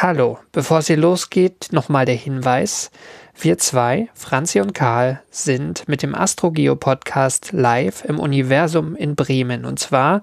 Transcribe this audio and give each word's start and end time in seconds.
Hallo, 0.00 0.38
bevor 0.52 0.78
es 0.78 0.86
hier 0.86 0.96
losgeht, 0.96 1.70
nochmal 1.72 2.04
der 2.04 2.14
Hinweis. 2.14 2.92
Wir 3.36 3.58
zwei, 3.58 4.08
Franzi 4.14 4.60
und 4.60 4.72
Karl, 4.72 5.20
sind 5.28 5.88
mit 5.88 6.04
dem 6.04 6.14
AstroGeo 6.14 6.76
Podcast 6.76 7.50
live 7.50 8.04
im 8.04 8.20
Universum 8.20 8.94
in 8.94 9.16
Bremen 9.16 9.64
und 9.64 9.80
zwar 9.80 10.22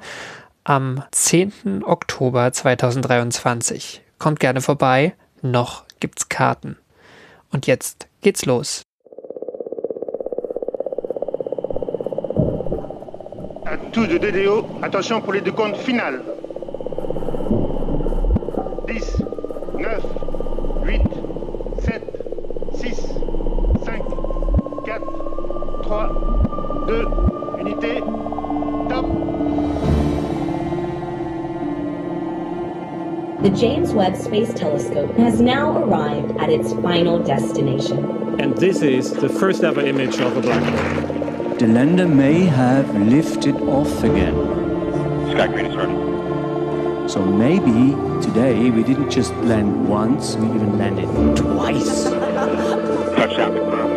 am 0.63 1.03
10. 1.11 1.83
Oktober 1.83 2.53
2023. 2.53 4.01
Kommt 4.17 4.39
gerne 4.39 4.61
vorbei, 4.61 5.13
noch 5.41 5.83
gibt's 5.99 6.29
Karten. 6.29 6.77
Und 7.51 7.67
jetzt 7.67 8.07
geht's 8.21 8.45
los. 8.45 8.81
À 13.65 13.75
tous 13.91 14.07
de 14.07 14.17
DDO, 14.19 14.65
attention 14.81 15.21
pour 15.21 15.33
les 15.33 15.41
deux 15.41 15.53
comptes 15.53 15.81
finales. 15.81 16.21
10, 18.87 19.34
9, 19.77 20.87
8, 20.87 21.01
7, 21.83 22.01
6, 22.77 22.99
5, 23.85 24.01
4, 25.83 26.07
3, 26.85 26.87
2, 26.87 27.25
unité, 27.59 27.93
top 28.89 29.05
The 33.41 33.49
James 33.51 33.93
Webb 33.93 34.15
Space 34.15 34.53
Telescope 34.53 35.11
has 35.17 35.39
now 35.41 35.77
arrived 35.77 36.37
at 36.37 36.49
its 36.49 36.73
final 36.81 37.19
destination. 37.21 38.39
And 38.39 38.57
this 38.57 38.81
is 38.81 39.13
the 39.13 39.29
first 39.29 39.63
ever 39.63 39.81
image 39.81 40.19
of 40.19 40.37
a 40.37 40.41
black 40.41 40.63
hole. 40.63 41.55
The 41.57 41.67
lander 41.67 42.07
may 42.07 42.45
have 42.45 42.95
lifted 42.97 43.55
off 43.57 44.03
again. 44.03 44.33
Sky 45.31 45.47
green 45.47 45.65
is 45.67 45.75
running. 45.75 46.04
So 47.07 47.21
maybe 47.21 47.95
today 48.19 48.71
we 48.71 48.83
didn't 48.83 49.11
just 49.11 49.31
land 49.43 49.87
once, 49.87 50.35
we 50.37 50.47
even 50.47 50.77
landed 50.79 51.07
twice. 51.37 52.03
Touchdown 53.15 53.53
confirmed. 53.53 53.95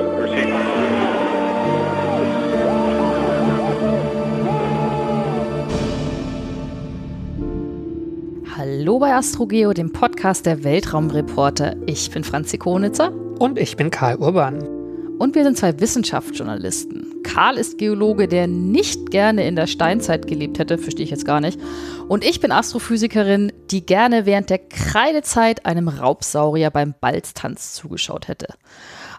Hallo 8.56 8.98
bei 8.98 9.14
AstroGeo, 9.14 9.73
dem 9.73 9.92
Podcast 9.92 10.45
der 10.45 10.62
Weltraumreporter. 10.62 11.77
Ich 11.86 12.11
bin 12.11 12.25
Franzi 12.25 12.59
Konitzer 12.59 13.12
Und 13.39 13.59
ich 13.59 13.77
bin 13.77 13.91
Karl 13.91 14.17
Urban. 14.17 14.78
Und 15.19 15.34
wir 15.34 15.44
sind 15.44 15.58
zwei 15.58 15.78
Wissenschaftsjournalisten. 15.78 17.22
Karl 17.22 17.58
ist 17.58 17.78
Geologe, 17.78 18.28
der 18.28 18.47
nicht 18.47 19.11
gerne 19.11 19.47
in 19.47 19.56
der 19.56 19.66
Steinzeit 19.66 20.27
gelebt 20.27 20.58
hätte, 20.58 20.78
verstehe 20.78 21.05
ich 21.05 21.11
jetzt 21.11 21.24
gar 21.24 21.41
nicht. 21.41 21.61
Und 22.08 22.24
ich 22.24 22.41
bin 22.41 22.52
Astrophysikerin, 22.52 23.52
die 23.70 23.84
gerne 23.84 24.27
während 24.27 24.50
der 24.50 24.58
Kreidezeit 24.58 25.66
einem 25.66 25.89
Raubsaurier 25.89 26.70
beim 26.70 26.94
Balztanz 27.00 27.74
zugeschaut 27.74 28.28
hätte. 28.28 28.55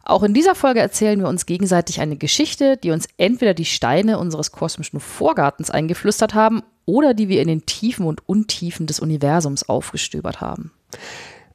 Auch 0.03 0.23
in 0.23 0.33
dieser 0.33 0.55
Folge 0.55 0.79
erzählen 0.79 1.19
wir 1.19 1.27
uns 1.27 1.45
gegenseitig 1.45 2.01
eine 2.01 2.15
Geschichte, 2.15 2.77
die 2.77 2.91
uns 2.91 3.07
entweder 3.17 3.53
die 3.53 3.65
Steine 3.65 4.17
unseres 4.17 4.51
kosmischen 4.51 4.99
Vorgartens 4.99 5.69
eingeflüstert 5.69 6.33
haben 6.33 6.63
oder 6.85 7.13
die 7.13 7.29
wir 7.29 7.41
in 7.41 7.47
den 7.47 7.67
Tiefen 7.67 8.07
und 8.07 8.27
Untiefen 8.27 8.87
des 8.87 8.99
Universums 8.99 9.69
aufgestöbert 9.69 10.41
haben. 10.41 10.71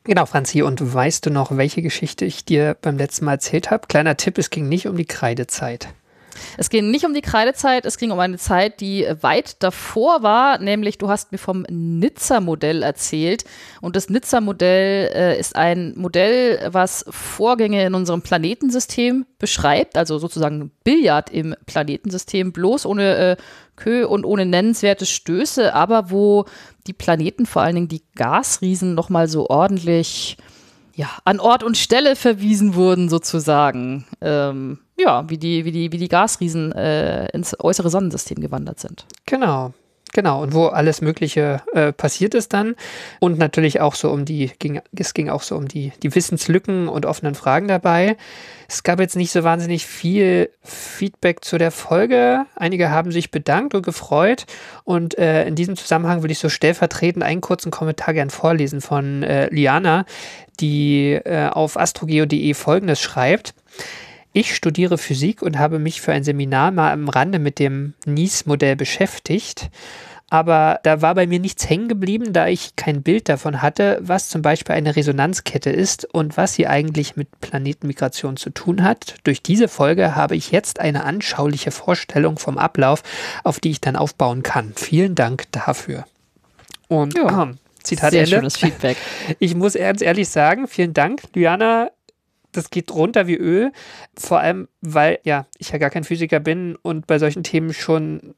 Genau, 0.06 0.26
Franzi, 0.26 0.60
und 0.60 0.92
weißt 0.92 1.24
du 1.24 1.30
noch, 1.30 1.56
welche 1.56 1.80
Geschichte 1.80 2.26
ich 2.26 2.44
dir 2.44 2.76
beim 2.82 2.98
letzten 2.98 3.24
Mal 3.24 3.32
erzählt 3.32 3.70
habe? 3.70 3.86
Kleiner 3.86 4.18
Tipp, 4.18 4.36
es 4.36 4.50
ging 4.50 4.68
nicht 4.68 4.86
um 4.86 4.98
die 4.98 5.06
Kreidezeit. 5.06 5.88
Es 6.56 6.70
ging 6.70 6.90
nicht 6.90 7.04
um 7.04 7.14
die 7.14 7.20
Kreidezeit, 7.20 7.86
es 7.86 7.98
ging 7.98 8.10
um 8.10 8.18
eine 8.18 8.38
Zeit, 8.38 8.80
die 8.80 9.06
weit 9.20 9.62
davor 9.62 10.22
war, 10.22 10.58
nämlich 10.58 10.98
du 10.98 11.08
hast 11.08 11.32
mir 11.32 11.38
vom 11.38 11.64
Nizza-Modell 11.68 12.82
erzählt. 12.82 13.44
Und 13.80 13.96
das 13.96 14.08
Nizza-Modell 14.08 15.10
äh, 15.14 15.38
ist 15.38 15.56
ein 15.56 15.94
Modell, 15.96 16.68
was 16.72 17.04
Vorgänge 17.08 17.84
in 17.84 17.94
unserem 17.94 18.22
Planetensystem 18.22 19.26
beschreibt, 19.38 19.96
also 19.96 20.18
sozusagen 20.18 20.70
Billard 20.84 21.30
im 21.30 21.54
Planetensystem, 21.66 22.52
bloß 22.52 22.86
ohne 22.86 23.16
äh, 23.16 23.36
Kö 23.76 24.06
und 24.06 24.24
ohne 24.24 24.46
nennenswerte 24.46 25.06
Stöße, 25.06 25.74
aber 25.74 26.10
wo 26.10 26.44
die 26.86 26.92
Planeten, 26.92 27.46
vor 27.46 27.62
allen 27.62 27.74
Dingen 27.74 27.88
die 27.88 28.02
Gasriesen, 28.14 28.94
nochmal 28.94 29.28
so 29.28 29.48
ordentlich 29.48 30.36
ja, 30.94 31.08
an 31.24 31.40
Ort 31.40 31.62
und 31.62 31.76
Stelle 31.76 32.16
verwiesen 32.16 32.74
wurden, 32.74 33.08
sozusagen. 33.08 34.06
Ähm, 34.20 34.78
ja, 34.96 35.28
wie 35.28 35.38
die, 35.38 35.64
wie 35.64 35.72
die, 35.72 35.92
wie 35.92 35.98
die 35.98 36.08
Gasriesen 36.08 36.72
äh, 36.72 37.28
ins 37.30 37.58
äußere 37.58 37.90
Sonnensystem 37.90 38.40
gewandert 38.40 38.80
sind. 38.80 39.06
Genau. 39.26 39.72
Genau, 40.14 40.40
und 40.44 40.54
wo 40.54 40.66
alles 40.66 41.00
Mögliche 41.00 41.60
äh, 41.72 41.92
passiert 41.92 42.34
ist 42.34 42.52
dann. 42.52 42.76
Und 43.18 43.36
natürlich 43.36 43.80
auch 43.80 43.96
so 43.96 44.12
um 44.12 44.24
die, 44.24 44.52
ging, 44.60 44.80
es 44.96 45.12
ging 45.12 45.28
auch 45.28 45.42
so 45.42 45.56
um 45.56 45.66
die, 45.66 45.92
die 46.04 46.14
Wissenslücken 46.14 46.86
und 46.86 47.04
offenen 47.04 47.34
Fragen 47.34 47.66
dabei. 47.66 48.16
Es 48.68 48.84
gab 48.84 49.00
jetzt 49.00 49.16
nicht 49.16 49.32
so 49.32 49.42
wahnsinnig 49.42 49.86
viel 49.86 50.50
Feedback 50.62 51.44
zu 51.44 51.58
der 51.58 51.72
Folge. 51.72 52.46
Einige 52.54 52.90
haben 52.90 53.10
sich 53.10 53.32
bedankt 53.32 53.74
und 53.74 53.84
gefreut. 53.84 54.46
Und 54.84 55.18
äh, 55.18 55.48
in 55.48 55.56
diesem 55.56 55.74
Zusammenhang 55.74 56.22
will 56.22 56.30
ich 56.30 56.38
so 56.38 56.48
stellvertretend 56.48 57.24
einen 57.24 57.40
kurzen 57.40 57.72
Kommentar 57.72 58.14
gern 58.14 58.30
vorlesen 58.30 58.80
von 58.80 59.24
äh, 59.24 59.48
Liana, 59.52 60.04
die 60.60 61.14
äh, 61.24 61.48
auf 61.48 61.76
astrogeo.de 61.76 62.54
folgendes 62.54 63.00
schreibt. 63.00 63.52
Ich 64.36 64.56
studiere 64.56 64.98
Physik 64.98 65.42
und 65.42 65.60
habe 65.60 65.78
mich 65.78 66.00
für 66.00 66.12
ein 66.12 66.24
Seminar 66.24 66.72
mal 66.72 66.92
am 66.92 67.08
Rande 67.08 67.38
mit 67.38 67.60
dem 67.60 67.94
NIES-Modell 68.04 68.74
beschäftigt. 68.74 69.70
Aber 70.28 70.80
da 70.82 71.00
war 71.00 71.14
bei 71.14 71.28
mir 71.28 71.38
nichts 71.38 71.70
hängen 71.70 71.86
geblieben, 71.86 72.32
da 72.32 72.48
ich 72.48 72.74
kein 72.74 73.04
Bild 73.04 73.28
davon 73.28 73.62
hatte, 73.62 73.98
was 74.00 74.28
zum 74.28 74.42
Beispiel 74.42 74.74
eine 74.74 74.96
Resonanzkette 74.96 75.70
ist 75.70 76.12
und 76.12 76.36
was 76.36 76.54
sie 76.54 76.66
eigentlich 76.66 77.14
mit 77.14 77.28
Planetenmigration 77.40 78.36
zu 78.36 78.50
tun 78.50 78.82
hat. 78.82 79.14
Durch 79.22 79.40
diese 79.40 79.68
Folge 79.68 80.16
habe 80.16 80.34
ich 80.34 80.50
jetzt 80.50 80.80
eine 80.80 81.04
anschauliche 81.04 81.70
Vorstellung 81.70 82.36
vom 82.36 82.58
Ablauf, 82.58 83.04
auf 83.44 83.60
die 83.60 83.70
ich 83.70 83.80
dann 83.80 83.94
aufbauen 83.94 84.42
kann. 84.42 84.72
Vielen 84.74 85.14
Dank 85.14 85.44
dafür. 85.52 86.06
Und 86.88 87.14
Ja. 87.16 87.26
ah, 87.28 87.52
Zitat 87.84 88.10
Sehr 88.10 88.24
Ende. 88.24 88.34
schönes 88.34 88.56
Feedback. 88.56 88.96
Ich 89.38 89.54
muss 89.54 89.74
ganz 89.74 90.02
ehrlich 90.02 90.28
sagen, 90.28 90.66
vielen 90.66 90.92
Dank, 90.92 91.22
Lyana. 91.34 91.90
Das 92.54 92.70
geht 92.70 92.92
runter 92.92 93.26
wie 93.26 93.36
Öl. 93.36 93.72
Vor 94.16 94.40
allem, 94.40 94.68
weil 94.80 95.18
ja, 95.24 95.46
ich 95.58 95.70
ja 95.70 95.78
gar 95.78 95.90
kein 95.90 96.04
Physiker 96.04 96.40
bin 96.40 96.76
und 96.80 97.06
bei 97.06 97.18
solchen 97.18 97.42
Themen 97.42 97.74
schon 97.74 98.34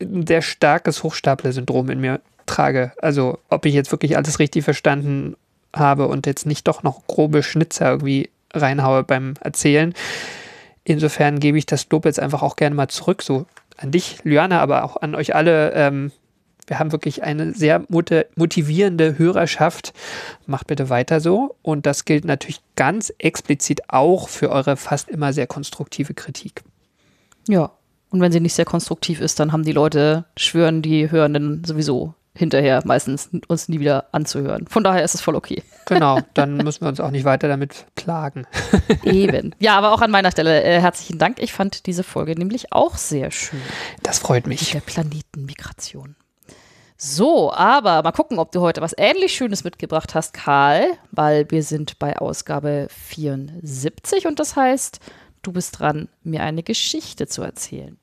ein 0.00 0.26
sehr 0.26 0.42
starkes 0.42 1.02
Hochstapler-Syndrom 1.02 1.88
in 1.90 2.00
mir 2.00 2.20
trage. 2.46 2.92
Also, 3.00 3.38
ob 3.48 3.64
ich 3.66 3.74
jetzt 3.74 3.92
wirklich 3.92 4.16
alles 4.16 4.38
richtig 4.38 4.64
verstanden 4.64 5.36
habe 5.74 6.06
und 6.08 6.26
jetzt 6.26 6.44
nicht 6.44 6.68
doch 6.68 6.82
noch 6.82 7.06
grobe 7.06 7.42
Schnitzer 7.42 7.90
irgendwie 7.90 8.30
reinhaue 8.52 9.04
beim 9.04 9.34
Erzählen. 9.40 9.94
Insofern 10.84 11.38
gebe 11.38 11.56
ich 11.56 11.66
das 11.66 11.88
Lob 11.90 12.04
jetzt 12.04 12.20
einfach 12.20 12.42
auch 12.42 12.56
gerne 12.56 12.74
mal 12.74 12.88
zurück, 12.88 13.22
so 13.22 13.46
an 13.76 13.92
dich, 13.92 14.18
Lyana, 14.24 14.60
aber 14.60 14.84
auch 14.84 14.96
an 14.96 15.14
euch 15.14 15.34
alle. 15.34 15.72
Ähm, 15.72 16.12
wir 16.66 16.78
haben 16.78 16.92
wirklich 16.92 17.22
eine 17.22 17.52
sehr 17.54 17.80
moti- 17.88 18.24
motivierende 18.36 19.18
Hörerschaft. 19.18 19.92
Macht 20.46 20.66
bitte 20.68 20.88
weiter 20.90 21.20
so. 21.20 21.56
Und 21.62 21.86
das 21.86 22.04
gilt 22.04 22.24
natürlich 22.24 22.60
ganz 22.76 23.12
explizit 23.18 23.82
auch 23.88 24.28
für 24.28 24.50
eure 24.50 24.76
fast 24.76 25.08
immer 25.08 25.32
sehr 25.32 25.46
konstruktive 25.46 26.14
Kritik. 26.14 26.62
Ja. 27.48 27.72
Und 28.10 28.20
wenn 28.20 28.32
sie 28.32 28.40
nicht 28.40 28.54
sehr 28.54 28.64
konstruktiv 28.66 29.20
ist, 29.20 29.40
dann 29.40 29.52
haben 29.52 29.64
die 29.64 29.72
Leute, 29.72 30.26
schwören 30.36 30.82
die 30.82 31.10
Hörenden 31.10 31.64
sowieso 31.64 32.14
hinterher 32.34 32.80
meistens 32.84 33.28
uns 33.48 33.68
nie 33.68 33.80
wieder 33.80 34.06
anzuhören. 34.12 34.66
Von 34.66 34.84
daher 34.84 35.04
ist 35.04 35.14
es 35.14 35.20
voll 35.20 35.34
okay. 35.34 35.62
Genau, 35.86 36.18
dann 36.34 36.56
müssen 36.58 36.82
wir 36.82 36.88
uns 36.88 37.00
auch 37.00 37.10
nicht 37.10 37.24
weiter 37.24 37.48
damit 37.48 37.86
plagen. 37.94 38.46
Eben. 39.02 39.54
Ja, 39.58 39.76
aber 39.76 39.92
auch 39.92 40.00
an 40.00 40.10
meiner 40.10 40.30
Stelle 40.30 40.62
äh, 40.62 40.80
herzlichen 40.80 41.18
Dank. 41.18 41.40
Ich 41.42 41.52
fand 41.52 41.86
diese 41.86 42.02
Folge 42.02 42.34
nämlich 42.34 42.72
auch 42.72 42.96
sehr 42.96 43.30
schön. 43.30 43.60
Das 44.02 44.18
freut 44.18 44.46
Mit 44.46 44.60
mich. 44.60 44.72
der 44.72 44.80
Planetenmigration. 44.80 46.16
So, 47.04 47.52
aber 47.52 48.00
mal 48.04 48.12
gucken, 48.12 48.38
ob 48.38 48.52
du 48.52 48.60
heute 48.60 48.80
was 48.80 48.94
ähnlich 48.96 49.34
Schönes 49.34 49.64
mitgebracht 49.64 50.14
hast, 50.14 50.34
Karl, 50.34 50.86
weil 51.10 51.50
wir 51.50 51.64
sind 51.64 51.98
bei 51.98 52.16
Ausgabe 52.16 52.86
74 52.90 54.28
und 54.28 54.38
das 54.38 54.54
heißt, 54.54 55.00
du 55.42 55.50
bist 55.50 55.80
dran, 55.80 56.08
mir 56.22 56.44
eine 56.44 56.62
Geschichte 56.62 57.26
zu 57.26 57.42
erzählen. 57.42 57.98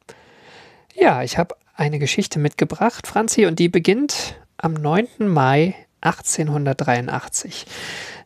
Ja, 0.94 1.24
ich 1.24 1.38
habe 1.38 1.56
eine 1.78 1.98
Geschichte 1.98 2.40
mitgebracht, 2.40 3.08
Franzi, 3.08 3.46
und 3.46 3.60
die 3.60 3.70
beginnt 3.70 4.36
am 4.58 4.74
9. 4.74 5.30
Mai 5.30 5.76
1883. 6.02 7.68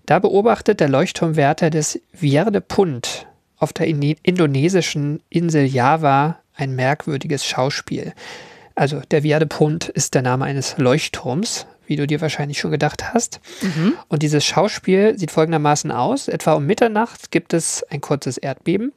Da 0.08 0.18
beobachtet 0.18 0.80
der 0.80 0.90
Leuchtturmwärter 0.90 1.70
des 1.70 2.02
Vierde 2.14 2.62
Punt 2.62 3.28
auf 3.60 3.74
der 3.74 3.86
in 3.86 4.02
indonesischen 4.02 5.22
Insel 5.30 5.66
Java 5.68 6.40
ein 6.56 6.76
merkwürdiges 6.76 7.46
Schauspiel. 7.46 8.16
Also 8.76 9.02
der 9.12 9.24
Punt 9.46 9.90
ist 9.90 10.14
der 10.14 10.22
Name 10.22 10.46
eines 10.46 10.78
Leuchtturms, 10.78 11.68
wie 11.86 11.96
du 11.96 12.08
dir 12.08 12.22
wahrscheinlich 12.22 12.60
schon 12.60 12.72
gedacht 12.72 13.14
hast. 13.14 13.40
Und 14.08 14.24
dieses 14.24 14.46
Schauspiel 14.46 15.18
sieht 15.18 15.32
folgendermaßen 15.32 15.92
aus. 15.92 16.28
Etwa 16.28 16.54
um 16.54 16.66
Mitternacht 16.66 17.32
gibt 17.32 17.54
es 17.54 17.84
ein 17.90 18.02
kurzes 18.02 18.38
Erdbeben. 18.38 18.94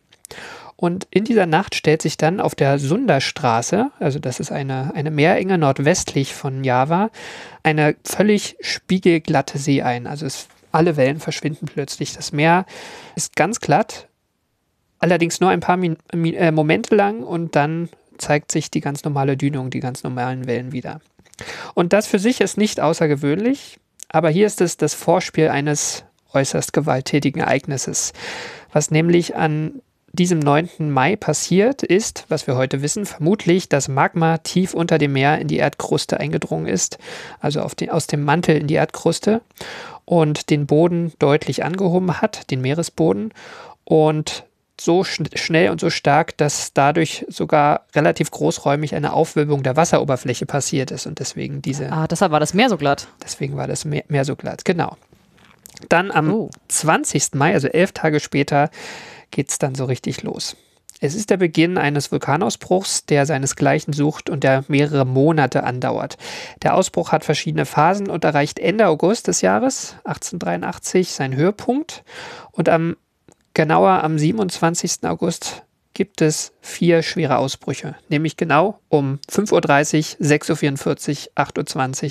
Und 0.76 1.06
in 1.11 1.25
dieser 1.25 1.46
Nacht 1.46 1.75
stellt 1.75 2.02
sich 2.02 2.19
dann 2.19 2.38
auf 2.38 2.55
der 2.55 2.78
Sunderstraße, 2.78 3.90
also 3.99 4.19
das 4.19 4.40
ist 4.40 4.52
eine, 4.52 4.93
eine 4.94 5.11
Meerenge 5.11 5.56
nordwestlich 5.56 6.34
von 6.34 6.64
Java, 6.64 7.11
eine 7.62 7.96
völlig 8.05 8.58
spiegelglatte 8.61 9.56
See 9.56 9.81
ein. 9.81 10.06
Also 10.06 10.26
es 10.26 10.49
alle 10.73 10.96
Wellen 10.96 11.19
verschwinden 11.19 11.67
plötzlich. 11.67 12.12
Das 12.12 12.32
Meer 12.32 12.67
ist 13.14 13.34
ganz 13.34 13.61
glatt, 13.61 14.08
allerdings 14.99 15.40
nur 15.40 15.49
ein 15.49 15.61
paar 15.61 15.78
Min 15.78 15.96
äh, 16.12 16.52
Momente 16.52 16.94
lang 16.94 17.23
und 17.23 17.56
dann 17.56 17.88
zeigt 18.18 18.52
sich 18.52 18.70
die 18.70 18.80
ganz 18.80 19.04
normale 19.04 19.36
Dünung, 19.36 19.70
die 19.70 19.80
ganz 19.80 20.02
normalen 20.02 20.46
Wellen 20.46 20.72
wieder. 20.72 21.00
Und 21.74 21.92
das 21.92 22.06
für 22.06 22.18
sich 22.18 22.40
ist 22.40 22.56
nicht 22.56 22.80
außergewöhnlich, 22.80 23.78
aber 24.08 24.30
hier 24.30 24.46
ist 24.46 24.60
es 24.60 24.76
das 24.76 24.94
Vorspiel 24.94 25.48
eines 25.48 26.04
äußerst 26.32 26.72
gewalttätigen 26.72 27.40
Ereignisses. 27.40 28.12
Was 28.72 28.90
nämlich 28.90 29.36
an 29.36 29.80
diesem 30.12 30.38
9. 30.38 30.90
Mai 30.90 31.16
passiert 31.16 31.82
ist, 31.82 32.24
was 32.28 32.46
wir 32.46 32.56
heute 32.56 32.82
wissen, 32.82 33.04
vermutlich, 33.04 33.68
dass 33.68 33.88
Magma 33.88 34.38
tief 34.38 34.72
unter 34.72 34.98
dem 34.98 35.12
Meer 35.12 35.38
in 35.38 35.48
die 35.48 35.58
Erdkruste 35.58 36.18
eingedrungen 36.18 36.66
ist, 36.66 36.98
also 37.40 37.66
den, 37.78 37.90
aus 37.90 38.06
dem 38.06 38.24
Mantel 38.24 38.56
in 38.56 38.66
die 38.66 38.74
Erdkruste 38.74 39.42
und 40.04 40.50
den 40.50 40.66
Boden 40.66 41.12
deutlich 41.18 41.64
angehoben 41.64 42.20
hat, 42.20 42.50
den 42.50 42.62
Meeresboden 42.62 43.32
und 43.84 44.44
so 44.81 45.05
schn 45.05 45.28
schnell 45.34 45.70
und 45.70 45.81
so 45.81 45.90
stark, 45.90 46.37
dass 46.37 46.73
dadurch 46.73 47.25
sogar 47.28 47.87
relativ 47.94 48.31
großräumig 48.31 48.94
eine 48.94 49.12
Aufwölbung 49.12 49.62
der 49.62 49.76
Wasseroberfläche 49.76 50.46
passiert 50.46 50.90
ist 50.90 51.06
und 51.06 51.19
deswegen 51.19 51.62
diese. 51.62 51.90
Ah, 51.93 52.06
deshalb 52.06 52.32
war 52.32 52.40
das 52.40 52.55
Meer 52.55 52.69
so 52.69 52.76
glatt. 52.76 53.08
Deswegen 53.23 53.56
war 53.56 53.67
das 53.67 53.84
Meer, 53.84 54.05
Meer 54.08 54.25
so 54.25 54.37
glatt, 54.37 54.64
genau. 54.64 54.96
Dann 55.88 56.11
am 56.11 56.32
Oh. 56.32 56.50
20. 56.69 57.34
Mai, 57.34 57.52
also 57.52 57.69
elf 57.69 57.93
Tage 57.93 58.20
später, 58.20 58.70
geht 59.31 59.50
es 59.50 59.58
dann 59.58 59.75
so 59.75 59.84
richtig 59.84 60.23
los. 60.23 60.56
Es 60.99 61.14
ist 61.14 61.28
der 61.28 61.37
Beginn 61.37 61.76
eines 61.76 62.11
Vulkanausbruchs, 62.11 63.05
der 63.05 63.26
seinesgleichen 63.26 63.93
sucht 63.93 64.31
und 64.31 64.44
der 64.44 64.64
mehrere 64.69 65.05
Monate 65.05 65.62
andauert. 65.64 66.17
Der 66.62 66.75
Ausbruch 66.75 67.12
hat 67.12 67.23
verschiedene 67.23 67.67
Phasen 67.67 68.08
und 68.08 68.25
erreicht 68.25 68.58
Ende 68.58 68.87
August 68.87 69.28
des 69.28 69.43
Jahres 69.43 69.96
1883 70.05 71.11
seinen 71.11 71.37
Höhepunkt. 71.37 72.02
Und 72.50 72.70
am 72.70 72.96
genauer 73.56 74.04
am 74.04 74.18
27. 74.18 75.04
August 75.04 75.64
gibt 75.94 76.20
es 76.20 76.52
vier 76.60 77.02
schwere 77.02 77.38
Ausbrüche, 77.38 77.94
nämlich 78.10 78.36
genau 78.36 78.80
um 78.90 79.18
5.30 79.32 80.20
Uhr, 80.20 80.26
6.44 80.26 81.28
Uhr, 81.28 81.42
8.20 81.42 82.04
Uhr 82.04 82.10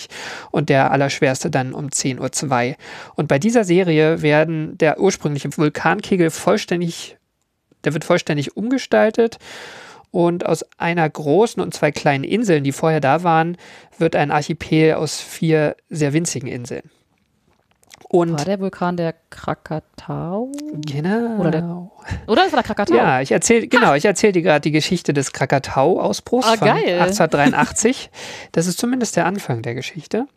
und 0.49 0.69
der 0.69 0.89
allerschwerste 0.89 1.51
dann 1.51 1.75
um 1.75 1.89
10.02 1.89 2.69
Uhr. 2.69 2.75
Und 3.13 3.27
bei 3.27 3.37
dieser 3.37 3.63
Serie 3.63 4.23
werden 4.23 4.75
der 4.79 4.99
ursprüngliche 4.99 5.55
Vulkankegel 5.55 6.31
vollständig, 6.31 7.15
der 7.83 7.93
wird 7.93 8.05
vollständig 8.05 8.57
umgestaltet 8.57 9.37
und 10.09 10.47
aus 10.47 10.65
einer 10.79 11.07
großen 11.07 11.61
und 11.61 11.75
zwei 11.75 11.91
kleinen 11.91 12.23
Inseln, 12.23 12.63
die 12.63 12.71
vorher 12.71 13.01
da 13.01 13.21
waren, 13.21 13.55
wird 13.99 14.15
ein 14.15 14.31
Archipel 14.31 14.95
aus 14.95 15.21
vier 15.21 15.75
sehr 15.89 16.11
winzigen 16.11 16.47
Inseln. 16.47 16.89
Und 18.07 18.33
War 18.37 18.45
der 18.45 18.59
Vulkan 18.59 18.97
der 18.97 19.15
Krakatau? 19.31 20.51
genau. 20.85 21.37
Oder 21.39 21.51
der- 21.51 21.91
Oder 22.27 22.43
das 22.43 22.51
war 22.53 22.57
der 22.61 22.63
Krakatau? 22.63 22.93
Ja, 22.95 23.19
ich 23.21 23.31
erzähle, 23.31 23.67
genau, 23.67 23.93
ich 23.95 24.05
erzähle 24.05 24.33
dir 24.33 24.41
gerade 24.43 24.61
die 24.61 24.71
Geschichte 24.71 25.11
des 25.13 25.33
Krakatau-Ausbruchs 25.33 26.45
Ah, 26.47 26.55
von 26.57 26.67
geil. 26.67 26.99
1883. 27.01 28.09
Das 28.51 28.67
ist 28.67 28.77
zumindest 28.79 29.15
der 29.15 29.25
Anfang 29.25 29.61
der 29.63 29.73
Geschichte. 29.75 30.27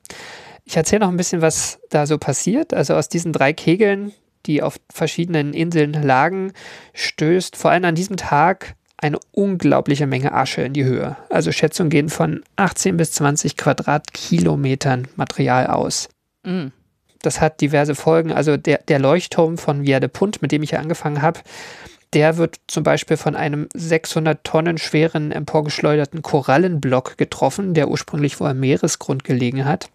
Ich 0.65 0.77
erzähle 0.77 1.01
noch 1.01 1.09
ein 1.09 1.17
bisschen, 1.17 1.43
was 1.43 1.79
da 1.91 2.07
so 2.07 2.19
passiert. 2.19 2.73
Also 2.75 2.95
aus 2.95 3.09
diesen 3.09 3.33
drei 3.33 3.53
Kegeln, 3.53 4.13
die 4.47 4.63
auf 4.63 4.77
verschiedenen 4.93 5.53
Inseln 5.53 5.93
lagen, 5.93 6.53
stößt 6.95 7.57
vor 7.57 7.71
allem 7.71 7.85
an 7.85 7.95
diesem 7.95 8.17
Tag 8.17 8.75
eine 8.97 9.19
unglaubliche 9.33 10.07
Menge 10.07 10.33
Asche 10.33 10.63
in 10.63 10.73
die 10.73 10.85
Höhe. 10.85 11.17
Also 11.31 11.53
Schätzungen 11.53 11.91
gehen 11.91 12.09
von 12.09 12.43
18 12.57 12.97
bis 12.97 13.13
20 13.13 13.57
Quadratkilometern 13.57 15.07
Material 15.17 15.67
aus. 15.69 16.09
Mm. 16.45 16.69
Das 17.23 17.41
hat 17.41 17.61
diverse 17.61 17.95
Folgen. 17.95 18.33
Also 18.33 18.57
der, 18.57 18.79
der 18.89 18.99
Leuchtturm 18.99 19.59
von 19.59 19.85
Via 19.85 20.01
de 20.01 20.09
Punt, 20.09 20.43
mit 20.43 20.53
dem 20.53 20.63
ich 20.63 20.73
ja 20.73 20.79
angefangen 20.79 21.23
habe, 21.23 21.41
der 22.13 22.37
wird 22.39 22.57
zum 22.69 22.85
Beispiel 22.85 23.17
von 23.17 23.37
einem 23.37 23.69
600 23.75 24.43
Tonnen 24.45 24.79
schweren 24.79 25.31
emporgeschleuderten 25.31 26.23
Korallenblock 26.23 27.19
getroffen, 27.19 27.75
der 27.75 27.89
ursprünglich 27.89 28.41
wohl 28.41 28.49
am 28.49 28.61
Meeresgrund 28.61 29.25
gelegen 29.25 29.65
hat. 29.65 29.91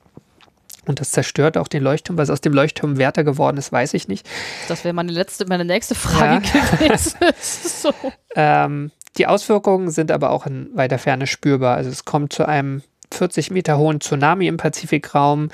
Und 0.86 1.00
das 1.00 1.12
zerstört 1.12 1.58
auch 1.58 1.68
den 1.68 1.82
Leuchtturm. 1.82 2.18
Was 2.18 2.30
aus 2.30 2.42
dem 2.42 2.54
Leuchtturm 2.54 2.98
Wärter 2.98 3.24
geworden 3.24 3.58
ist, 3.58 3.72
weiß 3.72 3.94
ich 3.94 4.08
nicht. 4.08 4.28
Das 4.68 4.84
wäre 4.84 4.94
meine 4.94 5.12
letzte, 5.12 5.46
meine 5.46 5.66
nächste 5.66 5.96
Frage 5.96 6.42
gewesen. 6.78 7.18
so. 7.42 7.94
Ähm, 8.36 8.92
die 9.18 9.28
Auswirkungen 9.28 9.92
sind 9.92 10.12
aber 10.12 10.32
auch 10.32 10.46
in 10.46 10.70
weiter 10.74 11.00
Ferne 11.00 11.26
spürbar. 11.26 11.78
Also 11.78 11.90
es 11.90 12.04
kommt 12.04 12.34
zu 12.34 12.48
einem 12.48 12.82
40 13.14 13.52
Meter 13.52 13.78
hohen 13.78 14.02
Tsunami 14.02 14.48
im 14.48 14.58
Pazifikraum. 14.58 15.50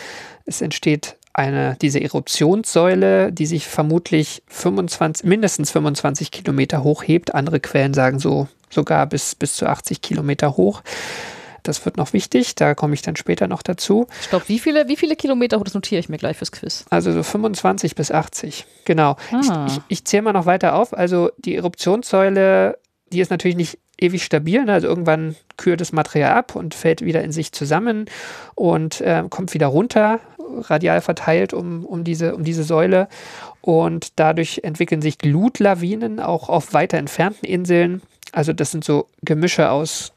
Es 0.46 0.62
entsteht 0.62 1.18
eine, 1.34 1.78
diese 1.82 2.02
Eruptionssäule, 2.02 3.32
die 3.32 3.46
sich 3.46 3.68
vermutlich 3.68 4.44
25, 4.48 5.26
mindestens 5.26 5.72
25 5.72 6.32
Kilometer 6.32 6.84
hoch 6.84 7.04
hebt. 7.04 7.34
Andere 7.34 7.60
Quellen 7.60 7.94
sagen 7.94 8.20
so 8.20 8.48
sogar 8.70 9.06
bis, 9.08 9.36
bis 9.36 9.56
zu 9.56 9.68
80 9.68 10.02
Kilometer 10.02 10.58
hoch. 10.58 10.82
Das 11.64 11.84
wird 11.86 11.98
noch 11.98 12.14
wichtig, 12.14 12.56
da 12.56 12.74
komme 12.74 12.94
ich 12.94 13.02
dann 13.02 13.16
später 13.16 13.48
noch 13.48 13.62
dazu. 13.62 14.08
Stopp, 14.22 14.48
wie 14.48 14.60
viele, 14.60 14.88
wie 14.88 14.96
viele 14.96 15.16
Kilometer 15.16 15.60
hoch? 15.60 15.64
Das 15.64 15.74
notiere 15.74 16.00
ich 16.00 16.10
mir 16.10 16.18
gleich 16.18 16.38
fürs 16.38 16.52
Quiz. 16.52 16.86
Also 16.90 17.12
so 17.12 17.22
25 17.22 17.96
bis 17.96 18.12
80, 18.12 18.66
genau. 18.86 19.18
Ah. 19.32 19.66
Ich, 19.68 19.76
ich, 19.76 19.82
ich 19.90 20.06
zähle 20.06 20.24
mal 20.24 20.34
noch 20.34 20.46
weiter 20.46 20.76
auf. 20.76 20.98
Also 20.98 21.32
die 21.38 21.56
Eruptionssäule, 21.56 22.78
die 23.12 23.20
ist 23.20 23.30
natürlich 23.30 23.58
nicht 23.58 23.78
ewig 24.00 24.24
stabil. 24.24 24.64
Ne? 24.64 24.74
Also 24.74 24.88
irgendwann 24.88 25.36
kühlt 25.58 25.82
das 25.82 25.92
Material 25.92 26.32
ab 26.32 26.56
und 26.56 26.74
fällt 26.74 27.04
wieder 27.04 27.22
in 27.24 27.32
sich 27.32 27.52
zusammen 27.52 28.06
und 28.56 29.02
äh, 29.02 29.24
kommt 29.30 29.54
wieder 29.54 29.68
runter, 29.68 30.20
radial 30.62 31.02
verteilt 31.02 31.54
um, 31.54 31.86
um, 31.86 32.04
diese, 32.04 32.36
um 32.36 32.44
diese 32.44 32.64
Säule. 32.64 33.08
Und 33.62 34.20
dadurch 34.20 34.62
entwickeln 34.64 35.02
sich 35.02 35.18
Glutlawinen 35.18 36.20
auch 36.20 36.50
auf 36.50 36.74
weiter 36.74 36.98
entfernten 36.98 37.46
Inseln. 37.46 38.02
Also 38.32 38.54
das 38.54 38.72
sind 38.72 38.84
so 38.84 39.08
Gemische 39.24 39.70
aus 39.70 40.14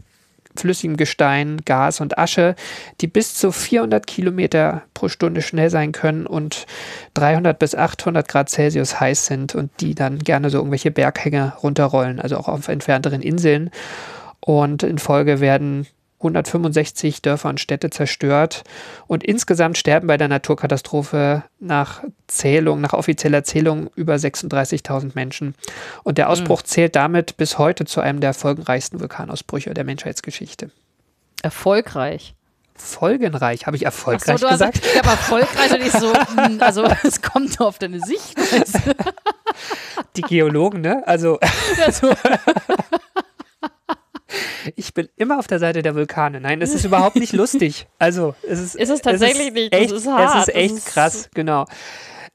flüssigem 0.57 0.97
Gestein, 0.97 1.59
Gas 1.65 2.01
und 2.01 2.19
Asche, 2.19 2.55
die 3.01 3.07
bis 3.07 3.35
zu 3.35 3.53
400 3.53 4.07
Kilometer 4.07 4.83
pro 4.95 5.09
Stunde 5.09 5.43
schnell 5.43 5.71
sein 5.71 5.93
können 5.93 6.27
und 6.27 6.67
300 7.15 7.59
bis 7.59 7.75
800 7.75 8.29
Grad 8.29 8.51
Celsius 8.51 9.01
heiß 9.01 9.27
sind 9.27 9.55
und 9.55 9.71
die 9.81 9.95
dann 9.95 10.19
gerne 10.19 10.51
so 10.51 10.59
irgendwelche 10.59 10.91
Berghänge 10.91 11.55
runterrollen, 11.63 12.21
also 12.21 12.37
auch 12.37 12.49
auf 12.49 12.69
entfernteren 12.69 13.23
Inseln. 13.23 13.71
Und 14.41 14.83
in 14.83 14.99
Folge 14.99 15.41
werden 15.41 15.87
165 16.23 17.23
Dörfer 17.23 17.49
und 17.49 17.61
Städte 17.61 17.91
zerstört 17.91 18.63
und 19.07 19.25
insgesamt 19.25 19.77
sterben 19.77 20.07
bei 20.07 20.17
der 20.17 20.29
Naturkatastrophe 20.29 21.43
nach 21.61 22.03
Zählung, 22.27 22.81
nach 22.81 22.93
offizieller 22.93 23.45
Zählung 23.45 23.91
über 23.95 24.15
36.000 24.15 25.13
Menschen. 25.15 25.55
Und 26.05 26.19
der 26.19 26.29
Ausbruch 26.31 26.63
zählt 26.63 26.97
damit 26.97 27.37
bis 27.37 27.59
heute 27.59 27.85
zu 27.85 28.01
einem 28.01 28.21
der 28.21 28.29
erfolgreichsten 28.29 29.01
Vulkanausbrüche 29.01 29.75
der 29.75 29.85
Menschheitsgeschichte. 29.85 30.71
Erfolgreich. 31.43 32.35
Folgenreich, 32.75 33.67
habe 33.67 33.77
ich 33.77 33.87
Ach 33.87 33.93
so, 33.93 34.11
erfolgreich 34.11 34.41
du 34.41 34.47
hast 34.47 34.53
gesagt? 34.53 34.81
ich 34.85 34.99
habe 34.99 35.11
erfolgreich 35.11 35.73
und 35.73 35.83
ich 35.83 35.93
so, 35.93 36.13
hm, 36.13 36.61
also 36.61 36.85
es 37.05 37.21
kommt 37.21 37.59
nur 37.59 37.69
auf 37.69 37.79
deine 37.79 38.01
Sichtweise. 38.01 38.95
Die 40.17 40.23
Geologen, 40.23 40.81
ne? 40.81 41.03
Also 41.07 41.39
Ja, 41.79 41.93
so. 41.93 42.13
Ich 44.77 44.95
bin 44.95 45.09
immer 45.17 45.39
auf 45.39 45.47
der 45.47 45.59
Seite 45.59 45.83
der 45.83 45.95
Vulkane. 45.95 46.41
Nein, 46.41 46.61
es 46.63 46.75
ist 46.75 46.85
überhaupt 46.85 47.17
nicht 47.17 47.33
lustig. 47.33 47.87
Also 47.99 48.35
es 48.43 48.61
ist, 48.61 48.75
Ist 48.77 48.89
es 48.91 49.03
tatsächlich 49.03 49.53
nicht. 49.53 49.73
Das 49.73 49.81
Echt, 49.81 49.93
ist 49.93 50.07
hart. 50.07 50.43
Es 50.43 50.49
ist 50.49 50.55
echt 50.55 50.75
ist- 50.75 50.87
krass, 50.87 51.29
genau. 51.35 51.67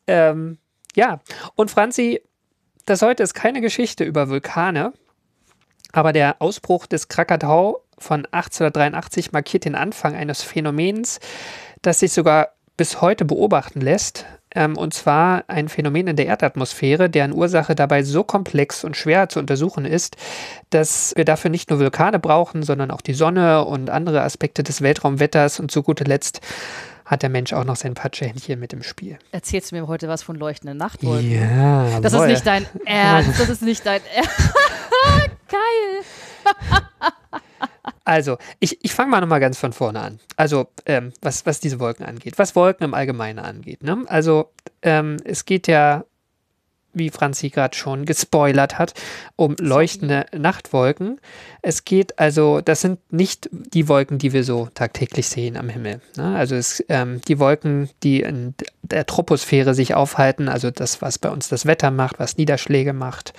Ähm, 0.08 0.58
ja, 0.96 1.20
und 1.56 1.70
Franzi, 1.72 2.22
das 2.86 3.02
heute 3.02 3.24
ist 3.24 3.34
keine 3.34 3.62
Geschichte 3.62 4.04
über 4.04 4.30
Vulkane, 4.30 4.94
aber 5.92 6.14
der 6.14 6.42
Ausbruch 6.42 6.86
des 6.86 7.08
Krakatau 7.08 7.84
von 7.98 8.26
1883 8.32 9.32
markiert 9.32 9.66
den 9.66 9.76
Anfang 9.76 10.16
eines 10.16 10.44
Phänomens, 10.44 11.20
das 11.82 12.00
sich 12.00 12.14
sogar 12.14 12.50
bis 12.78 13.02
heute 13.02 13.26
beobachten 13.26 13.82
lässt. 13.82 14.26
Ähm, 14.56 14.78
und 14.78 14.94
zwar 14.94 15.44
ein 15.48 15.68
Phänomen 15.70 16.08
in 16.08 16.16
der 16.16 16.26
Erdatmosphäre, 16.28 17.10
deren 17.10 17.34
Ursache 17.34 17.76
dabei 17.76 18.04
so 18.04 18.24
komplex 18.24 18.84
und 18.84 18.96
schwer 18.96 19.30
zu 19.30 19.40
untersuchen 19.40 19.86
ist, 19.86 20.16
dass 20.70 21.14
wir 21.16 21.26
dafür 21.26 21.50
nicht 21.52 21.70
nur 21.70 21.80
Vulkane 21.80 22.20
brauchen, 22.20 22.64
sondern 22.64 22.92
auch 22.92 23.02
die 23.02 23.14
Sonne 23.14 23.66
und 23.66 23.90
andere 23.90 24.22
Aspekte 24.22 24.64
des 24.64 24.82
Weltraumwetters. 24.82 25.60
Und 25.60 25.72
zu 25.72 25.84
guter 25.84 26.06
Letzt 26.06 26.42
hat 27.06 27.24
der 27.24 27.30
Mensch 27.30 27.54
auch 27.54 27.64
noch 27.64 27.76
sein 27.78 27.94
Patschehändchen 27.94 28.60
mit 28.60 28.74
im 28.74 28.84
Spiel. 28.84 29.18
Erzählst 29.32 29.72
du 29.72 29.76
mir 29.76 29.88
heute 29.88 30.08
was 30.08 30.24
von 30.24 30.36
leuchtenden 30.36 30.78
Nachtwolken? 30.78 31.32
Ja, 31.32 32.00
Das 32.02 32.14
ist 32.14 32.26
nicht 32.26 32.46
dein 32.46 32.66
Ernst. 32.86 33.40
Das 33.40 33.50
ist 33.50 33.62
nicht 33.62 33.86
dein 33.86 34.02
Ernst. 34.14 34.32
Geil. 35.50 36.04
Also, 38.04 38.38
ich, 38.60 38.84
ich 38.84 38.94
fange 38.94 39.12
mal 39.12 39.22
nochmal 39.22 39.40
ganz 39.40 39.58
von 39.58 39.74
vorne 39.74 40.00
an. 40.00 40.20
Also, 40.36 40.68
ähm, 40.86 41.14
was, 41.22 41.46
was 41.46 41.60
diese 41.60 41.80
Wolken 41.80 42.06
angeht, 42.06 42.38
was 42.38 42.56
Wolken 42.56 42.86
im 42.86 42.94
Allgemeinen 42.94 43.40
angeht. 43.40 43.84
Ne? 43.84 44.06
Also, 44.08 44.52
ähm, 44.82 45.18
es 45.24 45.46
geht 45.46 45.68
ja 45.68 46.06
wie 46.98 47.10
Franzi 47.10 47.50
gerade 47.50 47.76
schon 47.76 48.06
gespoilert 48.06 48.78
hat, 48.78 48.94
um 49.36 49.56
leuchtende 49.60 50.26
Nachtwolken. 50.36 51.20
Es 51.62 51.86
geht 51.86 52.20
also, 52.20 52.62
das 52.62 52.82
sind 52.82 53.00
nicht 53.12 53.50
die 53.52 53.88
Wolken, 53.88 54.18
die 54.18 54.34
wir 54.34 54.44
so 54.44 54.68
tagtäglich 54.74 55.28
sehen 55.28 55.58
am 55.58 55.70
Himmel. 55.70 56.02
Ne? 56.16 56.36
Also 56.36 56.56
es, 56.56 56.84
ähm, 56.90 57.22
die 57.28 57.40
Wolken, 57.40 57.90
die 58.04 58.22
in 58.22 58.54
der 58.82 59.06
Troposphäre 59.06 59.74
sich 59.74 59.96
aufhalten, 59.96 60.50
also 60.50 60.72
das, 60.72 61.02
was 61.02 61.20
bei 61.20 61.30
uns 61.30 61.50
das 61.50 61.66
Wetter 61.66 61.92
macht, 61.92 62.20
was 62.20 62.38
Niederschläge 62.38 62.94
macht, 62.94 63.34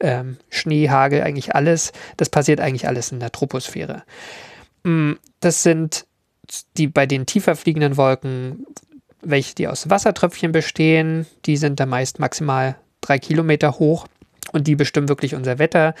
ähm, 0.00 0.38
Schnee, 0.50 0.88
Hagel, 0.88 1.22
eigentlich 1.22 1.54
alles, 1.54 1.92
das 2.16 2.28
passiert 2.28 2.60
eigentlich 2.60 2.88
alles 2.88 3.12
in 3.12 3.20
der 3.20 3.32
Troposphäre. 3.32 4.02
Mm, 4.84 5.12
Das 5.40 5.62
sind 5.62 6.06
die 6.76 6.86
bei 6.86 7.06
den 7.06 7.26
tiefer 7.26 7.56
fliegenden 7.56 7.96
Wolken, 7.96 8.66
welche 9.20 9.54
die 9.54 9.68
aus 9.68 9.90
Wassertröpfchen 9.90 10.52
bestehen, 10.52 11.26
die 11.44 11.56
sind 11.56 11.80
dann 11.80 11.88
meist 11.88 12.18
maximal 12.18 12.76
drei 13.06 13.18
Kilometer 13.18 13.78
hoch 13.78 14.06
und 14.52 14.66
die 14.66 14.76
bestimmen 14.76 15.08
wirklich 15.08 15.34
unser 15.34 15.58
Wetter. 15.58 15.94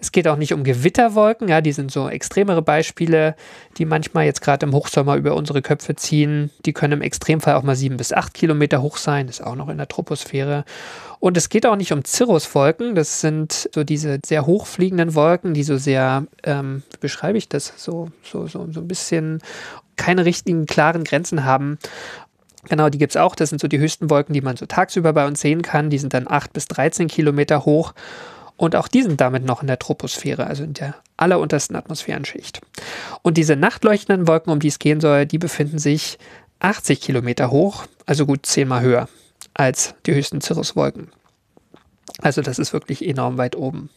Es 0.00 0.12
geht 0.12 0.26
auch 0.26 0.36
nicht 0.36 0.52
um 0.52 0.64
Gewitterwolken, 0.64 1.48
ja, 1.48 1.60
die 1.60 1.72
sind 1.72 1.90
so 1.92 2.08
extremere 2.08 2.62
Beispiele, 2.62 3.36
die 3.78 3.84
manchmal 3.84 4.24
jetzt 4.24 4.42
gerade 4.42 4.66
im 4.66 4.74
Hochsommer 4.74 5.16
über 5.16 5.34
unsere 5.34 5.62
Köpfe 5.62 5.94
ziehen. 5.94 6.50
Die 6.66 6.72
können 6.72 6.94
im 6.94 7.02
Extremfall 7.02 7.54
auch 7.54 7.62
mal 7.62 7.76
sieben 7.76 7.96
bis 7.96 8.12
acht 8.12 8.34
Kilometer 8.34 8.82
hoch 8.82 8.96
sein, 8.96 9.28
ist 9.28 9.42
auch 9.42 9.56
noch 9.56 9.68
in 9.68 9.78
der 9.78 9.88
Troposphäre. 9.88 10.64
Und 11.20 11.36
es 11.36 11.48
geht 11.48 11.66
auch 11.66 11.76
nicht 11.76 11.92
um 11.92 12.04
Cirruswolken, 12.04 12.94
das 12.94 13.20
sind 13.20 13.68
so 13.72 13.84
diese 13.84 14.18
sehr 14.26 14.46
hochfliegenden 14.46 15.14
Wolken, 15.14 15.54
die 15.54 15.62
so 15.62 15.76
sehr, 15.76 16.26
ähm, 16.42 16.82
wie 16.90 16.98
beschreibe 16.98 17.38
ich 17.38 17.48
das, 17.48 17.72
so, 17.76 18.08
so, 18.24 18.48
so, 18.48 18.66
so 18.72 18.80
ein 18.80 18.88
bisschen 18.88 19.40
keine 19.94 20.24
richtigen 20.24 20.66
klaren 20.66 21.04
Grenzen 21.04 21.44
haben. 21.44 21.78
Genau, 22.68 22.88
die 22.88 22.98
gibt 22.98 23.12
es 23.12 23.16
auch. 23.16 23.34
Das 23.34 23.50
sind 23.50 23.60
so 23.60 23.68
die 23.68 23.78
höchsten 23.78 24.08
Wolken, 24.08 24.32
die 24.32 24.40
man 24.40 24.56
so 24.56 24.66
tagsüber 24.66 25.12
bei 25.12 25.26
uns 25.26 25.40
sehen 25.40 25.62
kann. 25.62 25.90
Die 25.90 25.98
sind 25.98 26.14
dann 26.14 26.28
8 26.28 26.52
bis 26.52 26.66
13 26.66 27.08
Kilometer 27.08 27.64
hoch. 27.64 27.92
Und 28.56 28.76
auch 28.76 28.86
die 28.86 29.02
sind 29.02 29.20
damit 29.20 29.44
noch 29.44 29.62
in 29.62 29.66
der 29.66 29.78
Troposphäre, 29.78 30.46
also 30.46 30.62
in 30.62 30.74
der 30.74 30.94
alleruntersten 31.16 31.74
Atmosphärenschicht. 31.74 32.60
Und 33.22 33.36
diese 33.36 33.56
nachtleuchtenden 33.56 34.28
Wolken, 34.28 34.52
um 34.52 34.60
die 34.60 34.68
es 34.68 34.78
gehen 34.78 35.00
soll, 35.00 35.26
die 35.26 35.38
befinden 35.38 35.78
sich 35.78 36.18
80 36.60 37.00
Kilometer 37.00 37.50
hoch, 37.50 37.86
also 38.06 38.26
gut 38.26 38.46
zehnmal 38.46 38.82
höher 38.82 39.08
als 39.54 39.94
die 40.06 40.14
höchsten 40.14 40.40
Cirruswolken. 40.40 41.10
Also 42.20 42.42
das 42.42 42.58
ist 42.58 42.72
wirklich 42.72 43.06
enorm 43.06 43.38
weit 43.38 43.56
oben. 43.56 43.90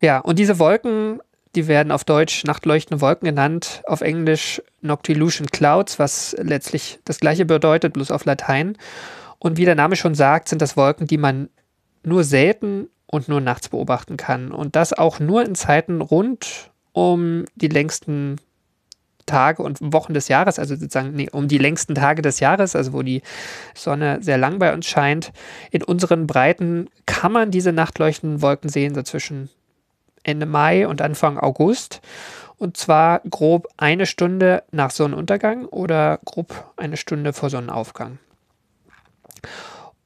Ja, 0.00 0.18
und 0.18 0.38
diese 0.38 0.58
Wolken, 0.58 1.20
die 1.54 1.68
werden 1.68 1.92
auf 1.92 2.04
Deutsch 2.04 2.44
nachtleuchtende 2.44 3.00
Wolken 3.00 3.26
genannt, 3.26 3.82
auf 3.86 4.00
Englisch 4.00 4.62
Noctilucent 4.80 5.52
Clouds, 5.52 5.98
was 5.98 6.34
letztlich 6.38 6.98
das 7.04 7.20
gleiche 7.20 7.44
bedeutet, 7.44 7.92
bloß 7.92 8.10
auf 8.10 8.24
Latein. 8.24 8.76
Und 9.38 9.56
wie 9.56 9.64
der 9.64 9.74
Name 9.74 9.96
schon 9.96 10.14
sagt, 10.14 10.48
sind 10.48 10.62
das 10.62 10.76
Wolken, 10.76 11.06
die 11.06 11.18
man 11.18 11.50
nur 12.04 12.24
selten 12.24 12.88
und 13.06 13.28
nur 13.28 13.40
nachts 13.40 13.68
beobachten 13.68 14.16
kann. 14.16 14.52
Und 14.52 14.76
das 14.76 14.92
auch 14.92 15.20
nur 15.20 15.44
in 15.44 15.54
Zeiten 15.54 16.00
rund 16.00 16.70
um 16.92 17.44
die 17.54 17.68
längsten 17.68 18.36
Tage 19.26 19.62
und 19.62 19.78
Wochen 19.92 20.14
des 20.14 20.28
Jahres, 20.28 20.58
also 20.58 20.74
sozusagen 20.74 21.12
nee, 21.12 21.28
um 21.30 21.48
die 21.48 21.58
längsten 21.58 21.94
Tage 21.94 22.22
des 22.22 22.40
Jahres, 22.40 22.74
also 22.74 22.92
wo 22.92 23.02
die 23.02 23.22
Sonne 23.74 24.18
sehr 24.20 24.38
lang 24.38 24.58
bei 24.58 24.72
uns 24.72 24.86
scheint. 24.86 25.32
In 25.70 25.82
unseren 25.82 26.26
Breiten 26.26 26.88
kann 27.06 27.32
man 27.32 27.50
diese 27.50 27.72
nachtleuchtenden 27.72 28.42
Wolken 28.42 28.68
sehen, 28.68 28.94
so 28.94 29.02
zwischen 29.02 29.48
Ende 30.22 30.46
Mai 30.46 30.86
und 30.86 31.02
Anfang 31.02 31.38
August. 31.38 32.00
Und 32.58 32.76
zwar 32.76 33.20
grob 33.28 33.66
eine 33.76 34.06
Stunde 34.06 34.62
nach 34.70 34.92
Sonnenuntergang 34.92 35.64
oder 35.66 36.20
grob 36.24 36.72
eine 36.76 36.96
Stunde 36.96 37.32
vor 37.32 37.50
Sonnenaufgang. 37.50 38.18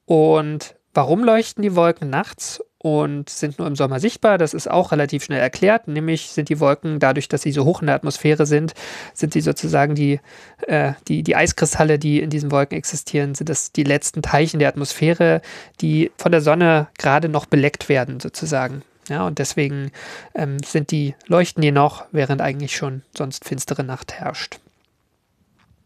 Und 0.05 0.75
warum 0.93 1.23
leuchten 1.23 1.61
die 1.61 1.75
Wolken 1.75 2.09
nachts 2.09 2.63
und 2.79 3.29
sind 3.29 3.59
nur 3.59 3.67
im 3.67 3.75
Sommer 3.75 3.99
sichtbar? 3.99 4.37
Das 4.37 4.53
ist 4.53 4.71
auch 4.71 4.91
relativ 4.91 5.23
schnell 5.23 5.39
erklärt. 5.39 5.87
Nämlich 5.87 6.29
sind 6.29 6.49
die 6.49 6.59
Wolken, 6.59 6.99
dadurch, 6.99 7.27
dass 7.27 7.41
sie 7.41 7.51
so 7.51 7.65
hoch 7.65 7.81
in 7.81 7.87
der 7.87 7.95
Atmosphäre 7.95 8.45
sind, 8.45 8.73
sind 9.13 9.33
sie 9.33 9.41
sozusagen 9.41 9.95
die, 9.95 10.19
äh, 10.65 10.93
die, 11.07 11.23
die 11.23 11.35
Eiskristalle, 11.35 11.99
die 11.99 12.21
in 12.21 12.29
diesen 12.29 12.51
Wolken 12.51 12.77
existieren, 12.77 13.35
sind 13.35 13.49
das 13.49 13.71
die 13.71 13.83
letzten 13.83 14.21
Teilchen 14.21 14.59
der 14.59 14.69
Atmosphäre, 14.69 15.41
die 15.81 16.11
von 16.17 16.31
der 16.31 16.41
Sonne 16.41 16.87
gerade 16.97 17.29
noch 17.29 17.45
beleckt 17.45 17.89
werden, 17.89 18.19
sozusagen. 18.19 18.81
Ja, 19.09 19.25
und 19.25 19.39
deswegen 19.39 19.91
ähm, 20.35 20.57
sind 20.63 20.91
die, 20.91 21.15
leuchten 21.27 21.61
die 21.61 21.71
noch, 21.71 22.05
während 22.11 22.41
eigentlich 22.41 22.75
schon 22.75 23.03
sonst 23.15 23.45
finstere 23.45 23.83
Nacht 23.83 24.13
herrscht. 24.13 24.59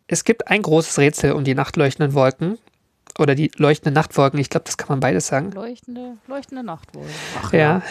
Es 0.07 0.23
gibt 0.23 0.47
ein 0.47 0.61
großes 0.61 0.97
Rätsel 0.97 1.31
um 1.33 1.43
die 1.43 1.55
nachtleuchtenden 1.55 2.13
Wolken 2.13 2.57
oder 3.19 3.35
die 3.35 3.51
leuchtenden 3.55 3.93
Nachtwolken. 3.93 4.39
Ich 4.39 4.49
glaube, 4.49 4.65
das 4.65 4.77
kann 4.77 4.87
man 4.89 4.99
beides 4.99 5.27
sagen. 5.27 5.51
Leuchtende, 5.51 6.17
leuchtende 6.27 6.63
Nachtwolken. 6.63 7.11
Ach, 7.41 7.53
Ja, 7.53 7.81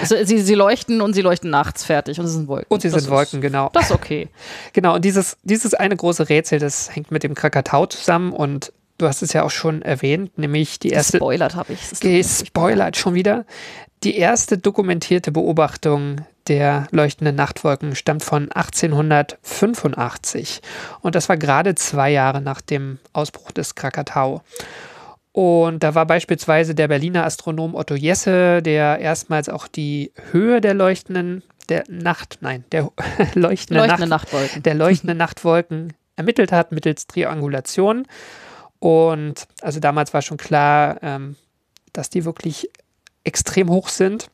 Also, 0.00 0.16
sie, 0.24 0.38
sie 0.38 0.54
leuchten 0.54 1.00
und 1.00 1.14
sie 1.14 1.22
leuchten 1.22 1.50
nachts 1.50 1.84
fertig 1.84 2.18
und 2.18 2.26
es 2.26 2.32
sind 2.32 2.48
Wolken. 2.48 2.66
und 2.68 2.82
sie 2.82 2.90
Das 2.90 3.02
sind 3.02 3.10
Wolken, 3.10 3.40
Ist, 3.40 3.42
genau. 3.42 3.70
das 3.72 3.86
ist 3.86 3.92
okay. 3.92 4.28
Genau, 4.72 4.94
und 4.94 5.04
dieses, 5.04 5.36
dieses 5.42 5.74
eine 5.74 5.96
große 5.96 6.28
Rätsel, 6.28 6.58
das 6.58 6.94
hängt 6.94 7.10
mit 7.10 7.22
dem 7.22 7.34
Krakatau 7.34 7.86
zusammen 7.86 8.32
und 8.32 8.72
du 8.98 9.06
hast 9.06 9.22
es 9.22 9.32
ja 9.32 9.42
auch 9.42 9.50
schon 9.50 9.82
erwähnt, 9.82 10.38
nämlich 10.38 10.78
die 10.78 10.90
erste. 10.90 11.12
Gespoilert 11.18 11.54
habe 11.54 11.72
ich. 11.72 12.00
Gespoilert 12.00 12.96
schon 12.96 13.14
wieder. 13.14 13.44
Die 14.04 14.16
erste 14.16 14.58
dokumentierte 14.58 15.32
Beobachtung 15.32 16.26
der 16.48 16.86
leuchtenden 16.90 17.34
Nachtwolken 17.34 17.96
stammt 17.96 18.22
von 18.22 18.52
1885 18.52 20.60
und 21.00 21.14
das 21.14 21.28
war 21.28 21.36
gerade 21.36 21.74
zwei 21.74 22.10
Jahre 22.10 22.40
nach 22.40 22.60
dem 22.60 22.98
Ausbruch 23.12 23.52
des 23.52 23.74
Krakatau. 23.74 24.42
Und 25.32 25.82
da 25.82 25.94
war 25.94 26.06
beispielsweise 26.06 26.74
der 26.74 26.88
Berliner 26.88 27.26
Astronom 27.26 27.74
Otto 27.74 27.94
Jesse, 27.94 28.62
der 28.62 29.00
erstmals 29.00 29.50
auch 29.50 29.68
die 29.68 30.12
Höhe 30.30 30.62
der 30.62 30.72
leuchtenden, 30.72 31.42
der 31.68 31.84
Nacht, 31.88 32.38
nein, 32.40 32.64
der 32.72 32.90
leuchtenden, 33.34 33.84
Leuchtende 33.84 34.06
Nacht, 34.06 34.32
Nachtwolken. 34.32 34.62
der 34.62 34.74
leuchtenden 34.74 35.18
Nachtwolken 35.18 35.92
ermittelt 36.16 36.52
hat 36.52 36.72
mittels 36.72 37.06
Triangulation. 37.06 38.06
Und 38.78 39.46
also 39.60 39.80
damals 39.80 40.14
war 40.14 40.22
schon 40.22 40.38
klar, 40.38 40.96
ähm, 41.02 41.36
dass 41.92 42.08
die 42.08 42.24
wirklich 42.24 42.70
extrem 43.26 43.68
hoch 43.68 43.88
sind. 43.88 44.28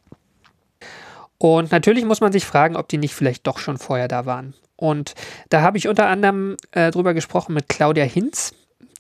Und 1.39 1.73
natürlich 1.73 2.05
muss 2.05 2.21
man 2.21 2.33
sich 2.33 2.45
fragen, 2.45 2.77
ob 2.77 2.89
die 2.89 2.99
nicht 2.99 3.15
vielleicht 3.15 3.47
doch 3.47 3.59
schon 3.59 3.79
vorher 3.79 4.07
da 4.07 4.27
waren. 4.27 4.55
Und 4.77 5.15
da 5.49 5.63
habe 5.63 5.79
ich 5.79 5.89
unter 5.89 6.07
anderem 6.07 6.57
äh, 6.71 6.91
drüber 6.91 7.15
gesprochen 7.15 7.55
mit 7.55 7.69
Claudia 7.69 8.05
Hinz. 8.05 8.55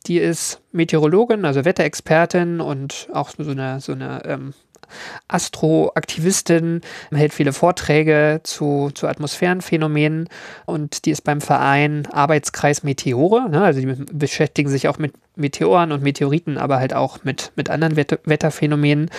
Die 0.07 0.19
ist 0.19 0.61
Meteorologin, 0.73 1.45
also 1.45 1.65
Wetterexpertin 1.65 2.61
und 2.61 3.09
auch 3.13 3.31
so 3.31 3.49
eine, 3.49 3.81
so 3.81 3.93
eine 3.93 4.25
ähm, 4.25 4.55
Astroaktivistin, 5.29 6.81
hält 7.13 7.33
viele 7.33 7.53
Vorträge 7.53 8.41
zu, 8.43 8.91
zu 8.95 9.07
Atmosphärenphänomenen 9.07 10.29
und 10.67 11.05
die 11.05 11.11
ist 11.11 11.23
beim 11.23 11.41
Verein 11.41 12.07
Arbeitskreis 12.11 12.83
Meteore. 12.83 13.49
Ne? 13.49 13.63
Also 13.63 13.81
die 13.81 13.87
beschäftigen 14.13 14.69
sich 14.69 14.89
auch 14.89 14.99
mit 14.99 15.15
Meteoren 15.37 15.93
und 15.93 16.03
Meteoriten, 16.03 16.59
aber 16.59 16.79
halt 16.79 16.95
auch 16.95 17.25
mit, 17.25 17.53
mit 17.57 17.71
anderen 17.71 17.97
Wetter 17.97 18.19
Wetterphänomenen. 18.25 19.11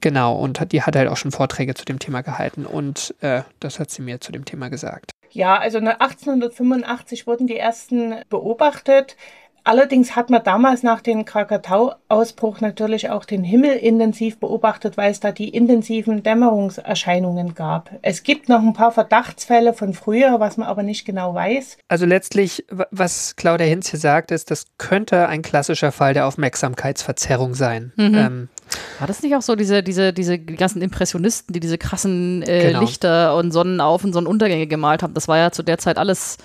Genau, 0.00 0.34
und 0.36 0.72
die 0.72 0.82
hat 0.82 0.96
halt 0.96 1.08
auch 1.08 1.16
schon 1.16 1.30
Vorträge 1.32 1.74
zu 1.74 1.84
dem 1.84 1.98
Thema 1.98 2.22
gehalten 2.22 2.64
und 2.66 3.14
äh, 3.20 3.42
das 3.60 3.78
hat 3.78 3.90
sie 3.90 4.02
mir 4.02 4.20
zu 4.20 4.32
dem 4.32 4.44
Thema 4.44 4.68
gesagt. 4.70 5.10
Ja, 5.32 5.58
also 5.58 5.78
1885 5.78 7.26
wurden 7.26 7.46
die 7.46 7.56
ersten 7.56 8.14
beobachtet. 8.28 9.16
Allerdings 9.62 10.16
hat 10.16 10.30
man 10.30 10.42
damals 10.42 10.82
nach 10.82 11.02
dem 11.02 11.26
Krakatau-Ausbruch 11.26 12.62
natürlich 12.62 13.10
auch 13.10 13.26
den 13.26 13.44
Himmel 13.44 13.76
intensiv 13.76 14.38
beobachtet, 14.40 14.96
weil 14.96 15.10
es 15.10 15.20
da 15.20 15.32
die 15.32 15.50
intensiven 15.50 16.22
Dämmerungserscheinungen 16.22 17.54
gab. 17.54 17.90
Es 18.00 18.22
gibt 18.22 18.48
noch 18.48 18.60
ein 18.62 18.72
paar 18.72 18.90
Verdachtsfälle 18.90 19.74
von 19.74 19.92
früher, 19.92 20.40
was 20.40 20.56
man 20.56 20.66
aber 20.66 20.82
nicht 20.82 21.04
genau 21.04 21.34
weiß. 21.34 21.76
Also 21.88 22.06
letztlich, 22.06 22.64
wa- 22.70 22.86
was 22.90 23.36
Claudia 23.36 23.66
Hinz 23.66 23.90
hier 23.90 24.00
sagt, 24.00 24.30
ist, 24.30 24.50
das 24.50 24.64
könnte 24.78 25.28
ein 25.28 25.42
klassischer 25.42 25.92
Fall 25.92 26.14
der 26.14 26.26
Aufmerksamkeitsverzerrung 26.26 27.54
sein. 27.54 27.92
Ähm, 27.98 28.48
War 28.98 29.06
das 29.06 29.22
nicht 29.22 29.34
auch 29.34 29.42
so, 29.42 29.56
diese, 29.56 29.82
diese, 29.82 30.12
diese 30.12 30.38
ganzen 30.38 30.82
Impressionisten, 30.82 31.52
die 31.52 31.60
diese 31.60 31.78
krassen 31.78 32.42
äh, 32.42 32.68
Genau. 32.68 32.80
Lichter 32.80 33.36
und 33.36 33.52
Sonnenauf- 33.52 34.04
und 34.04 34.12
Sonnenuntergänge 34.12 34.66
gemalt 34.66 35.02
haben? 35.02 35.14
Das 35.14 35.28
war 35.28 35.38
ja 35.38 35.50
zu 35.50 35.62
der 35.62 35.78
Zeit 35.78 35.98
alles 35.98 36.38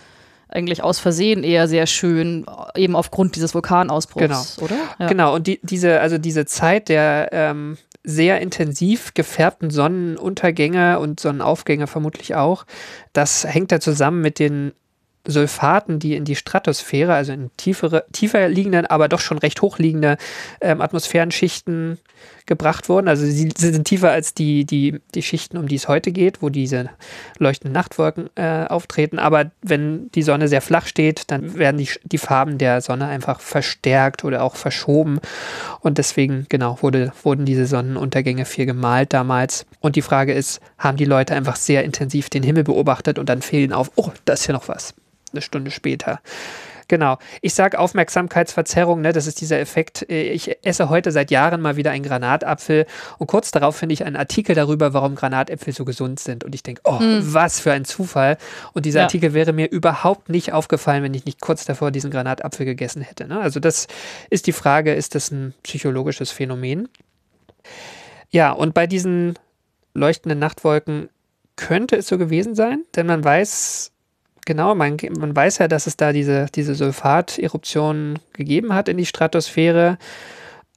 eigentlich 0.47 0.83
aus 0.83 0.99
Versehen 0.99 1.43
eher 1.43 1.67
sehr 1.67 1.87
schön, 1.87 2.45
eben 2.75 2.95
aufgrund 2.95 3.35
dieses 3.35 3.53
Vulkanausbruchs, 3.53 4.59
oder? 4.61 4.75
Ja. 4.99 5.07
Genau, 5.07 5.35
und 5.35 5.47
die, 5.47 5.59
diese, 5.63 5.99
also 5.99 6.17
diese 6.17 6.45
Zeit 6.45 6.87
der 6.87 7.29
ähm, 7.31 7.77
sehr 8.03 8.39
intensiv 8.41 9.13
gefärbten 9.13 9.71
Sonnenuntergänge 9.71 10.99
und 10.99 11.19
Sonnenaufgänge 11.19 11.87
vermutlich 11.87 12.35
auch, 12.35 12.65
das 13.13 13.43
hängt 13.43 13.71
ja 13.71 13.79
zusammen 13.79 14.21
mit 14.21 14.39
den 14.39 14.73
Sulfaten, 15.25 15.99
die 15.99 16.15
in 16.15 16.25
die 16.25 16.35
Stratosphäre, 16.35 17.13
also 17.13 17.33
in 17.33 17.51
tiefere, 17.57 18.05
tiefer 18.11 18.47
liegenden, 18.47 18.85
aber 18.85 19.07
doch 19.07 19.19
schon 19.19 19.37
recht 19.37 19.61
hochliegende 19.61 20.17
ähm, 20.61 20.81
Atmosphärenschichten 20.81 21.99
gebracht 22.45 22.89
wurden. 22.89 23.07
Also 23.07 23.25
sie, 23.25 23.51
sie, 23.55 23.73
sind 23.73 23.85
tiefer 23.85 24.11
als 24.11 24.33
die, 24.33 24.65
die, 24.65 24.99
die 25.13 25.23
Schichten, 25.23 25.57
um 25.57 25.67
die 25.67 25.75
es 25.75 25.87
heute 25.87 26.11
geht, 26.11 26.41
wo 26.41 26.49
diese 26.49 26.89
leuchtenden 27.39 27.73
Nachtwolken 27.73 28.29
äh, 28.35 28.65
auftreten. 28.67 29.19
Aber 29.19 29.51
wenn 29.61 30.11
die 30.11 30.21
Sonne 30.21 30.47
sehr 30.47 30.61
flach 30.61 30.85
steht, 30.85 31.31
dann 31.31 31.55
werden 31.55 31.77
die, 31.77 31.89
die 32.03 32.17
Farben 32.17 32.57
der 32.57 32.81
Sonne 32.81 33.07
einfach 33.07 33.39
verstärkt 33.39 34.23
oder 34.23 34.43
auch 34.43 34.55
verschoben. 34.55 35.19
Und 35.79 35.97
deswegen, 35.97 36.45
genau, 36.49 36.77
wurde, 36.81 37.11
wurden 37.23 37.45
diese 37.45 37.65
Sonnenuntergänge 37.65 38.45
viel 38.45 38.65
gemalt 38.65 39.13
damals. 39.13 39.65
Und 39.79 39.95
die 39.95 40.01
Frage 40.01 40.33
ist, 40.33 40.61
haben 40.77 40.97
die 40.97 41.05
Leute 41.05 41.33
einfach 41.33 41.55
sehr 41.55 41.83
intensiv 41.83 42.29
den 42.29 42.43
Himmel 42.43 42.63
beobachtet 42.63 43.17
und 43.17 43.29
dann 43.29 43.41
fehlen 43.41 43.73
auf, 43.73 43.91
oh, 43.95 44.11
da 44.25 44.33
ist 44.33 44.47
ja 44.47 44.53
noch 44.53 44.67
was 44.67 44.93
eine 45.35 45.41
Stunde 45.41 45.71
später. 45.71 46.21
Genau. 46.87 47.17
Ich 47.41 47.55
sage 47.55 47.79
Aufmerksamkeitsverzerrung, 47.79 49.01
ne, 49.01 49.11
das 49.11 49.25
ist 49.25 49.41
dieser 49.41 49.59
Effekt. 49.59 50.07
Äh, 50.09 50.29
ich 50.29 50.63
esse 50.63 50.89
heute 50.89 51.11
seit 51.11 51.31
Jahren 51.31 51.61
mal 51.61 51.77
wieder 51.77 51.91
einen 51.91 52.03
Granatapfel 52.03 52.85
und 53.17 53.27
kurz 53.27 53.51
darauf 53.51 53.75
finde 53.75 53.93
ich 53.93 54.05
einen 54.05 54.15
Artikel 54.15 54.55
darüber, 54.55 54.93
warum 54.93 55.15
Granatäpfel 55.15 55.73
so 55.73 55.83
gesund 55.83 56.19
sind. 56.19 56.43
Und 56.43 56.53
ich 56.53 56.63
denke, 56.63 56.81
oh, 56.83 56.99
mhm. 56.99 57.33
was 57.33 57.59
für 57.59 57.71
ein 57.71 57.85
Zufall. 57.85 58.37
Und 58.73 58.85
dieser 58.85 58.99
ja. 58.99 59.05
Artikel 59.05 59.33
wäre 59.33 59.53
mir 59.53 59.69
überhaupt 59.69 60.29
nicht 60.29 60.53
aufgefallen, 60.53 61.03
wenn 61.03 61.13
ich 61.13 61.25
nicht 61.25 61.41
kurz 61.41 61.65
davor 61.65 61.91
diesen 61.91 62.11
Granatapfel 62.11 62.65
gegessen 62.65 63.01
hätte. 63.01 63.27
Ne? 63.27 63.39
Also 63.39 63.59
das 63.59 63.87
ist 64.29 64.45
die 64.47 64.53
Frage, 64.53 64.93
ist 64.93 65.15
das 65.15 65.31
ein 65.31 65.55
psychologisches 65.63 66.31
Phänomen? 66.31 66.87
Ja, 68.29 68.51
und 68.51 68.73
bei 68.73 68.85
diesen 68.85 69.39
leuchtenden 69.93 70.39
Nachtwolken 70.39 71.09
könnte 71.55 71.95
es 71.95 72.07
so 72.07 72.17
gewesen 72.17 72.53
sein, 72.53 72.83
denn 72.95 73.07
man 73.07 73.23
weiß 73.23 73.91
Genau, 74.45 74.75
man, 74.75 74.97
man 75.17 75.35
weiß 75.35 75.57
ja, 75.57 75.67
dass 75.67 75.87
es 75.87 75.97
da 75.97 76.13
diese, 76.13 76.45
diese 76.53 76.75
Sulfat-Eruption 76.75 78.19
gegeben 78.33 78.73
hat 78.73 78.87
in 78.87 78.97
die 78.97 79.05
Stratosphäre, 79.05 79.97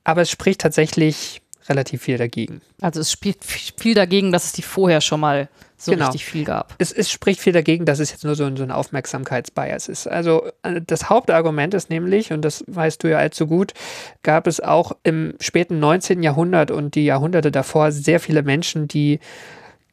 aber 0.04 0.22
es 0.22 0.30
spricht 0.30 0.62
tatsächlich 0.62 1.42
relativ 1.68 2.02
viel 2.02 2.16
dagegen. 2.16 2.62
Also 2.80 3.00
es 3.00 3.12
spricht 3.12 3.44
viel 3.44 3.94
dagegen, 3.94 4.32
dass 4.32 4.46
es 4.46 4.52
die 4.52 4.62
vorher 4.62 5.02
schon 5.02 5.20
mal 5.20 5.48
so 5.76 5.92
genau. 5.92 6.06
richtig 6.06 6.24
viel 6.24 6.44
gab. 6.44 6.74
Es, 6.78 6.92
es, 6.92 7.10
spricht 7.10 7.40
viel 7.40 7.52
dagegen, 7.52 7.84
dass 7.84 8.00
es 8.00 8.10
jetzt 8.10 8.24
nur 8.24 8.34
so 8.34 8.44
ein, 8.44 8.56
so 8.56 8.64
ein 8.64 8.72
Aufmerksamkeitsbias 8.72 9.88
ist. 9.88 10.08
Also 10.08 10.50
äh, 10.62 10.80
das 10.84 11.08
Hauptargument 11.08 11.72
ist 11.74 11.88
nämlich, 11.88 12.32
und 12.32 12.42
das 12.42 12.64
weißt 12.66 13.02
du 13.04 13.10
ja 13.10 13.18
allzu 13.18 13.46
gut, 13.46 13.74
gab 14.22 14.46
es 14.46 14.60
auch 14.60 14.92
im 15.04 15.34
späten 15.40 15.78
19. 15.78 16.22
Jahrhundert 16.22 16.70
und 16.70 16.94
die 16.96 17.04
Jahrhunderte 17.04 17.52
davor 17.52 17.92
sehr 17.92 18.18
viele 18.18 18.42
Menschen, 18.42 18.88
die 18.88 19.20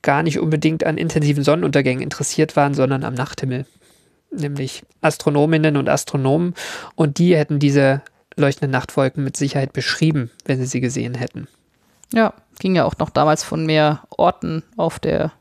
gar 0.06 0.24
nicht 0.24 0.40
unbedingt 0.40 0.86
an 0.86 0.98
intensiven 0.98 1.44
Sonnenuntergängen 1.44 2.04
interessiert 2.04 2.56
waren, 2.56 2.74
sondern 2.74 3.04
am 3.04 3.16
Nachthimmel. 3.16 3.66
Nämlich 4.32 4.84
Astronominnen 5.02 5.76
und 5.76 5.90
Astronomen. 5.90 6.54
Und 6.96 7.18
die 7.18 7.36
hätten 7.36 7.60
diese 7.60 8.02
leuchtenden 8.38 8.72
Nachtwolken 8.72 9.24
mit 9.24 9.36
Sicherheit 9.36 9.74
beschrieben, 9.74 10.30
wenn 10.46 10.60
sie 10.60 10.68
sie 10.68 10.80
gesehen 10.80 11.16
hätten. 11.16 11.48
Ja, 12.14 12.34
ging 12.60 12.76
ja 12.76 12.86
auch 12.86 12.98
noch 13.00 13.10
damals 13.10 13.44
von 13.44 13.66
mehr 13.66 14.04
Orten 14.10 14.64
auf 14.78 15.00
der 15.00 15.32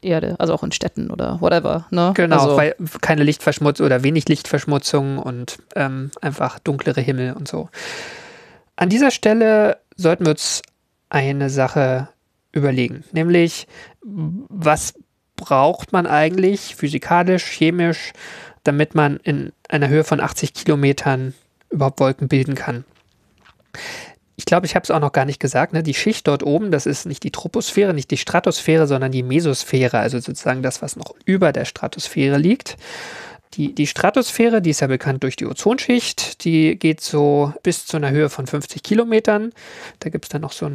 Erde, 0.00 0.36
also 0.38 0.54
auch 0.54 0.62
in 0.62 0.72
Städten 0.72 1.10
oder 1.10 1.40
whatever. 1.42 1.86
Ne? 1.90 2.12
Genau, 2.14 2.36
also, 2.36 2.56
weil 2.56 2.74
keine 3.02 3.22
Lichtverschmutzung 3.22 3.84
oder 3.84 4.02
wenig 4.02 4.28
Lichtverschmutzung 4.28 5.18
und 5.18 5.58
ähm, 5.76 6.10
einfach 6.22 6.58
dunklere 6.58 7.02
Himmel 7.02 7.34
und 7.34 7.48
so. 7.48 7.68
An 8.76 8.88
dieser 8.88 9.10
Stelle 9.10 9.76
sollten 9.96 10.24
wir 10.24 10.30
uns 10.30 10.62
eine 11.10 11.50
Sache 11.50 12.08
überlegen. 12.52 13.04
Nämlich, 13.12 13.66
was 14.02 14.94
braucht 15.36 15.92
man 15.92 16.06
eigentlich 16.06 16.76
physikalisch, 16.76 17.44
chemisch, 17.44 18.12
damit 18.64 18.94
man 18.94 19.16
in 19.18 19.52
einer 19.68 19.88
Höhe 19.88 20.04
von 20.04 20.20
80 20.20 20.54
Kilometern 20.54 21.34
überhaupt 21.70 22.00
Wolken 22.00 22.28
bilden 22.28 22.54
kann. 22.54 22.84
Ich 24.36 24.44
glaube, 24.44 24.66
ich 24.66 24.74
habe 24.74 24.84
es 24.84 24.90
auch 24.90 25.00
noch 25.00 25.12
gar 25.12 25.24
nicht 25.24 25.40
gesagt. 25.40 25.72
Ne? 25.72 25.82
Die 25.82 25.94
Schicht 25.94 26.26
dort 26.26 26.42
oben, 26.42 26.70
das 26.70 26.86
ist 26.86 27.06
nicht 27.06 27.22
die 27.22 27.30
Troposphäre, 27.30 27.94
nicht 27.94 28.10
die 28.10 28.16
Stratosphäre, 28.16 28.86
sondern 28.86 29.12
die 29.12 29.22
Mesosphäre, 29.22 29.98
also 29.98 30.18
sozusagen 30.18 30.62
das, 30.62 30.82
was 30.82 30.96
noch 30.96 31.14
über 31.24 31.52
der 31.52 31.64
Stratosphäre 31.64 32.38
liegt. 32.38 32.76
Die, 33.54 33.74
die 33.74 33.86
Stratosphäre, 33.86 34.62
die 34.62 34.70
ist 34.70 34.80
ja 34.80 34.86
bekannt 34.86 35.22
durch 35.24 35.36
die 35.36 35.46
Ozonschicht, 35.46 36.44
die 36.44 36.78
geht 36.78 37.00
so 37.00 37.52
bis 37.62 37.84
zu 37.84 37.96
einer 37.96 38.10
Höhe 38.10 38.30
von 38.30 38.46
50 38.46 38.82
Kilometern. 38.82 39.52
Da 39.98 40.08
gibt 40.08 40.26
es 40.26 40.28
dann 40.28 40.42
noch 40.42 40.52
so 40.52 40.70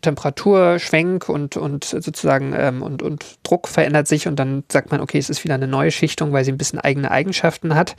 Temperaturschwenk 0.00 1.28
und, 1.28 1.56
und 1.56 1.84
sozusagen 1.84 2.54
ähm, 2.56 2.82
und, 2.82 3.02
und 3.02 3.24
Druck 3.42 3.68
verändert 3.68 4.08
sich 4.08 4.26
und 4.26 4.36
dann 4.36 4.64
sagt 4.70 4.90
man, 4.90 5.00
okay, 5.00 5.18
es 5.18 5.30
ist 5.30 5.44
wieder 5.44 5.54
eine 5.54 5.68
neue 5.68 5.90
Schichtung, 5.90 6.32
weil 6.32 6.44
sie 6.44 6.52
ein 6.52 6.58
bisschen 6.58 6.78
eigene 6.78 7.10
Eigenschaften 7.10 7.74
hat. 7.74 7.96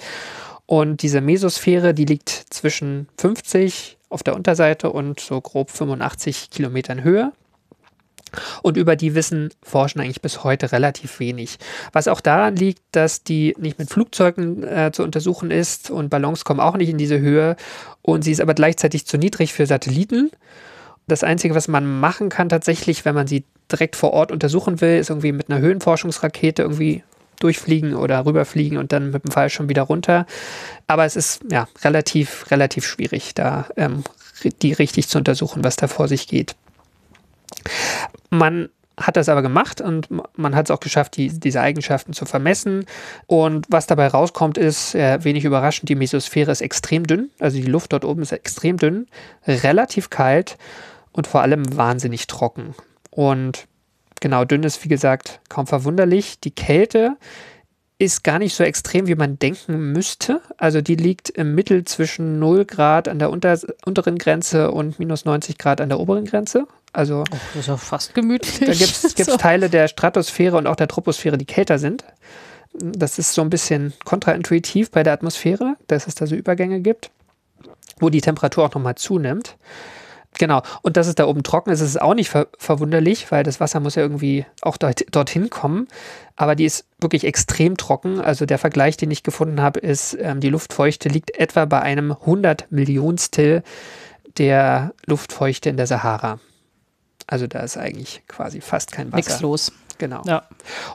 Und 0.65 1.01
diese 1.01 1.21
Mesosphäre, 1.21 1.93
die 1.93 2.05
liegt 2.05 2.29
zwischen 2.29 3.07
50 3.17 3.97
auf 4.09 4.23
der 4.23 4.35
Unterseite 4.35 4.91
und 4.91 5.19
so 5.19 5.41
grob 5.41 5.71
85 5.71 6.49
Kilometern 6.51 7.03
Höhe. 7.03 7.31
Und 8.61 8.77
über 8.77 8.95
die 8.95 9.15
wissen 9.15 9.49
Forschen 9.63 10.01
eigentlich 10.01 10.21
bis 10.21 10.43
heute 10.43 10.71
relativ 10.71 11.19
wenig. 11.19 11.57
Was 11.91 12.07
auch 12.07 12.21
daran 12.21 12.55
liegt, 12.55 12.81
dass 12.91 13.23
die 13.23 13.55
nicht 13.57 13.79
mit 13.79 13.89
Flugzeugen 13.89 14.63
äh, 14.63 14.91
zu 14.93 15.03
untersuchen 15.03 15.51
ist 15.51 15.89
und 15.89 16.09
Ballons 16.09 16.45
kommen 16.45 16.59
auch 16.59 16.77
nicht 16.77 16.89
in 16.89 16.97
diese 16.97 17.19
Höhe 17.19 17.55
und 18.01 18.23
sie 18.23 18.31
ist 18.31 18.41
aber 18.41 18.53
gleichzeitig 18.53 19.07
zu 19.07 19.17
niedrig 19.17 19.53
für 19.53 19.65
Satelliten. 19.65 20.29
Das 21.09 21.23
Einzige, 21.23 21.55
was 21.55 21.67
man 21.67 21.99
machen 21.99 22.29
kann 22.29 22.49
tatsächlich, 22.49 23.03
wenn 23.03 23.15
man 23.15 23.27
sie 23.27 23.43
direkt 23.71 23.95
vor 23.95 24.13
Ort 24.13 24.31
untersuchen 24.31 24.79
will, 24.79 24.99
ist 24.99 25.09
irgendwie 25.09 25.31
mit 25.31 25.49
einer 25.49 25.59
Höhenforschungsrakete 25.59 26.61
irgendwie 26.61 27.03
durchfliegen 27.39 27.95
oder 27.95 28.25
rüberfliegen 28.25 28.77
und 28.77 28.91
dann 28.91 29.11
mit 29.11 29.23
dem 29.23 29.31
Fall 29.31 29.49
schon 29.49 29.69
wieder 29.69 29.83
runter. 29.83 30.25
Aber 30.87 31.05
es 31.05 31.15
ist 31.15 31.41
ja 31.49 31.67
relativ, 31.83 32.51
relativ 32.51 32.85
schwierig, 32.85 33.33
da 33.33 33.67
ähm, 33.75 34.03
die 34.61 34.73
richtig 34.73 35.07
zu 35.07 35.17
untersuchen, 35.17 35.63
was 35.63 35.75
da 35.75 35.87
vor 35.87 36.07
sich 36.07 36.27
geht. 36.27 36.55
Man 38.29 38.69
hat 38.99 39.15
das 39.15 39.29
aber 39.29 39.41
gemacht 39.41 39.81
und 39.81 40.09
man 40.35 40.55
hat 40.55 40.67
es 40.67 40.71
auch 40.71 40.81
geschafft, 40.81 41.15
die, 41.17 41.29
diese 41.39 41.61
Eigenschaften 41.61 42.13
zu 42.13 42.25
vermessen. 42.25 42.85
Und 43.27 43.65
was 43.69 43.87
dabei 43.87 44.07
rauskommt, 44.07 44.57
ist 44.57 44.93
äh, 44.93 45.23
wenig 45.23 45.45
überraschend, 45.45 45.89
die 45.89 45.95
Mesosphäre 45.95 46.51
ist 46.51 46.61
extrem 46.61 47.07
dünn. 47.07 47.29
Also 47.39 47.57
die 47.57 47.65
Luft 47.65 47.93
dort 47.93 48.05
oben 48.05 48.21
ist 48.21 48.33
extrem 48.33 48.77
dünn, 48.77 49.07
relativ 49.47 50.09
kalt 50.09 50.57
und 51.11 51.27
vor 51.27 51.41
allem 51.41 51.75
wahnsinnig 51.75 52.27
trocken. 52.27 52.75
Und 53.09 53.67
genau, 54.21 54.45
dünn 54.45 54.63
ist, 54.63 54.83
wie 54.83 54.89
gesagt, 54.89 55.39
kaum 55.49 55.67
verwunderlich. 55.67 56.39
Die 56.39 56.51
Kälte 56.51 57.17
ist 57.97 58.23
gar 58.23 58.39
nicht 58.39 58.55
so 58.55 58.63
extrem, 58.63 59.07
wie 59.07 59.15
man 59.15 59.37
denken 59.39 59.91
müsste. 59.91 60.41
Also 60.57 60.79
die 60.79 60.95
liegt 60.95 61.29
im 61.29 61.53
Mittel 61.53 61.83
zwischen 61.83 62.39
0 62.39 62.63
Grad 62.63 63.09
an 63.09 63.19
der 63.19 63.29
unter, 63.29 63.59
unteren 63.85 64.17
Grenze 64.17 64.71
und 64.71 64.99
minus 64.99 65.25
90 65.25 65.57
Grad 65.57 65.81
an 65.81 65.89
der 65.89 65.99
oberen 65.99 66.23
Grenze. 66.23 66.65
Also 66.93 67.25
oh, 67.29 67.37
das 67.53 67.61
ist 67.61 67.67
ja 67.67 67.75
fast 67.75 68.15
gemütlich. 68.15 68.59
Da 68.59 68.73
gibt 68.73 69.19
es 69.19 69.25
so. 69.25 69.35
Teile 69.35 69.69
der 69.69 69.89
Stratosphäre 69.89 70.55
und 70.55 70.65
auch 70.65 70.77
der 70.77 70.87
Troposphäre, 70.87 71.37
die 71.37 71.45
kälter 71.45 71.77
sind. 71.77 72.05
Das 72.73 73.19
ist 73.19 73.33
so 73.33 73.41
ein 73.41 73.49
bisschen 73.49 73.93
kontraintuitiv 74.05 74.91
bei 74.91 75.03
der 75.03 75.11
Atmosphäre, 75.11 75.75
dass 75.87 76.07
es 76.07 76.15
da 76.15 76.25
so 76.25 76.35
Übergänge 76.35 76.79
gibt, 76.79 77.11
wo 77.99 78.09
die 78.09 78.21
Temperatur 78.21 78.65
auch 78.65 78.73
nochmal 78.73 78.95
zunimmt. 78.95 79.57
Genau. 80.39 80.61
Und 80.81 80.97
dass 80.97 81.07
es 81.07 81.15
da 81.15 81.25
oben 81.25 81.43
trocken 81.43 81.69
ist, 81.69 81.81
ist 81.81 82.01
auch 82.01 82.15
nicht 82.15 82.29
ver 82.29 82.47
verwunderlich, 82.57 83.29
weil 83.29 83.43
das 83.43 83.59
Wasser 83.59 83.81
muss 83.81 83.95
ja 83.95 84.01
irgendwie 84.01 84.45
auch 84.61 84.77
dort, 84.77 85.03
dorthin 85.11 85.49
kommen. 85.49 85.87
Aber 86.37 86.55
die 86.55 86.63
ist 86.63 86.85
wirklich 86.99 87.25
extrem 87.25 87.75
trocken. 87.75 88.21
Also 88.21 88.45
der 88.45 88.57
Vergleich, 88.57 88.95
den 88.95 89.11
ich 89.11 89.21
gefunden 89.21 89.61
habe, 89.61 89.81
ist, 89.81 90.17
ähm, 90.19 90.39
die 90.39 90.49
Luftfeuchte 90.49 91.09
liegt 91.09 91.37
etwa 91.37 91.65
bei 91.65 91.81
einem 91.81 92.13
100 92.13 92.71
Millionstel 92.71 93.63
der 94.37 94.93
Luftfeuchte 95.05 95.69
in 95.69 95.75
der 95.75 95.87
Sahara. 95.87 96.39
Also 97.27 97.45
da 97.45 97.59
ist 97.59 97.77
eigentlich 97.77 98.23
quasi 98.29 98.61
fast 98.61 98.93
kein 98.93 99.11
Wasser. 99.11 99.17
Nix 99.17 99.41
los. 99.41 99.73
Genau. 99.97 100.21
Ja. 100.25 100.43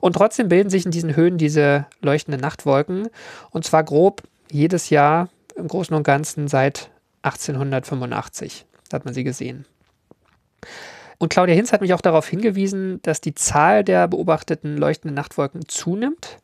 Und 0.00 0.14
trotzdem 0.14 0.48
bilden 0.48 0.70
sich 0.70 0.86
in 0.86 0.90
diesen 0.90 1.14
Höhen 1.14 1.36
diese 1.36 1.84
leuchtenden 2.00 2.40
Nachtwolken. 2.40 3.10
Und 3.50 3.66
zwar 3.66 3.84
grob 3.84 4.22
jedes 4.50 4.88
Jahr 4.88 5.28
im 5.54 5.68
Großen 5.68 5.94
und 5.94 6.02
Ganzen 6.02 6.48
seit 6.48 6.90
1885 7.22 8.64
hat 8.94 9.04
man 9.04 9.14
sie 9.14 9.24
gesehen. 9.24 9.66
Und 11.18 11.28
Claudia 11.28 11.54
Hinz 11.54 11.72
hat 11.72 11.80
mich 11.80 11.94
auch 11.94 12.00
darauf 12.00 12.28
hingewiesen, 12.28 13.00
dass 13.02 13.20
die 13.20 13.34
Zahl 13.34 13.84
der 13.84 14.08
beobachteten 14.08 14.76
leuchtenden 14.76 15.14
Nachtwolken 15.14 15.68
zunimmt. 15.68 16.38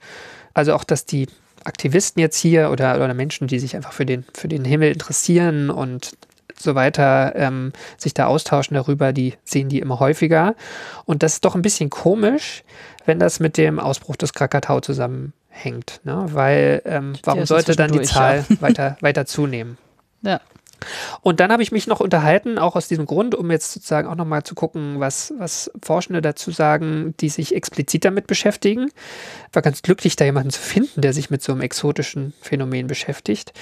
Also 0.54 0.74
auch, 0.74 0.84
dass 0.84 1.06
die 1.06 1.26
Aktivisten 1.64 2.20
jetzt 2.20 2.38
hier 2.38 2.70
oder, 2.70 2.94
oder 2.96 3.14
Menschen, 3.14 3.48
die 3.48 3.58
sich 3.58 3.76
einfach 3.76 3.92
für 3.92 4.06
den, 4.06 4.24
für 4.34 4.48
den 4.48 4.64
Himmel 4.64 4.92
interessieren 4.92 5.70
und 5.70 6.12
so 6.56 6.74
weiter, 6.74 7.34
ähm, 7.36 7.72
sich 7.96 8.14
da 8.14 8.26
austauschen 8.26 8.74
darüber, 8.74 9.12
die 9.12 9.34
sehen 9.44 9.68
die 9.68 9.78
immer 9.78 9.98
häufiger. 9.98 10.54
Und 11.04 11.22
das 11.22 11.34
ist 11.34 11.44
doch 11.44 11.54
ein 11.54 11.62
bisschen 11.62 11.90
komisch, 11.90 12.64
wenn 13.06 13.18
das 13.18 13.40
mit 13.40 13.56
dem 13.56 13.78
Ausbruch 13.78 14.16
des 14.16 14.32
Krakatau 14.32 14.80
zusammenhängt. 14.80 16.00
Ne? 16.04 16.26
Weil 16.32 16.82
ähm, 16.84 17.14
warum 17.24 17.46
sollte 17.46 17.76
dann 17.76 17.92
die 17.92 18.02
Zahl 18.02 18.44
ja. 18.48 18.56
weiter, 18.60 18.96
weiter 19.00 19.26
zunehmen? 19.26 19.78
Ja. 20.22 20.40
Und 21.22 21.40
dann 21.40 21.52
habe 21.52 21.62
ich 21.62 21.72
mich 21.72 21.86
noch 21.86 22.00
unterhalten, 22.00 22.58
auch 22.58 22.76
aus 22.76 22.88
diesem 22.88 23.06
Grund, 23.06 23.34
um 23.34 23.50
jetzt 23.50 23.72
sozusagen 23.72 24.08
auch 24.08 24.14
nochmal 24.14 24.42
zu 24.42 24.54
gucken, 24.54 25.00
was, 25.00 25.32
was 25.38 25.70
Forschende 25.82 26.22
dazu 26.22 26.50
sagen, 26.50 27.14
die 27.20 27.28
sich 27.28 27.54
explizit 27.54 28.04
damit 28.04 28.26
beschäftigen. 28.26 28.90
Ich 29.48 29.54
war 29.54 29.62
ganz 29.62 29.82
glücklich, 29.82 30.16
da 30.16 30.24
jemanden 30.24 30.50
zu 30.50 30.60
finden, 30.60 31.00
der 31.00 31.12
sich 31.12 31.30
mit 31.30 31.42
so 31.42 31.52
einem 31.52 31.60
exotischen 31.60 32.32
Phänomen 32.40 32.86
beschäftigt. 32.86 33.52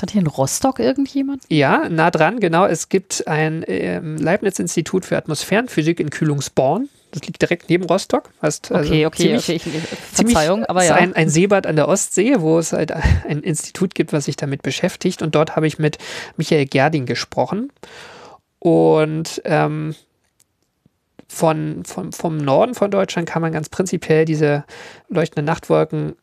Hat 0.00 0.10
hier 0.10 0.20
in 0.20 0.26
Rostock 0.26 0.78
irgendjemand? 0.78 1.42
Ja, 1.48 1.88
nah 1.88 2.10
dran, 2.10 2.40
genau. 2.40 2.66
Es 2.66 2.88
gibt 2.88 3.26
ein 3.28 3.64
ähm, 3.66 4.16
Leibniz-Institut 4.16 5.04
für 5.04 5.16
Atmosphärenphysik 5.16 6.00
in 6.00 6.10
Kühlungsborn. 6.10 6.88
Das 7.12 7.22
liegt 7.22 7.40
direkt 7.42 7.68
neben 7.68 7.84
Rostock. 7.84 8.30
Hast 8.40 8.72
also 8.72 8.90
Okay, 8.90 9.06
okay, 9.06 9.38
ziemlich, 9.38 9.66
okay. 9.66 9.82
Ich, 9.82 9.98
Verzeihung, 9.98 10.64
aber 10.64 10.82
ist 10.82 10.88
ja. 10.88 10.96
ein, 10.96 11.14
ein 11.14 11.28
Seebad 11.28 11.66
an 11.66 11.76
der 11.76 11.86
Ostsee, 11.86 12.40
wo 12.40 12.58
es 12.58 12.72
halt 12.72 12.90
ein 13.28 13.42
Institut 13.42 13.94
gibt, 13.94 14.12
was 14.12 14.24
sich 14.24 14.36
damit 14.36 14.62
beschäftigt. 14.62 15.22
Und 15.22 15.34
dort 15.34 15.54
habe 15.54 15.66
ich 15.66 15.78
mit 15.78 15.98
Michael 16.36 16.66
Gerding 16.66 17.06
gesprochen. 17.06 17.70
Und 18.58 19.42
ähm, 19.44 19.94
von, 21.28 21.84
von, 21.84 22.12
vom 22.12 22.38
Norden 22.38 22.74
von 22.74 22.90
Deutschland 22.90 23.28
kann 23.28 23.42
man 23.42 23.52
ganz 23.52 23.68
prinzipiell 23.68 24.24
diese 24.24 24.64
leuchtenden 25.08 25.44
Nachtwolken 25.44 26.14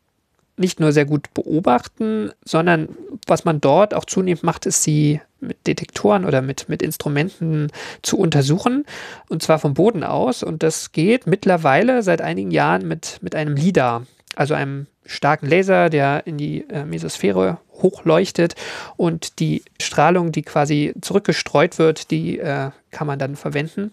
nicht 0.59 0.79
nur 0.79 0.91
sehr 0.91 1.05
gut 1.05 1.33
beobachten, 1.33 2.31
sondern 2.45 2.89
was 3.25 3.45
man 3.45 3.61
dort 3.61 3.93
auch 3.93 4.05
zunehmend 4.05 4.43
macht, 4.43 4.65
ist 4.65 4.83
sie 4.83 5.21
mit 5.39 5.67
Detektoren 5.67 6.25
oder 6.25 6.41
mit, 6.41 6.67
mit 6.67 6.81
Instrumenten 6.81 7.71
zu 8.01 8.17
untersuchen, 8.17 8.85
und 9.29 9.41
zwar 9.41 9.59
vom 9.59 9.73
Boden 9.73 10.03
aus. 10.03 10.43
Und 10.43 10.63
das 10.63 10.91
geht 10.91 11.27
mittlerweile 11.27 12.03
seit 12.03 12.21
einigen 12.21 12.51
Jahren 12.51 12.87
mit, 12.87 13.19
mit 13.21 13.35
einem 13.35 13.55
LIDAR, 13.55 14.05
also 14.35 14.53
einem 14.53 14.87
starken 15.05 15.47
Laser, 15.47 15.89
der 15.89 16.27
in 16.27 16.37
die 16.37 16.69
äh, 16.69 16.85
Mesosphäre 16.85 17.57
hochleuchtet 17.81 18.55
und 18.97 19.39
die 19.39 19.63
Strahlung, 19.81 20.31
die 20.31 20.41
quasi 20.41 20.93
zurückgestreut 21.01 21.79
wird, 21.79 22.11
die 22.11 22.39
äh, 22.39 22.71
kann 22.91 23.07
man 23.07 23.19
dann 23.19 23.35
verwenden, 23.35 23.91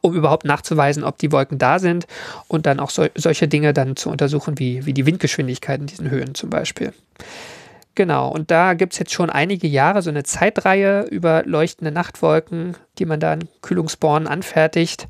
um 0.00 0.14
überhaupt 0.14 0.44
nachzuweisen, 0.44 1.04
ob 1.04 1.18
die 1.18 1.32
Wolken 1.32 1.58
da 1.58 1.78
sind 1.78 2.06
und 2.48 2.66
dann 2.66 2.80
auch 2.80 2.90
so, 2.90 3.06
solche 3.14 3.48
Dinge 3.48 3.72
dann 3.72 3.96
zu 3.96 4.10
untersuchen, 4.10 4.58
wie, 4.58 4.86
wie 4.86 4.92
die 4.92 5.06
Windgeschwindigkeit 5.06 5.80
in 5.80 5.86
diesen 5.86 6.10
Höhen 6.10 6.34
zum 6.34 6.50
Beispiel. 6.50 6.92
Genau, 7.96 8.28
und 8.28 8.50
da 8.50 8.74
gibt 8.74 8.92
es 8.92 8.98
jetzt 8.98 9.14
schon 9.14 9.30
einige 9.30 9.66
Jahre 9.66 10.02
so 10.02 10.10
eine 10.10 10.22
Zeitreihe 10.22 11.04
über 11.04 11.44
leuchtende 11.46 11.90
Nachtwolken, 11.90 12.76
die 12.98 13.06
man 13.06 13.20
da 13.20 13.32
in 13.32 13.48
Kühlungsborn 13.62 14.26
anfertigt. 14.26 15.08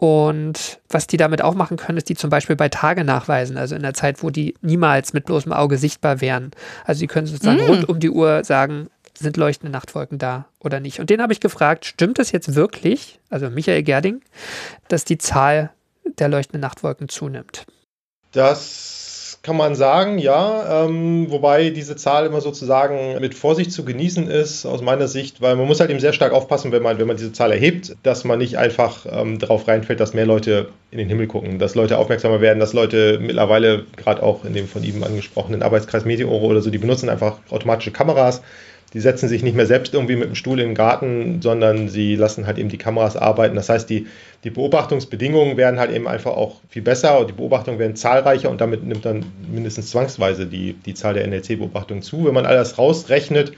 Und 0.00 0.78
was 0.88 1.08
die 1.08 1.16
damit 1.16 1.42
auch 1.42 1.54
machen 1.56 1.76
können, 1.76 1.98
ist 1.98 2.08
die 2.08 2.14
zum 2.14 2.30
Beispiel 2.30 2.54
bei 2.54 2.68
Tage 2.68 3.02
nachweisen, 3.02 3.56
also 3.56 3.74
in 3.74 3.82
der 3.82 3.94
Zeit, 3.94 4.22
wo 4.22 4.30
die 4.30 4.54
niemals 4.60 5.12
mit 5.12 5.24
bloßem 5.24 5.52
Auge 5.52 5.76
sichtbar 5.76 6.20
wären. 6.20 6.52
Also 6.84 7.00
sie 7.00 7.08
können 7.08 7.26
sozusagen 7.26 7.58
Mm. 7.64 7.68
rund 7.68 7.88
um 7.88 7.98
die 7.98 8.10
Uhr 8.10 8.44
sagen, 8.44 8.90
sind 9.18 9.36
leuchtende 9.36 9.72
Nachtwolken 9.72 10.18
da 10.18 10.46
oder 10.60 10.78
nicht. 10.78 11.00
Und 11.00 11.10
den 11.10 11.20
habe 11.20 11.32
ich 11.32 11.40
gefragt, 11.40 11.84
stimmt 11.84 12.20
es 12.20 12.30
jetzt 12.30 12.54
wirklich, 12.54 13.18
also 13.28 13.50
Michael 13.50 13.82
Gerding, 13.82 14.22
dass 14.86 15.04
die 15.04 15.18
Zahl 15.18 15.70
der 16.04 16.28
leuchtenden 16.28 16.60
Nachtwolken 16.60 17.08
zunimmt? 17.08 17.66
Kann 19.42 19.56
man 19.56 19.76
sagen, 19.76 20.18
ja. 20.18 20.84
Ähm, 20.84 21.30
wobei 21.30 21.70
diese 21.70 21.96
Zahl 21.96 22.26
immer 22.26 22.40
sozusagen 22.40 23.20
mit 23.20 23.34
Vorsicht 23.34 23.70
zu 23.72 23.84
genießen 23.84 24.28
ist, 24.28 24.66
aus 24.66 24.82
meiner 24.82 25.06
Sicht, 25.06 25.40
weil 25.40 25.54
man 25.56 25.66
muss 25.66 25.80
halt 25.80 25.90
eben 25.90 26.00
sehr 26.00 26.12
stark 26.12 26.32
aufpassen, 26.32 26.72
wenn 26.72 26.82
man, 26.82 26.98
wenn 26.98 27.06
man 27.06 27.16
diese 27.16 27.32
Zahl 27.32 27.52
erhebt, 27.52 27.96
dass 28.02 28.24
man 28.24 28.38
nicht 28.38 28.58
einfach 28.58 29.06
ähm, 29.10 29.38
darauf 29.38 29.68
reinfällt, 29.68 30.00
dass 30.00 30.12
mehr 30.12 30.26
Leute 30.26 30.68
in 30.90 30.98
den 30.98 31.08
Himmel 31.08 31.28
gucken, 31.28 31.58
dass 31.58 31.76
Leute 31.76 31.98
aufmerksamer 31.98 32.40
werden, 32.40 32.58
dass 32.58 32.72
Leute 32.72 33.18
mittlerweile, 33.20 33.84
gerade 33.96 34.22
auch 34.22 34.44
in 34.44 34.54
dem 34.54 34.66
von 34.66 34.82
ihm 34.82 35.02
angesprochenen 35.04 35.62
Arbeitskreis 35.62 36.04
Meteore 36.04 36.44
oder 36.44 36.60
so, 36.60 36.70
die 36.70 36.78
benutzen 36.78 37.08
einfach 37.08 37.38
automatische 37.50 37.92
Kameras. 37.92 38.42
Die 38.94 39.00
setzen 39.00 39.28
sich 39.28 39.42
nicht 39.42 39.54
mehr 39.54 39.66
selbst 39.66 39.92
irgendwie 39.92 40.16
mit 40.16 40.28
dem 40.28 40.34
Stuhl 40.34 40.60
in 40.60 40.68
den 40.68 40.74
Garten, 40.74 41.42
sondern 41.42 41.88
sie 41.88 42.16
lassen 42.16 42.46
halt 42.46 42.56
eben 42.56 42.70
die 42.70 42.78
Kameras 42.78 43.16
arbeiten. 43.16 43.54
Das 43.54 43.68
heißt, 43.68 43.88
die, 43.90 44.06
die 44.44 44.50
Beobachtungsbedingungen 44.50 45.58
werden 45.58 45.78
halt 45.78 45.90
eben 45.90 46.08
einfach 46.08 46.32
auch 46.32 46.56
viel 46.70 46.82
besser 46.82 47.20
und 47.20 47.28
die 47.28 47.34
Beobachtungen 47.34 47.78
werden 47.78 47.96
zahlreicher 47.96 48.48
und 48.48 48.60
damit 48.60 48.84
nimmt 48.84 49.04
dann 49.04 49.26
mindestens 49.50 49.90
zwangsweise 49.90 50.46
die, 50.46 50.72
die 50.72 50.94
Zahl 50.94 51.14
der 51.14 51.26
NLC-Beobachtungen 51.26 52.02
zu. 52.02 52.24
Wenn 52.24 52.34
man 52.34 52.46
alles 52.46 52.78
rausrechnet, 52.78 53.52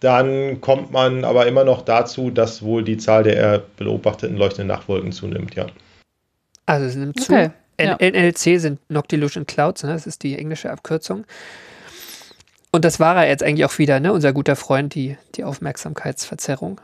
dann 0.00 0.60
kommt 0.60 0.92
man 0.92 1.24
aber 1.24 1.46
immer 1.46 1.64
noch 1.64 1.82
dazu, 1.82 2.30
dass 2.30 2.62
wohl 2.62 2.82
die 2.82 2.96
Zahl 2.96 3.22
der 3.22 3.62
beobachteten 3.76 4.36
leuchtenden 4.36 4.68
Nachtwolken 4.68 5.12
zunimmt, 5.12 5.54
ja. 5.54 5.66
Also 6.66 6.86
es 6.86 6.96
nimmt 6.96 7.20
zu. 7.20 7.32
Okay, 7.32 7.50
ja. 7.80 7.96
NLC 8.00 8.60
sind 8.60 8.78
Noctilucent 8.90 9.48
Clouds, 9.48 9.84
ne? 9.84 9.92
das 9.92 10.06
ist 10.06 10.22
die 10.22 10.36
englische 10.36 10.70
Abkürzung. 10.70 11.24
Und 12.70 12.84
das 12.84 13.00
war 13.00 13.16
er 13.16 13.28
jetzt 13.28 13.42
eigentlich 13.42 13.64
auch 13.64 13.78
wieder, 13.78 13.98
ne? 13.98 14.12
unser 14.12 14.32
guter 14.32 14.56
Freund, 14.56 14.94
die, 14.94 15.16
die 15.34 15.44
Aufmerksamkeitsverzerrung. 15.44 16.80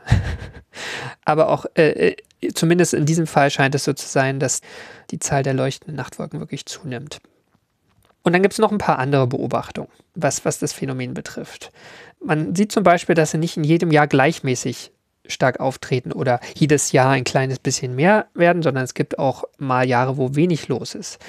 Aber 1.25 1.49
auch, 1.49 1.65
äh, 1.75 2.15
äh, 2.41 2.53
zumindest 2.53 2.93
in 2.93 3.05
diesem 3.05 3.27
Fall 3.27 3.49
scheint 3.51 3.75
es 3.75 3.83
so 3.83 3.93
zu 3.93 4.07
sein, 4.07 4.39
dass 4.39 4.61
die 5.11 5.19
Zahl 5.19 5.43
der 5.43 5.53
leuchtenden 5.53 5.95
Nachtwolken 5.95 6.39
wirklich 6.39 6.65
zunimmt. 6.65 7.19
Und 8.23 8.33
dann 8.33 8.41
gibt 8.41 8.53
es 8.53 8.59
noch 8.59 8.71
ein 8.71 8.79
paar 8.79 8.97
andere 8.97 9.27
Beobachtungen, 9.27 9.89
was, 10.15 10.43
was 10.45 10.57
das 10.57 10.73
Phänomen 10.73 11.13
betrifft. 11.13 11.71
Man 12.19 12.55
sieht 12.55 12.71
zum 12.71 12.83
Beispiel, 12.83 13.13
dass 13.13 13.31
sie 13.31 13.37
nicht 13.37 13.55
in 13.55 13.63
jedem 13.63 13.91
Jahr 13.91 14.07
gleichmäßig 14.07 14.91
stark 15.27 15.59
auftreten 15.59 16.11
oder 16.11 16.39
jedes 16.55 16.91
Jahr 16.91 17.11
ein 17.11 17.23
kleines 17.23 17.59
bisschen 17.59 17.95
mehr 17.95 18.27
werden, 18.33 18.61
sondern 18.61 18.83
es 18.83 18.93
gibt 18.93 19.19
auch 19.19 19.43
mal 19.57 19.87
Jahre, 19.87 20.17
wo 20.17 20.35
wenig 20.35 20.67
los 20.67 20.95
ist. 20.95 21.19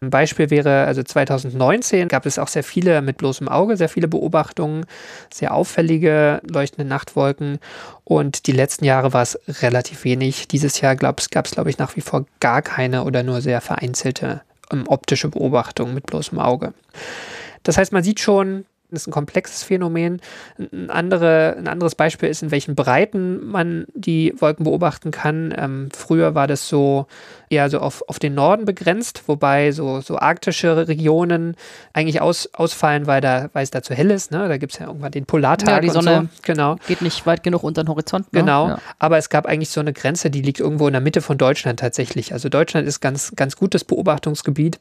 Ein 0.00 0.10
Beispiel 0.10 0.50
wäre, 0.50 0.84
also 0.84 1.02
2019 1.02 2.08
gab 2.08 2.26
es 2.26 2.38
auch 2.38 2.48
sehr 2.48 2.64
viele 2.64 3.02
mit 3.02 3.16
bloßem 3.16 3.48
Auge, 3.48 3.76
sehr 3.76 3.88
viele 3.88 4.08
Beobachtungen, 4.08 4.86
sehr 5.32 5.54
auffällige 5.54 6.40
leuchtende 6.48 6.88
Nachtwolken 6.88 7.58
und 8.04 8.46
die 8.46 8.52
letzten 8.52 8.84
Jahre 8.84 9.12
war 9.12 9.22
es 9.22 9.38
relativ 9.62 10.04
wenig. 10.04 10.48
Dieses 10.48 10.80
Jahr 10.80 10.96
gab 10.96 11.20
es, 11.20 11.30
glaube 11.30 11.70
ich, 11.70 11.78
nach 11.78 11.96
wie 11.96 12.00
vor 12.00 12.26
gar 12.40 12.62
keine 12.62 13.04
oder 13.04 13.22
nur 13.22 13.40
sehr 13.40 13.60
vereinzelte 13.60 14.42
ähm, 14.72 14.84
optische 14.86 15.28
Beobachtungen 15.28 15.94
mit 15.94 16.06
bloßem 16.06 16.38
Auge. 16.38 16.74
Das 17.62 17.78
heißt, 17.78 17.92
man 17.92 18.04
sieht 18.04 18.20
schon, 18.20 18.64
ist 18.90 19.06
ein 19.06 19.12
komplexes 19.12 19.62
Phänomen. 19.62 20.20
Ein, 20.58 20.90
andere, 20.90 21.56
ein 21.58 21.68
anderes 21.68 21.94
Beispiel 21.94 22.28
ist, 22.28 22.42
in 22.42 22.50
welchen 22.50 22.74
Breiten 22.74 23.44
man 23.46 23.86
die 23.94 24.34
Wolken 24.38 24.64
beobachten 24.64 25.10
kann. 25.10 25.54
Ähm, 25.56 25.88
früher 25.92 26.34
war 26.34 26.46
das 26.46 26.68
so 26.68 27.06
eher 27.50 27.70
so 27.70 27.78
auf, 27.78 28.02
auf 28.08 28.18
den 28.18 28.34
Norden 28.34 28.64
begrenzt, 28.64 29.24
wobei 29.26 29.72
so, 29.72 30.00
so 30.00 30.18
arktische 30.18 30.88
Regionen 30.88 31.56
eigentlich 31.92 32.20
aus, 32.20 32.48
ausfallen, 32.54 33.06
weil, 33.06 33.20
da, 33.20 33.50
weil 33.52 33.62
es 33.62 33.70
da 33.70 33.82
zu 33.82 33.94
hell 33.94 34.10
ist. 34.10 34.30
Ne? 34.30 34.48
Da 34.48 34.56
gibt 34.56 34.72
es 34.72 34.78
ja 34.78 34.86
irgendwann 34.86 35.12
den 35.12 35.26
Polartag 35.26 35.68
Ja, 35.68 35.80
die 35.80 35.90
Sonne 35.90 36.28
so. 36.32 36.40
Genau. 36.42 36.76
Geht 36.86 37.02
nicht 37.02 37.26
weit 37.26 37.42
genug 37.42 37.62
unter 37.62 37.84
den 37.84 37.88
Horizont. 37.88 38.32
Ne? 38.32 38.40
Genau, 38.40 38.68
Ja. 38.68 38.78
aber 38.98 39.18
es 39.18 39.28
gab 39.28 39.46
eigentlich 39.46 39.70
so 39.70 39.80
eine 39.80 39.92
Grenze, 39.92 40.30
die 40.30 40.42
liegt 40.42 40.60
irgendwo 40.60 40.86
in 40.86 40.92
der 40.92 41.00
Mitte 41.00 41.22
von 41.22 41.38
Deutschland 41.38 41.80
tatsächlich. 41.80 42.32
Also 42.32 42.48
Deutschland 42.48 42.86
ist 42.88 43.00
ganz, 43.00 43.32
ganz 43.36 43.56
gutes 43.56 43.84
Beobachtungsgebiet. 43.84 44.78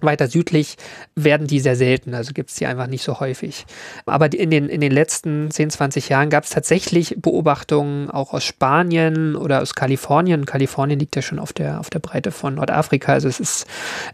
Weiter 0.00 0.28
südlich 0.28 0.76
werden 1.14 1.46
die 1.46 1.60
sehr 1.60 1.76
selten, 1.76 2.14
also 2.14 2.32
gibt 2.32 2.50
es 2.50 2.56
die 2.56 2.66
einfach 2.66 2.86
nicht 2.86 3.02
so 3.02 3.18
häufig. 3.20 3.64
Aber 4.04 4.32
in, 4.32 4.50
den, 4.50 4.68
in 4.68 4.80
den 4.80 4.92
letzten 4.92 5.50
10, 5.50 5.70
20 5.70 6.08
Jahren 6.08 6.28
gab 6.28 6.44
es 6.44 6.50
tatsächlich 6.50 7.16
Beobachtungen 7.18 8.10
auch 8.10 8.32
aus 8.32 8.44
Spanien 8.44 9.36
oder 9.36 9.62
aus 9.62 9.74
Kalifornien. 9.74 10.44
Kalifornien 10.44 10.98
liegt 10.98 11.16
ja 11.16 11.22
schon 11.22 11.38
auf 11.38 11.52
der, 11.52 11.80
auf 11.80 11.88
der 11.88 12.00
Breite 12.00 12.30
von 12.30 12.56
Nordafrika. 12.56 13.12
Also 13.12 13.28
es 13.28 13.40
ist, 13.40 13.66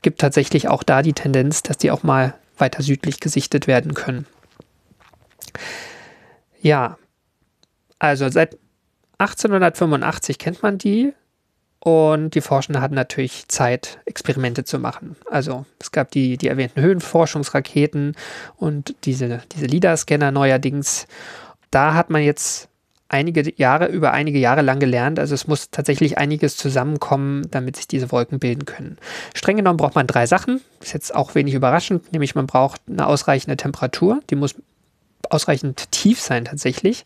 gibt 0.03 0.21
tatsächlich 0.21 0.69
auch 0.69 0.83
da 0.83 1.03
die 1.03 1.15
Tendenz, 1.15 1.63
dass 1.63 1.79
die 1.79 1.91
auch 1.91 2.03
mal 2.03 2.35
weiter 2.59 2.83
südlich 2.83 3.19
gesichtet 3.19 3.67
werden 3.67 3.95
können. 3.95 4.27
Ja, 6.61 6.97
also 7.99 8.29
seit 8.29 8.57
1885 9.19 10.39
kennt 10.39 10.63
man 10.63 10.79
die 10.79 11.13
und 11.85 12.37
die 12.37 12.40
Forschenden 12.40 12.81
hatten 12.81 12.95
natürlich 12.95 13.49
Zeit, 13.49 13.99
Experimente 14.05 14.62
zu 14.62 14.79
machen. 14.79 15.16
Also 15.29 15.66
es 15.81 15.90
gab 15.90 16.12
die, 16.12 16.37
die 16.37 16.47
erwähnten 16.47 16.81
Höhenforschungsraketen 16.81 18.14
und 18.55 18.95
diese, 19.03 19.42
diese 19.51 19.66
LIDAR-Scanner 19.66 20.31
neuerdings. 20.31 21.09
Da 21.73 21.95
hat 21.95 22.09
man 22.09 22.23
jetzt 22.23 22.68
einige 23.09 23.53
Jahre, 23.57 23.87
über 23.87 24.12
einige 24.12 24.38
Jahre 24.38 24.62
lang 24.62 24.79
gelernt. 24.79 25.18
Also 25.18 25.35
es 25.35 25.49
muss 25.49 25.71
tatsächlich 25.73 26.18
einiges 26.18 26.57
zusammenkommen, 26.57 27.51
damit 27.51 27.75
sich 27.75 27.88
diese 27.88 28.12
Wolken 28.12 28.38
bilden 28.38 28.64
können. 28.64 28.97
Streng 29.35 29.57
genommen 29.57 29.77
braucht 29.77 29.97
man 29.97 30.07
drei 30.07 30.27
Sachen. 30.27 30.61
Ist 30.81 30.95
jetzt 30.95 31.12
auch 31.12 31.35
wenig 31.35 31.53
überraschend, 31.53 32.12
nämlich 32.12 32.37
man 32.37 32.47
braucht 32.47 32.81
eine 32.88 33.09
ausreichende 33.09 33.57
Temperatur. 33.57 34.21
Die 34.31 34.37
muss 34.37 34.55
ausreichend 35.31 35.90
tief 35.90 36.21
sein 36.21 36.45
tatsächlich. 36.45 37.05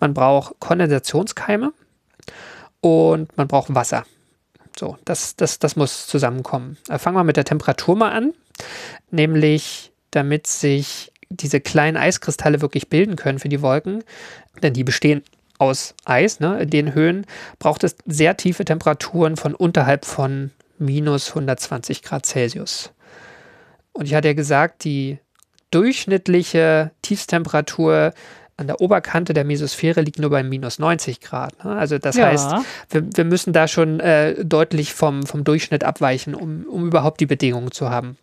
Man 0.00 0.12
braucht 0.12 0.60
Kondensationskeime 0.60 1.72
und 2.82 3.34
man 3.38 3.48
braucht 3.48 3.74
Wasser. 3.74 4.04
So, 4.78 4.96
das, 5.04 5.34
das, 5.34 5.58
das 5.58 5.74
muss 5.74 6.06
zusammenkommen. 6.06 6.76
Äh, 6.88 6.98
Fangen 6.98 7.16
wir 7.16 7.24
mit 7.24 7.36
der 7.36 7.44
Temperatur 7.44 7.96
mal 7.96 8.12
an, 8.12 8.32
nämlich 9.10 9.92
damit 10.12 10.46
sich 10.46 11.12
diese 11.30 11.60
kleinen 11.60 11.96
Eiskristalle 11.96 12.60
wirklich 12.62 12.88
bilden 12.88 13.16
können 13.16 13.38
für 13.38 13.48
die 13.48 13.60
Wolken, 13.60 14.04
denn 14.62 14.72
die 14.72 14.84
bestehen 14.84 15.22
aus 15.58 15.94
Eis, 16.04 16.38
ne? 16.38 16.60
in 16.60 16.70
den 16.70 16.94
Höhen 16.94 17.26
braucht 17.58 17.82
es 17.82 17.96
sehr 18.06 18.36
tiefe 18.36 18.64
Temperaturen 18.64 19.36
von 19.36 19.54
unterhalb 19.54 20.04
von 20.04 20.52
minus 20.78 21.30
120 21.30 22.02
Grad 22.02 22.24
Celsius. 22.24 22.92
Und 23.92 24.06
ich 24.06 24.14
hatte 24.14 24.28
ja 24.28 24.34
gesagt, 24.34 24.84
die 24.84 25.18
durchschnittliche 25.72 26.92
Tiefstemperatur 27.02 28.14
an 28.58 28.66
der 28.66 28.80
Oberkante 28.80 29.32
der 29.32 29.44
Mesosphäre 29.44 30.02
liegt 30.02 30.18
nur 30.18 30.30
bei 30.30 30.42
minus 30.42 30.78
90 30.78 31.20
Grad. 31.20 31.64
Ne? 31.64 31.76
Also 31.76 31.96
das 31.98 32.16
Ja. 32.16 32.26
heißt, 32.26 32.50
wir, 32.90 33.06
wir 33.16 33.24
müssen 33.24 33.52
da 33.52 33.68
schon 33.68 34.00
äh, 34.00 34.44
deutlich 34.44 34.92
vom, 34.92 35.24
vom 35.24 35.44
Durchschnitt 35.44 35.84
abweichen, 35.84 36.34
um, 36.34 36.64
um 36.68 36.86
überhaupt 36.86 37.20
die 37.20 37.26
Bedingungen 37.26 37.70
zu 37.70 37.88
haben. 37.88 38.18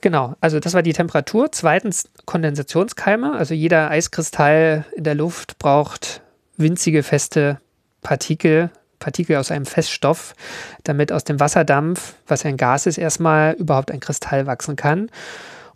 Genau, 0.00 0.36
also 0.40 0.60
das 0.60 0.74
war 0.74 0.82
die 0.82 0.92
Temperatur. 0.92 1.50
Zweitens 1.50 2.08
Kondensationskeime. 2.24 3.32
Also 3.32 3.54
jeder 3.54 3.90
Eiskristall 3.90 4.84
in 4.94 5.04
der 5.04 5.14
Luft 5.16 5.58
braucht 5.58 6.20
winzige 6.56 7.02
feste 7.02 7.60
Partikel, 8.02 8.70
Partikel 9.00 9.36
aus 9.36 9.50
einem 9.50 9.66
Feststoff, 9.66 10.34
damit 10.84 11.12
aus 11.12 11.24
dem 11.24 11.40
Wasserdampf, 11.40 12.14
was 12.26 12.42
ja 12.42 12.50
ein 12.50 12.56
Gas 12.56 12.86
ist, 12.86 12.98
erstmal 12.98 13.54
überhaupt 13.54 13.90
ein 13.90 14.00
Kristall 14.00 14.46
wachsen 14.46 14.76
kann. 14.76 15.10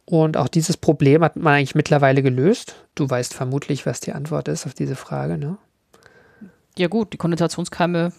Und 0.04 0.36
auch 0.36 0.48
dieses 0.48 0.76
Problem 0.76 1.22
hat 1.22 1.36
man 1.36 1.54
eigentlich 1.54 1.74
mittlerweile 1.74 2.22
gelöst. 2.22 2.74
Du 2.94 3.08
weißt 3.08 3.34
vermutlich, 3.34 3.86
was 3.86 4.00
die 4.00 4.12
Antwort 4.12 4.48
ist 4.48 4.66
auf 4.66 4.74
diese 4.74 4.96
Frage, 4.96 5.38
ne? 5.38 5.58
Ja 6.78 6.88
gut, 6.88 7.12
die 7.12 7.18
Kondensationskeime 7.18 8.12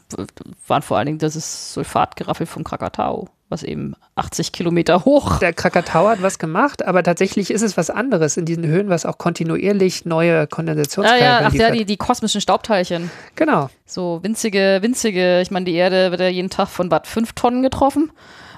waren 0.67 0.81
vor 0.83 0.97
allen 0.97 1.07
Dingen 1.07 1.17
das 1.17 1.73
Sulfatgeraffel 1.73 2.45
von 2.45 2.63
Krakatau, 2.63 3.27
was 3.49 3.63
eben 3.63 3.95
80 4.13 4.51
Kilometer 4.51 5.05
hoch. 5.05 5.39
Der 5.39 5.53
Krakatau 5.53 6.07
hat 6.07 6.21
was 6.21 6.37
gemacht, 6.37 6.85
aber 6.85 7.01
tatsächlich 7.01 7.49
ist 7.49 7.63
es 7.63 7.77
was 7.77 7.89
anderes 7.89 8.37
in 8.37 8.45
diesen 8.45 8.67
Höhen, 8.67 8.89
was 8.89 9.07
auch 9.07 9.17
kontinuierlich 9.17 10.05
neue 10.05 10.41
Ah 10.41 10.45
Kondensationskeime 10.45 11.23
ja, 11.23 11.41
ach 11.45 11.53
ja, 11.53 11.71
die, 11.71 11.85
die 11.85 11.97
kosmischen 11.97 12.41
Staubteilchen. 12.41 13.09
genau. 13.35 13.69
So 13.87 14.19
winzige, 14.21 14.79
winzige, 14.81 15.41
ich 15.41 15.49
meine, 15.49 15.65
die 15.65 15.73
Erde 15.73 16.11
wird 16.11 16.21
ja 16.21 16.27
jeden 16.27 16.51
Tag 16.51 16.67
von 16.67 16.89
Bad 16.89 17.07
5 17.07 17.33
Tonnen 17.33 17.63
getroffen. 17.63 18.11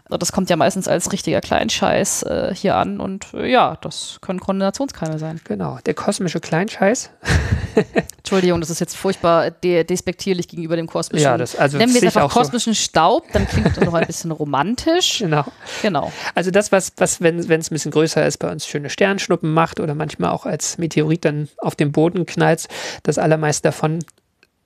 Also 0.08 0.18
Das 0.18 0.32
kommt 0.32 0.50
ja 0.52 0.56
meistens 0.56 0.88
als 0.88 1.12
richtiger 1.12 1.42
Kleinscheiß 1.42 2.24
äh, 2.24 2.54
hier 2.56 2.76
an 2.76 3.00
und 3.00 3.34
äh, 3.34 3.50
ja, 3.52 3.76
das 3.82 4.20
können 4.22 4.40
Kondensationskeime 4.40 5.18
sein. 5.18 5.42
Genau, 5.44 5.80
der 5.86 5.96
kosmische 5.96 6.40
Kleinscheiß. 6.40 7.10
Entschuldigung, 8.18 8.60
das 8.60 8.70
ist 8.70 8.80
jetzt 8.80 8.96
furchtbar 8.96 9.52
de 9.52 9.84
despektierlich 9.84 10.48
gegenüber 10.48 10.76
dem 10.76 10.88
kosmischen. 10.88 11.24
Ja, 11.26 11.38
das- 11.38 11.56
also 11.56 11.78
Nennen 11.78 11.94
wir 11.94 12.00
es 12.02 12.06
einfach 12.06 12.24
auch 12.24 12.32
so. 12.32 12.40
kosmischen 12.40 12.76
Staub, 12.76 13.26
dann 13.34 13.48
klingt 13.48 13.76
das 13.76 13.84
noch 13.84 13.94
ein 13.94 14.06
bisschen 14.08 14.32
romantisch. 14.32 15.20
Genau. 15.26 15.46
Genau. 15.82 16.12
Also 16.36 16.52
das, 16.52 16.72
was, 16.72 16.94
was 16.98 17.20
wenn 17.22 17.40
es 17.40 17.50
ein 17.50 17.60
bisschen 17.74 17.90
größer 17.92 18.26
ist, 18.28 18.38
bei 18.38 18.52
uns 18.52 18.68
schöne 18.68 18.90
Sternschnuppen 18.92 19.52
macht 19.54 19.80
oder 19.80 19.96
manchmal 19.96 20.30
auch 20.32 20.46
als 20.46 20.78
Meteorit 20.78 21.26
dann 21.26 21.50
auf 21.58 21.76
den 21.76 21.92
Boden 21.92 22.26
knallt, 22.28 22.68
das 23.04 23.18
allermeiste 23.18 23.64
davon 23.70 24.00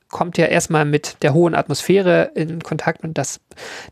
kommt 0.10 0.38
ja 0.38 0.46
erstmal 0.46 0.86
mit 0.86 1.18
der 1.22 1.34
hohen 1.34 1.56
Atmosphäre 1.56 2.32
in 2.36 2.62
Kontakt 2.62 3.04
und 3.04 3.18
das, 3.18 3.40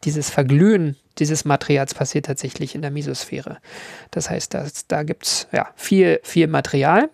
dieses 0.04 0.30
Verglühen 0.30 0.98
dieses 1.20 1.46
Materials 1.46 1.94
passiert 1.94 2.26
tatsächlich 2.26 2.76
in 2.76 2.82
der 2.82 2.92
Mesosphäre. 2.92 3.58
Das 4.12 4.30
heißt, 4.30 4.54
das, 4.54 4.88
da 4.88 5.04
gibt 5.04 5.26
es 5.26 5.48
ja, 5.52 5.70
viel, 5.76 6.20
viel 6.24 6.48
Material. 6.48 7.10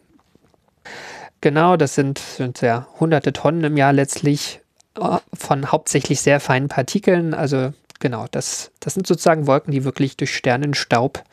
Genau, 1.42 1.78
das 1.78 1.96
sind, 1.96 2.20
sind 2.20 2.62
ja 2.62 2.88
hunderte 3.00 3.34
Tonnen 3.34 3.64
im 3.64 3.78
Jahr 3.78 3.94
letztlich 3.94 4.62
äh, 5.00 5.18
von 5.34 5.72
hauptsächlich 5.72 6.22
sehr 6.22 6.40
feinen 6.40 6.70
Partikeln. 6.70 7.34
Also 7.34 7.74
genau, 8.00 8.28
das, 8.32 8.72
das 8.80 8.94
sind 8.94 9.08
sozusagen 9.08 9.48
Wolken, 9.48 9.72
die 9.72 9.84
wirklich 9.84 10.18
durch 10.18 10.36
Sternenstaub 10.36 11.24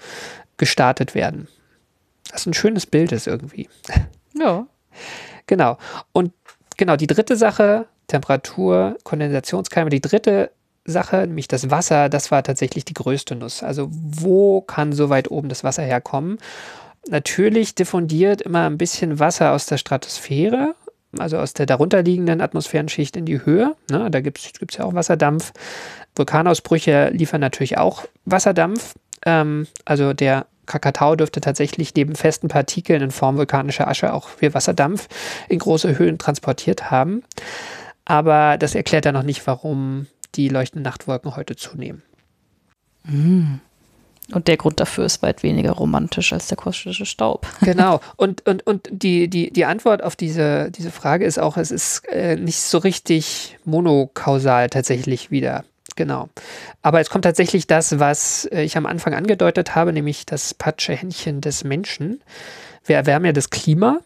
gestartet 0.56 1.14
werden. 1.14 1.48
Das 2.30 2.46
ein 2.46 2.54
schönes 2.54 2.86
Bild 2.86 3.12
ist 3.12 3.26
irgendwie. 3.26 3.68
Ja. 4.36 4.66
Genau. 5.46 5.78
Und 6.12 6.32
genau, 6.80 6.96
die 6.96 7.06
dritte 7.06 7.36
Sache, 7.36 7.86
Temperatur, 8.08 8.96
Kondensationskeime, 9.04 9.90
die 9.90 10.00
dritte 10.00 10.50
Sache, 10.86 11.18
nämlich 11.18 11.46
das 11.46 11.70
Wasser, 11.70 12.08
das 12.08 12.30
war 12.30 12.42
tatsächlich 12.42 12.86
die 12.86 12.94
größte 12.94 13.36
Nuss. 13.36 13.62
Also 13.62 13.88
wo 13.92 14.62
kann 14.62 14.92
so 14.92 15.10
weit 15.10 15.30
oben 15.30 15.50
das 15.50 15.62
Wasser 15.62 15.82
herkommen? 15.82 16.38
Natürlich 17.08 17.74
diffundiert 17.74 18.40
immer 18.40 18.66
ein 18.66 18.78
bisschen 18.78 19.18
Wasser 19.18 19.52
aus 19.52 19.66
der 19.66 19.76
Stratosphäre, 19.76 20.74
also 21.18 21.36
aus 21.36 21.52
der 21.52 21.66
darunterliegenden 21.66 22.40
Atmosphärenschicht 22.40 23.14
in 23.14 23.26
die 23.26 23.44
Höhe. 23.44 23.76
Ne, 23.90 24.10
da 24.10 24.20
gibt 24.22 24.38
es 24.38 24.76
ja 24.78 24.84
auch 24.84 24.94
Wasserdampf. 24.94 25.52
Vulkanausbrüche 26.16 27.10
liefern 27.10 27.42
natürlich 27.42 27.76
auch 27.76 28.06
Wasserdampf. 28.24 28.94
Ähm, 29.26 29.66
also 29.84 30.14
der 30.14 30.46
Krakatau 30.70 31.16
dürfte 31.16 31.40
tatsächlich 31.40 31.94
neben 31.94 32.14
festen 32.14 32.48
Partikeln 32.48 33.02
in 33.02 33.10
Form 33.10 33.36
vulkanischer 33.36 33.88
Asche 33.88 34.12
auch 34.12 34.28
viel 34.28 34.54
Wasserdampf 34.54 35.08
in 35.48 35.58
große 35.58 35.98
Höhen 35.98 36.18
transportiert 36.18 36.90
haben. 36.90 37.24
Aber 38.04 38.56
das 38.56 38.74
erklärt 38.74 39.04
ja 39.04 39.12
noch 39.12 39.24
nicht, 39.24 39.46
warum 39.46 40.06
die 40.36 40.48
leuchtenden 40.48 40.84
Nachtwolken 40.84 41.34
heute 41.36 41.56
zunehmen. 41.56 42.02
Und 44.32 44.46
der 44.46 44.56
Grund 44.56 44.78
dafür 44.78 45.04
ist 45.06 45.22
weit 45.22 45.42
weniger 45.42 45.72
romantisch 45.72 46.32
als 46.32 46.46
der 46.46 46.56
kosmische 46.56 47.06
Staub. 47.06 47.46
Genau. 47.62 48.00
Und, 48.16 48.46
und, 48.46 48.66
und 48.66 48.88
die, 48.92 49.28
die, 49.28 49.52
die 49.52 49.64
Antwort 49.64 50.02
auf 50.04 50.16
diese, 50.16 50.70
diese 50.70 50.90
Frage 50.90 51.24
ist 51.24 51.38
auch, 51.38 51.56
es 51.56 51.70
ist 51.70 52.08
äh, 52.08 52.36
nicht 52.36 52.60
so 52.60 52.78
richtig 52.78 53.58
monokausal 53.64 54.70
tatsächlich 54.70 55.30
wieder. 55.30 55.64
Genau. 56.00 56.30
Aber 56.80 56.98
es 56.98 57.10
kommt 57.10 57.24
tatsächlich 57.24 57.66
das, 57.66 57.98
was 57.98 58.46
äh, 58.46 58.62
ich 58.62 58.78
am 58.78 58.86
Anfang 58.86 59.12
angedeutet 59.12 59.74
habe, 59.74 59.92
nämlich 59.92 60.24
das 60.24 60.54
Patschehändchen 60.54 61.42
des 61.42 61.62
Menschen. 61.62 62.22
Wir 62.86 62.96
erwärmen 62.96 63.26
ja 63.26 63.32
das 63.32 63.50
Klima 63.50 64.00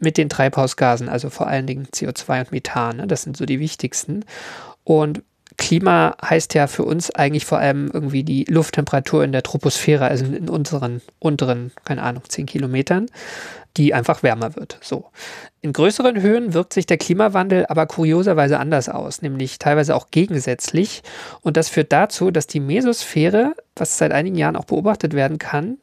mit 0.00 0.16
den 0.16 0.28
Treibhausgasen, 0.28 1.08
also 1.08 1.30
vor 1.30 1.46
allen 1.46 1.68
Dingen 1.68 1.86
CO2 1.86 2.40
und 2.40 2.50
Methan. 2.50 2.96
Ne? 2.96 3.06
Das 3.06 3.22
sind 3.22 3.36
so 3.36 3.46
die 3.46 3.60
wichtigsten. 3.60 4.24
Und 4.82 5.22
Klima 5.58 6.16
heißt 6.24 6.54
ja 6.54 6.68
für 6.68 6.84
uns 6.84 7.10
eigentlich 7.10 7.44
vor 7.44 7.58
allem 7.58 7.90
irgendwie 7.92 8.22
die 8.22 8.44
Lufttemperatur 8.44 9.24
in 9.24 9.32
der 9.32 9.42
Troposphäre, 9.42 10.06
also 10.06 10.24
in 10.24 10.48
unseren 10.48 11.02
unteren, 11.18 11.72
keine 11.84 12.02
Ahnung, 12.02 12.22
10 12.26 12.46
Kilometern, 12.46 13.06
die 13.76 13.92
einfach 13.92 14.22
wärmer 14.22 14.56
wird. 14.56 14.78
So. 14.80 15.10
In 15.60 15.72
größeren 15.72 16.22
Höhen 16.22 16.54
wirkt 16.54 16.72
sich 16.72 16.86
der 16.86 16.96
Klimawandel 16.96 17.66
aber 17.68 17.86
kurioserweise 17.86 18.58
anders 18.58 18.88
aus, 18.88 19.20
nämlich 19.20 19.58
teilweise 19.58 19.96
auch 19.96 20.10
gegensätzlich. 20.10 21.02
Und 21.42 21.56
das 21.56 21.68
führt 21.68 21.92
dazu, 21.92 22.30
dass 22.30 22.46
die 22.46 22.60
Mesosphäre, 22.60 23.54
was 23.74 23.98
seit 23.98 24.12
einigen 24.12 24.36
Jahren 24.36 24.56
auch 24.56 24.64
beobachtet 24.64 25.12
werden 25.12 25.38
kann, 25.38 25.78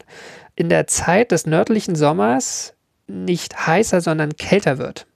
in 0.56 0.70
der 0.70 0.86
Zeit 0.86 1.32
des 1.32 1.44
nördlichen 1.44 1.96
Sommers 1.96 2.72
nicht 3.06 3.66
heißer, 3.66 4.00
sondern 4.00 4.36
kälter 4.36 4.78
wird. 4.78 5.06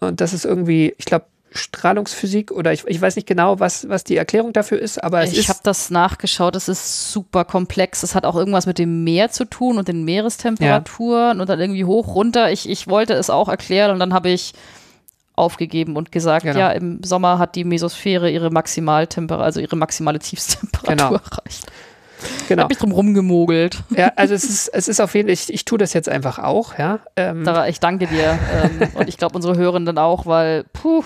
Und 0.00 0.20
das 0.20 0.32
ist 0.32 0.44
irgendwie, 0.44 0.94
ich 0.98 1.04
glaube, 1.04 1.26
Strahlungsphysik 1.52 2.50
oder 2.50 2.72
ich, 2.72 2.84
ich 2.86 3.00
weiß 3.00 3.16
nicht 3.16 3.26
genau, 3.26 3.58
was, 3.60 3.88
was 3.88 4.04
die 4.04 4.16
Erklärung 4.16 4.52
dafür 4.52 4.78
ist, 4.78 5.02
aber 5.02 5.22
es 5.22 5.32
ich 5.32 5.48
habe 5.48 5.60
das 5.62 5.90
nachgeschaut, 5.90 6.56
es 6.56 6.68
ist 6.68 7.10
super 7.12 7.44
komplex. 7.44 8.02
Es 8.02 8.14
hat 8.14 8.24
auch 8.24 8.36
irgendwas 8.36 8.66
mit 8.66 8.78
dem 8.78 9.04
Meer 9.04 9.30
zu 9.30 9.44
tun 9.44 9.78
und 9.78 9.88
den 9.88 10.04
Meerestemperaturen 10.04 11.40
und 11.40 11.48
dann 11.48 11.60
irgendwie 11.60 11.84
hoch, 11.84 12.14
runter. 12.14 12.50
Ich, 12.52 12.68
ich 12.68 12.88
wollte 12.88 13.14
es 13.14 13.30
auch 13.30 13.48
erklären 13.48 13.92
und 13.92 13.98
dann 13.98 14.12
habe 14.14 14.28
ich 14.30 14.52
aufgegeben 15.36 15.96
und 15.96 16.10
gesagt, 16.10 16.44
Genau. 16.44 16.58
ja, 16.58 16.70
im 16.70 17.02
Sommer 17.04 17.38
hat 17.38 17.54
die 17.54 17.64
Mesosphäre 17.64 18.30
ihre 18.30 18.50
Maximaltemperatur, 18.50 19.44
also 19.44 19.60
ihre 19.60 19.76
maximale 19.76 20.18
Tiefstemperatur 20.18 20.96
Genau. 20.96 21.12
erreicht. 21.14 21.66
Genau. 22.48 22.64
Habe 22.64 22.72
ich 22.72 22.78
drum 22.78 22.92
rumgemogelt. 22.92 23.82
Ja, 23.96 24.12
also 24.16 24.34
es 24.34 24.44
ist, 24.44 24.68
es 24.68 24.88
ist 24.88 25.00
auf 25.00 25.14
jeden 25.14 25.28
Fall, 25.28 25.34
ich, 25.34 25.52
ich 25.52 25.64
tue 25.64 25.78
das 25.78 25.92
jetzt 25.92 26.08
einfach 26.08 26.38
auch, 26.38 26.78
ja. 26.78 27.00
Ähm, 27.16 27.44
Da, 27.44 27.66
ich 27.68 27.80
danke 27.80 28.06
dir. 28.06 28.38
ähm, 28.54 28.88
und 28.94 29.08
ich 29.08 29.16
glaube, 29.18 29.36
unsere 29.36 29.56
Hörenden 29.56 29.98
auch, 29.98 30.26
weil, 30.26 30.64
puh, 30.72 31.04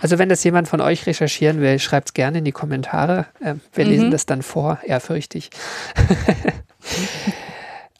also 0.00 0.18
wenn 0.18 0.28
das 0.28 0.44
jemand 0.44 0.68
von 0.68 0.80
euch 0.80 1.06
recherchieren 1.06 1.60
will, 1.60 1.78
schreibt 1.80 2.08
es 2.10 2.14
gerne 2.14 2.38
in 2.38 2.44
die 2.44 2.52
Kommentare. 2.52 3.26
Ähm, 3.44 3.60
wir 3.74 3.84
Mhm. 3.84 3.90
lesen 3.90 4.10
das 4.10 4.26
dann 4.26 4.42
vor, 4.42 4.78
ehrfürchtig. 4.84 5.50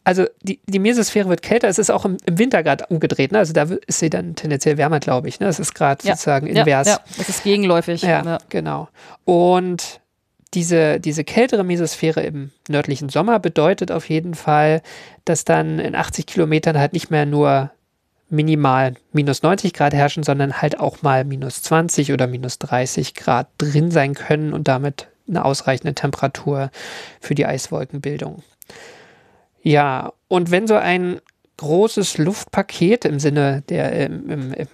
also 0.03 0.25
die, 0.41 0.59
die 0.65 0.79
Mesosphäre 0.79 1.29
wird 1.29 1.41
kälter, 1.41 1.67
es 1.67 1.77
ist 1.77 1.91
auch 1.91 2.05
im, 2.05 2.17
im 2.25 2.39
Winter 2.39 2.63
gerade 2.63 2.85
umgedreht, 2.87 3.31
ne? 3.31 3.39
also 3.39 3.53
da 3.53 3.67
ist 3.85 3.99
sie 3.99 4.09
dann 4.09 4.35
tendenziell 4.35 4.77
wärmer, 4.77 4.99
glaube 4.99 5.27
ich. 5.27 5.39
Ne? 5.39 5.47
Es 5.47 5.59
ist 5.59 5.75
gerade 5.75 6.05
Ja. 6.07 6.13
sozusagen 6.15 6.47
ja, 6.47 6.61
invers. 6.61 6.87
ja, 6.87 6.99
es 7.19 7.29
ist 7.29 7.43
gegenläufig. 7.43 8.01
Ja, 8.01 8.39
genau. 8.49 8.87
Und 9.25 9.99
diese, 10.53 10.99
diese 10.99 11.23
kältere 11.23 11.63
Mesosphäre 11.63 12.21
im 12.21 12.51
nördlichen 12.67 13.09
Sommer 13.09 13.39
bedeutet 13.39 13.91
auf 13.91 14.09
jeden 14.09 14.33
Fall, 14.33 14.81
dass 15.25 15.45
dann 15.45 15.79
in 15.79 15.95
80 15.95 16.25
Kilometern 16.25 16.77
halt 16.77 16.93
nicht 16.93 17.11
mehr 17.11 17.25
nur 17.25 17.71
minimal 18.29 18.95
minus 19.11 19.43
90 19.43 19.73
Grad 19.73 19.93
herrschen, 19.93 20.23
sondern 20.23 20.61
halt 20.61 20.79
auch 20.79 21.01
mal 21.01 21.25
minus 21.25 21.63
20 21.63 22.13
oder 22.13 22.27
minus 22.27 22.59
30 22.59 23.15
Grad 23.15 23.47
drin 23.57 23.91
sein 23.91 24.13
können 24.13 24.53
und 24.53 24.67
damit 24.67 25.07
eine 25.27 25.45
ausreichende 25.45 25.93
Temperatur 25.93 26.71
für 27.19 27.35
die 27.35 27.45
Eiswolkenbildung. 27.45 28.43
Ja, 29.61 30.13
und 30.27 30.51
wenn 30.51 30.67
so 30.67 30.75
ein 30.75 31.19
großes 31.57 32.17
Luftpaket 32.17 33.05
im 33.05 33.19
Sinne 33.19 33.63
der, 33.69 33.91
im, 33.91 34.29
im, 34.29 34.53
im, 34.53 34.67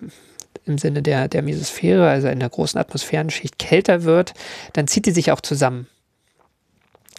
im 0.65 0.78
Sinne 0.78 1.01
der, 1.01 1.28
der 1.28 1.41
Mesosphäre, 1.41 2.10
also 2.10 2.28
in 2.28 2.39
der 2.39 2.49
großen 2.49 2.80
Atmosphärenschicht, 2.80 3.60
kälter 3.60 4.04
wird, 4.04 4.34
dann 4.73 4.88
zieht 4.88 5.06
die 5.06 5.12
sich 5.12 5.32
auch 5.32 5.41
zusammen 5.41 5.88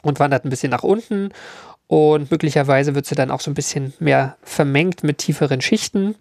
und 0.02 0.20
wandert 0.20 0.44
ein 0.44 0.50
bisschen 0.50 0.70
nach 0.70 0.82
unten 0.82 1.30
und 1.88 2.30
möglicherweise 2.30 2.94
wird 2.94 3.06
sie 3.06 3.14
dann 3.14 3.30
auch 3.30 3.40
so 3.40 3.50
ein 3.50 3.54
bisschen 3.54 3.92
mehr 3.98 4.36
vermengt 4.42 5.04
mit 5.04 5.18
tieferen 5.18 5.60
Schichten. 5.60 6.16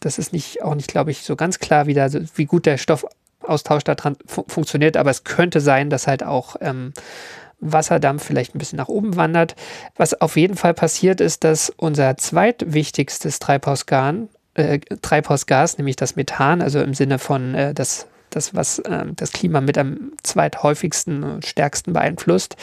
Das 0.00 0.18
ist 0.18 0.32
nicht, 0.32 0.62
auch 0.62 0.74
nicht, 0.74 0.88
glaube 0.88 1.10
ich, 1.10 1.22
so 1.22 1.36
ganz 1.36 1.58
klar, 1.58 1.86
wie, 1.86 1.94
da, 1.94 2.08
wie 2.12 2.44
gut 2.44 2.66
der 2.66 2.78
Stoffaustausch 2.78 3.84
da 3.84 3.94
dran 3.94 4.16
fu 4.26 4.44
funktioniert, 4.46 4.96
aber 4.96 5.10
es 5.10 5.24
könnte 5.24 5.60
sein, 5.60 5.90
dass 5.90 6.06
halt 6.06 6.22
auch 6.22 6.56
ähm, 6.60 6.92
Wasserdampf 7.58 8.24
vielleicht 8.24 8.54
ein 8.54 8.58
bisschen 8.58 8.76
nach 8.76 8.88
oben 8.88 9.16
wandert. 9.16 9.56
Was 9.96 10.20
auf 10.20 10.36
jeden 10.36 10.56
Fall 10.56 10.74
passiert 10.74 11.20
ist, 11.20 11.42
dass 11.44 11.70
unser 11.70 12.16
zweitwichtigstes 12.16 13.38
Treibhausgas, 13.38 14.28
äh, 14.56 14.78
Treibhausgas 15.02 15.78
nämlich 15.78 15.96
das 15.96 16.16
Methan, 16.16 16.62
also 16.62 16.80
im 16.80 16.94
Sinne 16.94 17.18
von 17.18 17.54
äh, 17.54 17.74
das, 17.74 18.06
das, 18.30 18.54
was 18.54 18.78
äh, 18.80 19.04
das 19.14 19.32
Klima 19.32 19.60
mit 19.60 19.78
am 19.78 20.12
zweithäufigsten 20.22 21.22
und 21.22 21.46
stärksten 21.46 21.92
beeinflusst, 21.92 22.56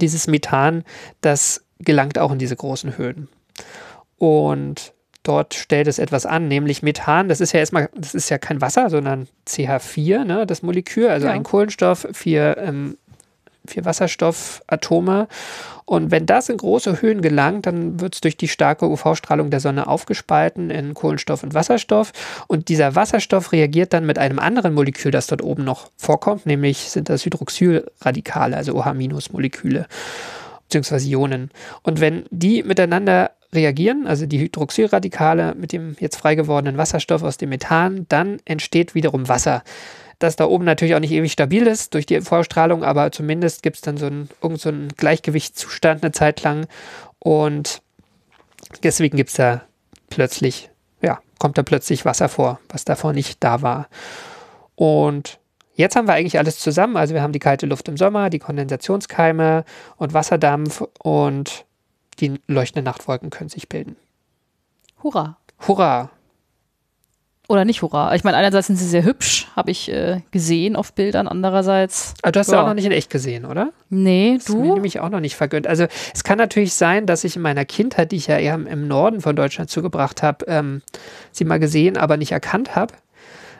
dieses 0.00 0.26
Methan, 0.26 0.84
das 1.20 1.62
gelangt 1.80 2.18
auch 2.18 2.32
in 2.32 2.38
diese 2.38 2.56
großen 2.56 2.96
Höhen. 2.96 3.28
Und 4.18 4.92
dort 5.22 5.54
stellt 5.54 5.88
es 5.88 5.98
etwas 5.98 6.26
an, 6.26 6.48
nämlich 6.48 6.82
Methan. 6.82 7.28
Das 7.28 7.40
ist 7.40 7.52
ja 7.52 7.60
erstmal, 7.60 7.88
das 7.96 8.14
ist 8.14 8.28
ja 8.30 8.38
kein 8.38 8.60
Wasser, 8.60 8.90
sondern 8.90 9.26
CH4, 9.48 10.24
ne, 10.24 10.46
das 10.46 10.62
Molekül, 10.62 11.08
also 11.08 11.26
Ja. 11.26 11.32
ein 11.32 11.42
Kohlenstoff, 11.42 12.06
vier, 12.12 12.56
ähm, 12.58 12.96
vier 13.66 13.84
Wasserstoffatome. 13.84 15.28
Und 15.86 16.10
wenn 16.10 16.24
das 16.24 16.48
in 16.48 16.56
große 16.56 17.02
Höhen 17.02 17.20
gelangt, 17.20 17.66
dann 17.66 18.00
wird 18.00 18.14
es 18.14 18.20
durch 18.20 18.36
die 18.36 18.48
starke 18.48 18.88
UV-Strahlung 18.88 19.50
der 19.50 19.60
Sonne 19.60 19.86
aufgespalten 19.86 20.70
in 20.70 20.94
Kohlenstoff 20.94 21.42
und 21.42 21.52
Wasserstoff. 21.54 22.12
Und 22.46 22.68
dieser 22.68 22.94
Wasserstoff 22.94 23.52
reagiert 23.52 23.92
dann 23.92 24.06
mit 24.06 24.18
einem 24.18 24.38
anderen 24.38 24.74
Molekül, 24.74 25.10
das 25.10 25.26
dort 25.26 25.42
oben 25.42 25.64
noch 25.64 25.90
vorkommt, 25.96 26.46
nämlich 26.46 26.90
sind 26.90 27.08
das 27.08 27.24
Hydroxylradikale, 27.24 28.56
also 28.56 28.74
OH-Moleküle 28.74 29.86
beziehungsweise 30.64 31.08
Ionen. 31.08 31.50
Und 31.82 32.00
wenn 32.00 32.24
die 32.30 32.62
miteinander 32.62 33.30
reagieren, 33.52 34.06
also 34.06 34.26
die 34.26 34.40
Hydroxylradikale 34.40 35.54
mit 35.54 35.72
dem 35.72 35.96
jetzt 36.00 36.16
frei 36.16 36.34
gewordenen 36.34 36.76
Wasserstoff 36.76 37.22
aus 37.22 37.36
dem 37.36 37.50
Methan, 37.50 38.06
dann 38.08 38.38
entsteht 38.44 38.94
wiederum 38.94 39.28
Wasser. 39.28 39.62
Das 40.24 40.36
da 40.36 40.46
oben 40.46 40.64
natürlich 40.64 40.94
auch 40.94 41.00
nicht 41.00 41.12
ewig 41.12 41.32
stabil 41.32 41.66
ist 41.66 41.92
durch 41.92 42.06
die 42.06 42.18
Vorstrahlung, 42.22 42.82
aber 42.82 43.12
zumindest 43.12 43.62
gibt 43.62 43.76
es 43.76 43.82
dann 43.82 43.98
so 43.98 44.06
einen, 44.06 44.30
irgend 44.42 44.58
so 44.58 44.70
einen 44.70 44.88
Gleichgewichtszustand 44.88 46.02
eine 46.02 46.12
Zeit 46.12 46.42
lang 46.42 46.66
und 47.18 47.82
deswegen 48.82 49.18
gibt 49.18 49.28
es 49.28 49.36
da 49.36 49.60
plötzlich, 50.08 50.70
ja, 51.02 51.20
kommt 51.38 51.58
da 51.58 51.62
plötzlich 51.62 52.06
Wasser 52.06 52.30
vor, 52.30 52.58
was 52.70 52.86
davor 52.86 53.12
nicht 53.12 53.44
da 53.44 53.60
war. 53.60 53.88
Und 54.76 55.38
Jetzt 55.76 55.96
haben 55.96 56.06
wir 56.06 56.14
eigentlich 56.14 56.38
alles 56.38 56.60
zusammen. 56.60 56.96
Also 56.96 57.14
wir 57.14 57.22
haben 57.22 57.32
die 57.32 57.40
kalte 57.40 57.66
Luft 57.66 57.88
im 57.88 57.96
Sommer, 57.96 58.30
die 58.30 58.38
Kondensationskeime 58.38 59.64
und 59.96 60.14
Wasserdampf 60.14 60.84
und 61.02 61.64
die 62.20 62.40
leuchtenden 62.46 62.84
Nachtwolken 62.84 63.30
können 63.30 63.50
sich 63.50 63.68
bilden. 63.68 63.96
Hurra. 65.02 65.36
Hurra! 65.66 66.10
Oder 67.46 67.66
nicht 67.66 67.82
hurra. 67.82 68.14
Ich 68.14 68.24
meine, 68.24 68.38
einerseits 68.38 68.68
sind 68.68 68.76
sie 68.76 68.86
sehr 68.88 69.04
hübsch, 69.04 69.48
habe 69.54 69.70
ich 69.70 69.90
äh, 69.92 70.22
gesehen 70.30 70.76
auf 70.76 70.94
Bildern, 70.94 71.28
andererseits. 71.28 72.14
Aber 72.22 72.32
du 72.32 72.40
hast 72.40 72.48
Ja. 72.50 72.54
ja 72.54 72.62
auch 72.62 72.66
noch 72.68 72.74
nicht 72.74 72.86
in 72.86 72.92
echt 72.92 73.10
gesehen, 73.10 73.44
oder? 73.44 73.70
Nee, 73.90 74.36
Das 74.38 74.46
du? 74.46 74.74
nämlich 74.74 75.00
auch 75.00 75.10
noch 75.10 75.20
nicht 75.20 75.36
vergönnt. 75.36 75.66
Also 75.66 75.86
es 76.14 76.24
kann 76.24 76.38
natürlich 76.38 76.72
sein, 76.72 77.04
dass 77.04 77.22
ich 77.22 77.36
in 77.36 77.42
meiner 77.42 77.66
Kindheit, 77.66 78.12
die 78.12 78.16
ich 78.16 78.28
ja 78.28 78.38
eher 78.38 78.54
im- 78.54 78.88
Norden 78.88 79.20
von 79.20 79.36
Deutschland 79.36 79.68
zugebracht 79.68 80.22
habe, 80.22 80.46
ähm, 80.48 80.80
sie 81.32 81.44
mal 81.44 81.58
gesehen, 81.58 81.98
aber 81.98 82.16
nicht 82.16 82.32
erkannt 82.32 82.76
habe. 82.76 82.94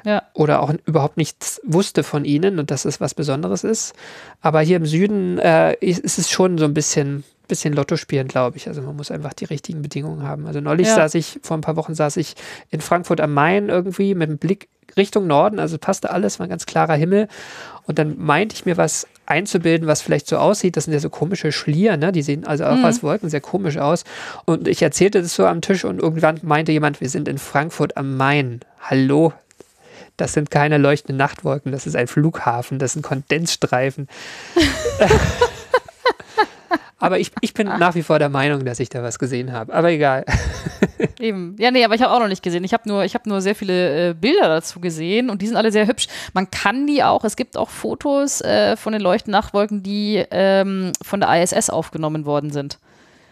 Ja. 0.06 0.22
Oder 0.32 0.62
auch 0.62 0.72
überhaupt 0.86 1.16
nichts 1.18 1.60
wusste 1.64 2.02
von 2.04 2.24
ihnen 2.24 2.58
und 2.58 2.70
dass 2.70 2.86
es 2.86 3.00
was 3.02 3.14
Besonderes 3.14 3.64
ist. 3.64 3.94
Aber 4.40 4.60
hier 4.60 4.76
im 4.78 4.86
Süden 4.86 5.38
äh, 5.38 5.74
ist, 5.80 5.98
ist 6.00 6.18
es 6.18 6.30
schon 6.30 6.56
so 6.58 6.64
ein 6.64 6.74
bisschen, 6.74 7.24
bisschen 7.48 7.74
Lotto 7.74 7.96
spielen, 7.96 8.28
glaube 8.28 8.56
ich. 8.56 8.68
Also 8.68 8.82
man 8.82 8.96
muss 8.96 9.10
einfach 9.10 9.32
die 9.34 9.44
richtigen 9.44 9.82
Bedingungen 9.82 10.22
haben. 10.22 10.46
Also 10.46 10.60
neulich 10.60 10.88
Ja. 10.88 10.94
saß 10.96 11.14
ich, 11.14 11.38
vor 11.42 11.56
ein 11.56 11.60
paar 11.62 11.76
Wochen 11.76 11.94
saß 11.94 12.16
ich 12.16 12.34
in 12.70 12.80
Frankfurt 12.80 13.20
am 13.20 13.32
Main 13.34 13.68
irgendwie 13.68 14.14
mit 14.14 14.28
dem 14.28 14.38
Blick 14.38 14.68
Richtung 14.96 15.26
Norden, 15.26 15.58
also 15.58 15.76
passte 15.76 16.10
alles, 16.10 16.38
war 16.38 16.46
ein 16.46 16.50
ganz 16.50 16.66
klarer 16.66 16.94
Himmel. 16.94 17.26
Und 17.86 17.98
dann 17.98 18.16
meinte 18.18 18.54
ich 18.54 18.64
mir 18.64 18.76
was 18.76 19.08
einzubilden, 19.26 19.88
was 19.88 20.02
vielleicht 20.02 20.28
so 20.28 20.36
aussieht. 20.36 20.76
Das 20.76 20.84
sind 20.84 20.92
ja 20.92 21.00
so 21.00 21.10
komische 21.10 21.50
Schlier, 21.52 21.96
ne? 21.96 22.12
Die 22.12 22.22
sehen 22.22 22.46
also 22.46 22.64
auch 22.64 22.76
Mhm. 22.76 22.84
als 22.84 23.02
Wolken 23.02 23.28
sehr 23.28 23.40
komisch 23.40 23.76
aus. 23.78 24.04
Und 24.44 24.68
ich 24.68 24.82
erzählte 24.82 25.20
das 25.20 25.34
so 25.34 25.46
am 25.46 25.62
Tisch 25.62 25.84
und 25.84 26.00
irgendwann 26.00 26.38
meinte 26.42 26.70
jemand, 26.70 27.00
wir 27.00 27.08
sind 27.08 27.26
in 27.28 27.38
Frankfurt 27.38 27.96
am 27.96 28.16
Main. 28.16 28.60
Hallo? 28.80 29.32
Das 30.16 30.32
sind 30.32 30.52
keine 30.52 30.78
leuchtenden 30.78 31.16
Nachtwolken, 31.16 31.72
das 31.72 31.86
ist 31.88 31.96
ein 31.96 32.06
Flughafen, 32.06 32.78
das 32.78 32.92
sind 32.92 33.02
Kondensstreifen. 33.02 34.06
Aber 36.98 37.18
ich, 37.18 37.32
ich 37.40 37.54
bin 37.54 37.66
nach 37.66 37.94
wie 37.94 38.02
vor 38.02 38.18
der 38.18 38.28
Meinung, 38.28 38.64
dass 38.64 38.80
ich 38.80 38.88
da 38.88 39.02
was 39.02 39.18
gesehen 39.18 39.52
habe. 39.52 39.74
Aber 39.74 39.90
egal. 39.90 40.24
Eben. 41.20 41.56
Ja, 41.58 41.70
nee, 41.70 41.84
aber 41.84 41.94
ich 41.94 42.02
habe 42.02 42.12
auch 42.12 42.20
noch 42.20 42.28
nicht 42.28 42.42
gesehen. 42.42 42.64
Ich 42.64 42.72
habe 42.72 42.88
nur, 42.88 43.04
ich 43.04 43.14
hab 43.14 43.26
nur 43.26 43.40
sehr 43.40 43.54
viele 43.54 44.10
äh, 44.10 44.14
Bilder 44.14 44.48
dazu 44.48 44.80
gesehen 44.80 45.28
und 45.28 45.42
die 45.42 45.46
sind 45.46 45.56
alle 45.56 45.72
sehr 45.72 45.86
hübsch. 45.86 46.06
Man 46.32 46.50
kann 46.50 46.86
die 46.86 47.02
auch, 47.02 47.24
es 47.24 47.36
gibt 47.36 47.56
auch 47.56 47.68
Fotos 47.68 48.40
äh, 48.40 48.76
von 48.76 48.92
den 48.92 49.02
leuchtenden 49.02 49.32
Nachtwolken, 49.32 49.82
die 49.82 50.24
ähm, 50.30 50.92
von 51.02 51.20
der 51.20 51.42
ISS 51.42 51.68
aufgenommen 51.70 52.26
worden 52.26 52.50
sind. 52.50 52.78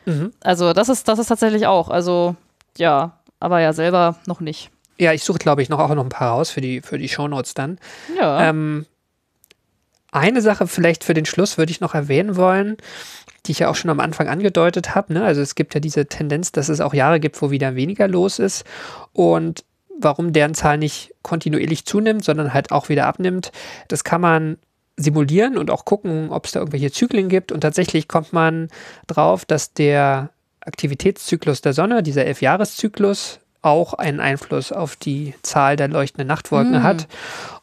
Mhm. 0.07 0.33
Also 0.41 0.73
das 0.73 0.89
ist, 0.89 1.07
das 1.09 1.19
ist 1.19 1.29
tatsächlich 1.29 1.67
auch. 1.67 1.89
Also 1.89 2.35
ja, 2.77 3.19
aber 3.39 3.61
ja 3.61 3.73
selber 3.73 4.17
noch 4.27 4.41
nicht. 4.41 4.71
Ja, 4.99 5.13
ich 5.13 5.25
suche, 5.25 5.39
glaube 5.39 5.63
ich, 5.63 5.69
noch 5.69 5.79
auch 5.79 5.95
noch 5.95 6.05
ein 6.05 6.11
paar 6.11 6.33
raus 6.33 6.51
für 6.51 6.61
die, 6.61 6.81
für 6.81 6.99
die 6.99 7.09
Shownotes 7.09 7.55
dann. 7.55 7.79
Ja. 8.17 8.49
Ähm, 8.49 8.87
eine 10.13 10.43
Sache 10.43 10.67
vielleicht 10.67 11.05
für 11.05 11.15
den 11.15 11.25
Schluss 11.25 11.57
würde 11.57 11.73
ich 11.73 11.81
noch 11.81 11.95
erwähnen 11.95 12.37
wollen, 12.37 12.77
die 13.47 13.53
ich 13.53 13.61
ja 13.61 13.69
auch 13.69 13.75
schon 13.75 13.91
am 13.91 14.01
Anfang 14.01 14.29
angedeutet 14.29 14.95
habe. 14.95 15.15
Ne? 15.15 15.25
Also 15.25 15.41
es 15.41 15.55
gibt 15.55 15.75
ja 15.75 15.81
diese 15.81 16.07
Tendenz, 16.07 16.53
dass 16.53 16.69
es 16.69 16.81
auch 16.81 16.95
Jahre 16.95 17.21
gibt, 17.21 17.41
wo 17.43 17.51
wieder 17.51 17.75
weniger 17.75 18.09
los 18.09 18.39
ist. 18.39 18.65
Und 19.13 19.65
warum 19.99 20.33
deren 20.33 20.55
Zahl 20.55 20.79
nicht 20.79 21.15
kontinuierlich 21.23 21.85
zunimmt, 21.85 22.25
sondern 22.25 22.55
halt 22.55 22.73
auch 22.73 22.89
wieder 22.89 23.07
abnimmt, 23.07 23.53
das 23.89 24.05
kann 24.05 24.21
man 24.21 24.59
simulieren 24.97 25.57
und 25.57 25.71
auch 25.71 25.85
gucken, 25.85 26.31
ob 26.31 26.47
es 26.47 26.53
da 26.53 26.61
irgendwelche 26.61 26.93
Zyklen 26.93 27.29
gibt. 27.29 27.51
Und 27.53 27.61
tatsächlich 27.63 28.09
kommt 28.09 28.33
man 28.33 28.69
drauf, 29.07 29.45
dass 29.45 29.73
der 29.73 30.31
Aktivitätszyklus 30.61 31.61
der 31.63 31.73
Sonne, 31.73 32.03
dieser 32.03 32.25
Elfjahreszyklus, 32.27 33.41
auch 33.63 33.95
einen 33.95 34.19
Einfluss 34.21 34.73
auf 34.73 34.97
die 34.97 35.35
Zahl 35.43 35.77
der 35.77 35.89
leuchtenden 35.89 36.27
Nachtwolken 36.27 36.81
Mm. 36.81 36.83
hat. 36.83 37.07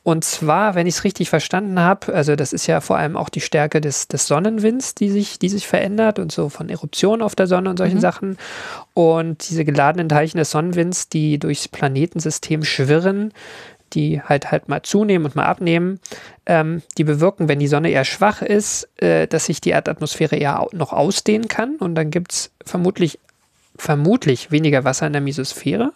Und 0.09 0.23
zwar, 0.23 0.73
wenn 0.73 0.87
ich 0.87 0.95
es 0.95 1.03
richtig 1.03 1.29
verstanden 1.29 1.79
habe, 1.79 2.15
also 2.15 2.35
das 2.35 2.51
ist 2.51 2.65
ja 2.65 2.81
vor 2.81 2.97
allem 2.97 3.15
auch 3.15 3.29
die 3.29 3.41
Stärke 3.41 3.79
des, 3.79 4.07
des 4.07 4.25
Sonnenwinds, 4.25 4.95
die 4.95 5.11
sich, 5.11 5.37
die 5.37 5.49
sich 5.49 5.67
verändert 5.67 6.17
und 6.17 6.31
so 6.31 6.49
von 6.49 6.67
Eruptionen 6.67 7.21
auf 7.21 7.35
der 7.35 7.45
Sonne 7.45 7.69
und 7.69 7.77
solchen 7.77 7.97
Mhm. 7.97 8.01
Sachen. 8.01 8.37
Und 8.95 9.47
diese 9.47 9.65
geladenen 9.65 10.09
Teilchen 10.09 10.39
des 10.39 10.49
Sonnenwinds, 10.49 11.09
die 11.09 11.37
durchs 11.37 11.67
Planetensystem 11.67 12.63
schwirren, 12.63 13.33
die 13.93 14.19
halt 14.19 14.49
halt 14.49 14.67
mal 14.67 14.81
zunehmen 14.81 15.25
und 15.27 15.35
mal 15.35 15.45
abnehmen, 15.45 15.99
ähm, 16.47 16.81
die 16.97 17.03
bewirken, 17.03 17.47
wenn 17.47 17.59
die 17.59 17.67
Sonne 17.67 17.91
eher 17.91 18.03
schwach 18.03 18.41
ist, 18.41 18.89
äh, 18.99 19.27
dass 19.27 19.45
sich 19.45 19.61
die 19.61 19.69
Erdatmosphäre 19.69 20.37
eher 20.37 20.65
noch 20.71 20.91
ausdehnen 20.91 21.47
kann. 21.47 21.75
Und 21.75 21.93
dann 21.93 22.09
gibt 22.09 22.31
es 22.31 22.51
vermutlich, 22.65 23.19
vermutlich 23.77 24.49
weniger 24.49 24.83
Wasser 24.83 25.05
in 25.05 25.13
der 25.13 25.21
Mesosphäre. 25.21 25.91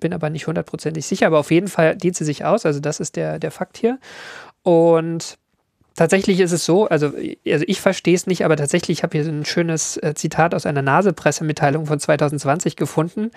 Bin 0.00 0.12
aber 0.12 0.30
nicht 0.30 0.46
hundertprozentig 0.46 1.06
sicher, 1.06 1.26
aber 1.26 1.38
auf 1.38 1.50
jeden 1.50 1.68
Fall 1.68 1.96
dehnt 1.96 2.16
sie 2.16 2.24
sich 2.24 2.44
aus. 2.44 2.66
Also 2.66 2.80
das 2.80 3.00
ist 3.00 3.16
der, 3.16 3.38
der 3.38 3.50
Fakt 3.50 3.76
hier. 3.76 3.98
Und 4.62 5.38
tatsächlich 5.94 6.40
ist 6.40 6.52
es 6.52 6.64
so, 6.64 6.88
also, 6.88 7.12
also 7.46 7.64
ich 7.66 7.80
verstehe 7.80 8.14
es 8.14 8.26
nicht, 8.26 8.44
aber 8.44 8.56
tatsächlich, 8.56 8.98
ich 8.98 9.02
habe 9.02 9.16
hier 9.16 9.24
so 9.24 9.30
ein 9.30 9.44
schönes 9.44 9.96
äh, 9.98 10.14
Zitat 10.14 10.54
aus 10.54 10.66
einer 10.66 10.82
NASA-Pressemitteilung 10.82 11.86
von 11.86 12.00
2020 12.00 12.76
gefunden. 12.76 13.30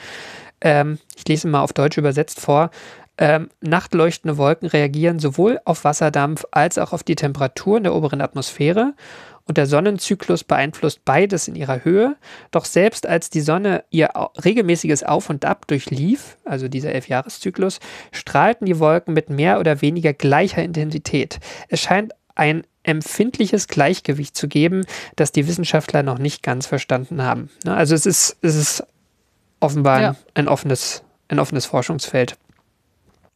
Ähm, 0.61 0.99
ich 1.15 1.27
lese 1.27 1.47
mal 1.47 1.61
auf 1.61 1.73
Deutsch 1.73 1.97
übersetzt 1.97 2.39
vor. 2.39 2.71
Ähm, 3.17 3.49
nachtleuchtende 3.61 4.37
Wolken 4.37 4.67
reagieren 4.67 5.19
sowohl 5.19 5.59
auf 5.65 5.83
Wasserdampf 5.83 6.45
als 6.49 6.79
auch 6.79 6.93
auf 6.93 7.03
die 7.03 7.15
Temperatur 7.15 7.77
in 7.77 7.83
der 7.83 7.93
oberen 7.93 8.21
Atmosphäre 8.21 8.93
und 9.45 9.57
der 9.57 9.65
Sonnenzyklus 9.65 10.43
beeinflusst 10.43 11.03
beides 11.05 11.47
in 11.47 11.55
ihrer 11.55 11.83
Höhe. 11.83 12.15
Doch 12.51 12.65
selbst 12.65 13.05
als 13.07 13.29
die 13.29 13.41
Sonne 13.41 13.83
ihr 13.89 14.09
regelmäßiges 14.43 15.03
Auf 15.03 15.29
und 15.29 15.43
Ab 15.45 15.67
durchlief, 15.67 16.37
also 16.45 16.67
dieser 16.67 16.93
Elfjahreszyklus, 16.93 17.79
strahlten 18.11 18.65
die 18.65 18.79
Wolken 18.79 19.13
mit 19.13 19.29
mehr 19.29 19.59
oder 19.59 19.81
weniger 19.81 20.13
gleicher 20.13 20.63
Intensität. 20.63 21.39
Es 21.67 21.81
scheint 21.81 22.13
ein 22.35 22.63
empfindliches 22.83 23.67
Gleichgewicht 23.67 24.35
zu 24.35 24.47
geben, 24.47 24.85
das 25.15 25.31
die 25.31 25.47
Wissenschaftler 25.47 26.03
noch 26.03 26.17
nicht 26.17 26.41
ganz 26.43 26.65
verstanden 26.65 27.21
haben. 27.21 27.49
Ne, 27.63 27.73
Also 27.75 27.95
es 27.95 28.05
ist, 28.05 28.37
es 28.41 28.55
ist 28.55 28.83
offenbar 29.59 30.01
Ja. 30.01 30.09
ein, 30.09 30.15
ein, 30.35 30.47
offenes, 30.47 31.03
ein 31.27 31.39
offenes 31.39 31.65
Forschungsfeld. 31.65 32.37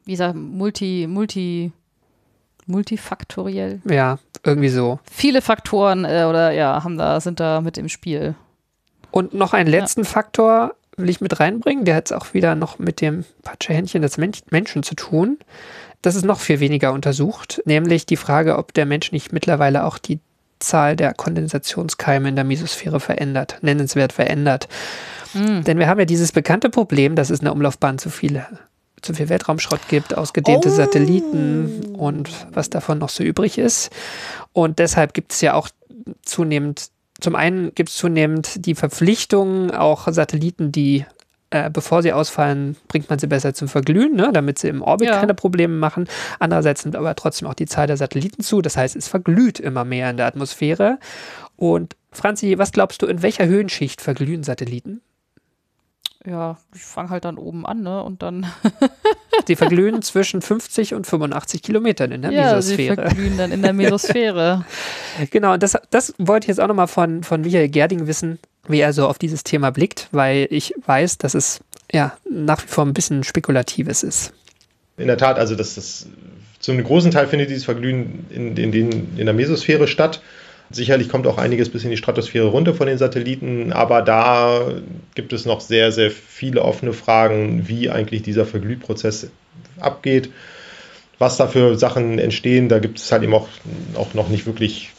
Wie 0.06 0.12
gesagt, 0.12 0.36
multi, 0.36 1.06
multi, 1.10 1.72
multifaktoriell. 2.68 3.82
Ja, 3.90 4.20
irgendwie 4.44 4.70
so. 4.70 5.00
Viele 5.12 5.42
Faktoren 5.42 6.06
äh, 6.06 6.26
oder 6.30 6.52
ja, 6.52 6.84
haben 6.84 6.98
da, 6.98 7.20
sind 7.20 7.40
da 7.40 7.62
mit 7.62 7.78
im 7.78 7.90
Spiel. 7.90 8.36
Und 9.12 9.34
noch 9.34 9.54
einen 9.54 9.70
letzten 9.70 10.06
Faktor 10.06 10.76
will 10.98 11.10
ich 11.10 11.22
mit 11.22 11.40
reinbringen, 11.40 11.86
der 11.86 11.96
hat 11.96 12.08
es 12.08 12.12
auch 12.12 12.34
wieder 12.34 12.56
noch 12.56 12.80
mit 12.80 13.02
dem 13.02 13.24
Patschehändchen 13.44 14.02
des 14.02 14.18
Men 14.18 14.32
Menschen 14.50 14.84
zu 14.84 14.96
tun. 14.96 15.38
Das 16.02 16.16
ist 16.16 16.26
noch 16.26 16.40
viel 16.40 16.60
weniger 16.60 16.94
untersucht, 16.94 17.62
nämlich 17.66 18.06
die 18.06 18.18
Frage, 18.18 18.58
ob 18.58 18.74
der 18.74 18.86
Mensch 18.86 19.12
nicht 19.12 19.32
mittlerweile 19.32 19.84
auch 19.84 19.98
die 19.98 20.20
Zahl 20.60 20.96
der 20.96 21.14
Kondensationskeime 21.14 22.30
in 22.30 22.36
der 22.36 22.44
Mesosphäre 22.44 23.00
verändert, 23.00 23.60
nennenswert 23.62 24.12
verändert. 24.12 24.68
Hm. 25.34 25.64
Denn 25.64 25.78
wir 25.78 25.88
haben 25.88 26.00
ja 26.00 26.06
dieses 26.06 26.32
bekannte 26.32 26.70
Problem, 26.70 27.16
dass 27.16 27.30
es 27.30 27.40
in 27.40 27.46
der 27.46 27.54
Umlaufbahn 27.54 28.00
zu 28.00 28.10
viele 28.10 28.48
zu 29.08 29.14
viel 29.16 29.30
Weltraumschrott 29.30 29.88
gibt, 29.90 30.16
ausgedehnte 30.18 30.70
Oh. 30.70 30.72
Satelliten 30.72 31.96
und 31.98 32.30
was 32.54 32.70
davon 32.70 33.00
noch 33.00 33.10
so 33.10 33.24
übrig 33.24 33.58
ist. 33.58 33.90
Und 34.54 34.80
deshalb 34.80 35.14
gibt 35.14 35.32
es 35.34 35.42
ja 35.42 35.54
auch 35.56 35.70
zunehmend, 36.24 36.90
zum 37.20 37.36
einen 37.36 37.74
gibt 37.74 37.90
es 37.90 37.96
zunehmend 37.96 38.66
die 38.66 38.76
Verpflichtung, 38.76 39.72
auch 39.72 40.08
Satelliten, 40.12 40.72
die 40.72 41.06
äh, 41.50 41.70
bevor 41.70 42.02
sie 42.04 42.12
ausfallen, 42.12 42.76
bringt 42.90 43.10
man 43.10 43.20
sie 43.20 43.28
besser 43.28 43.54
zum 43.54 43.70
Verglühen, 43.70 44.16
ne, 44.18 44.32
damit 44.34 44.60
sie 44.60 44.68
im 44.68 44.82
Orbit 44.82 45.08
Ja. 45.08 45.18
keine 45.22 45.34
Probleme 45.34 45.74
machen. 45.76 46.10
Andererseits 46.40 46.84
nimmt 46.84 46.98
aber 46.98 47.16
trotzdem 47.16 47.48
auch 47.48 47.54
die 47.54 47.66
Zahl 47.68 47.88
der 47.88 47.96
Satelliten 47.96 48.44
zu. 48.44 48.62
Das 48.62 48.76
heißt, 48.76 48.98
es 48.98 49.08
verglüht 49.08 49.58
immer 49.62 49.86
mehr 49.86 50.10
in 50.10 50.18
der 50.18 50.26
Atmosphäre. 50.26 51.00
Und 51.56 51.96
Franzi, 52.12 52.58
was 52.58 52.74
glaubst 52.74 53.02
du, 53.02 53.06
in 53.06 53.22
welcher 53.22 53.46
Höhenschicht 53.46 54.02
verglühen 54.02 54.44
Satelliten? 54.44 55.00
Ja, 56.30 56.58
ich 56.76 56.82
fange 56.82 57.10
halt 57.10 57.24
dann 57.24 57.38
oben 57.38 57.66
an, 57.66 57.82
ne? 57.84 58.04
Und 58.04 58.22
dann. 58.22 58.46
Sie 59.48 59.56
verglühen 59.56 60.02
zwischen 60.02 60.42
50 60.42 60.94
und 60.94 61.08
85 61.08 61.62
Kilometern 61.62 62.12
in 62.12 62.22
der 62.22 62.32
ja, 62.32 62.62
sie 62.62 62.76
Mesosphäre. 62.76 62.96
verglühen 62.96 63.38
dann 63.38 63.52
in 63.52 63.62
der 63.62 63.74
Mesosphäre. 63.74 64.66
Genau, 65.32 65.54
und 65.54 65.64
das, 65.64 65.76
das 65.90 66.14
wollte 66.20 66.46
ich 66.46 66.50
jetzt 66.50 66.60
auch 66.60 66.68
nochmal 66.68 66.88
von, 66.88 67.24
von 67.24 67.42
Michael 67.42 67.70
Gerding 67.70 68.06
wissen, 68.06 68.38
wie 68.68 68.80
er 68.80 68.94
so 68.94 69.08
auf 69.08 69.18
dieses 69.18 69.44
Thema 69.44 69.72
blickt, 69.72 70.10
weil 70.12 70.48
ich 70.52 70.76
weiß, 70.86 71.18
dass 71.18 71.34
es 71.34 71.62
ja 71.92 72.16
nach 72.30 72.62
wie 72.62 72.68
vor 72.68 72.86
ein 72.86 72.94
bisschen 72.94 73.24
spekulatives 73.24 74.04
ist. 74.04 74.34
In 74.98 75.08
der 75.08 75.18
Tat, 75.18 75.40
also 75.40 75.56
das, 75.56 75.74
das 75.74 76.08
zu 76.60 76.72
einem 76.72 76.84
großen 76.84 77.10
Teil 77.10 77.28
findet 77.28 77.50
dieses 77.50 77.66
Verglühen 77.66 78.26
in, 78.30 78.56
in, 78.58 78.72
den, 78.72 79.18
in 79.18 79.26
der 79.26 79.34
Mesosphäre 79.34 79.88
statt. 79.88 80.22
Sicherlich 80.70 81.08
kommt 81.08 81.28
auch 81.28 81.38
einiges 81.38 81.70
bis 81.70 81.84
in 81.86 81.92
die 81.92 81.98
Stratosphäre 81.98 82.48
runter 82.48 82.74
von 82.74 82.88
den 82.88 82.98
Satelliten, 82.98 83.72
aber 83.72 84.02
da 84.02 84.74
gibt 85.16 85.32
es 85.32 85.46
noch 85.46 85.62
sehr, 85.62 85.92
sehr 85.92 86.12
viele 86.12 86.62
offene 86.62 86.92
Fragen, 86.92 87.68
wie 87.68 87.90
eigentlich 87.90 88.22
dieser 88.22 88.46
Verglühprozess 88.46 89.30
abgeht, 89.80 90.30
was 91.20 91.38
da 91.38 91.48
für 91.48 91.78
Sachen 91.78 92.20
entstehen. 92.20 92.68
Da 92.68 92.80
gibt 92.80 93.00
es 93.00 93.12
halt 93.12 93.24
eben 93.24 93.34
auch, 93.34 93.48
auch 93.96 94.14
noch 94.14 94.28
nicht 94.28 94.46
wirklich 94.46 94.92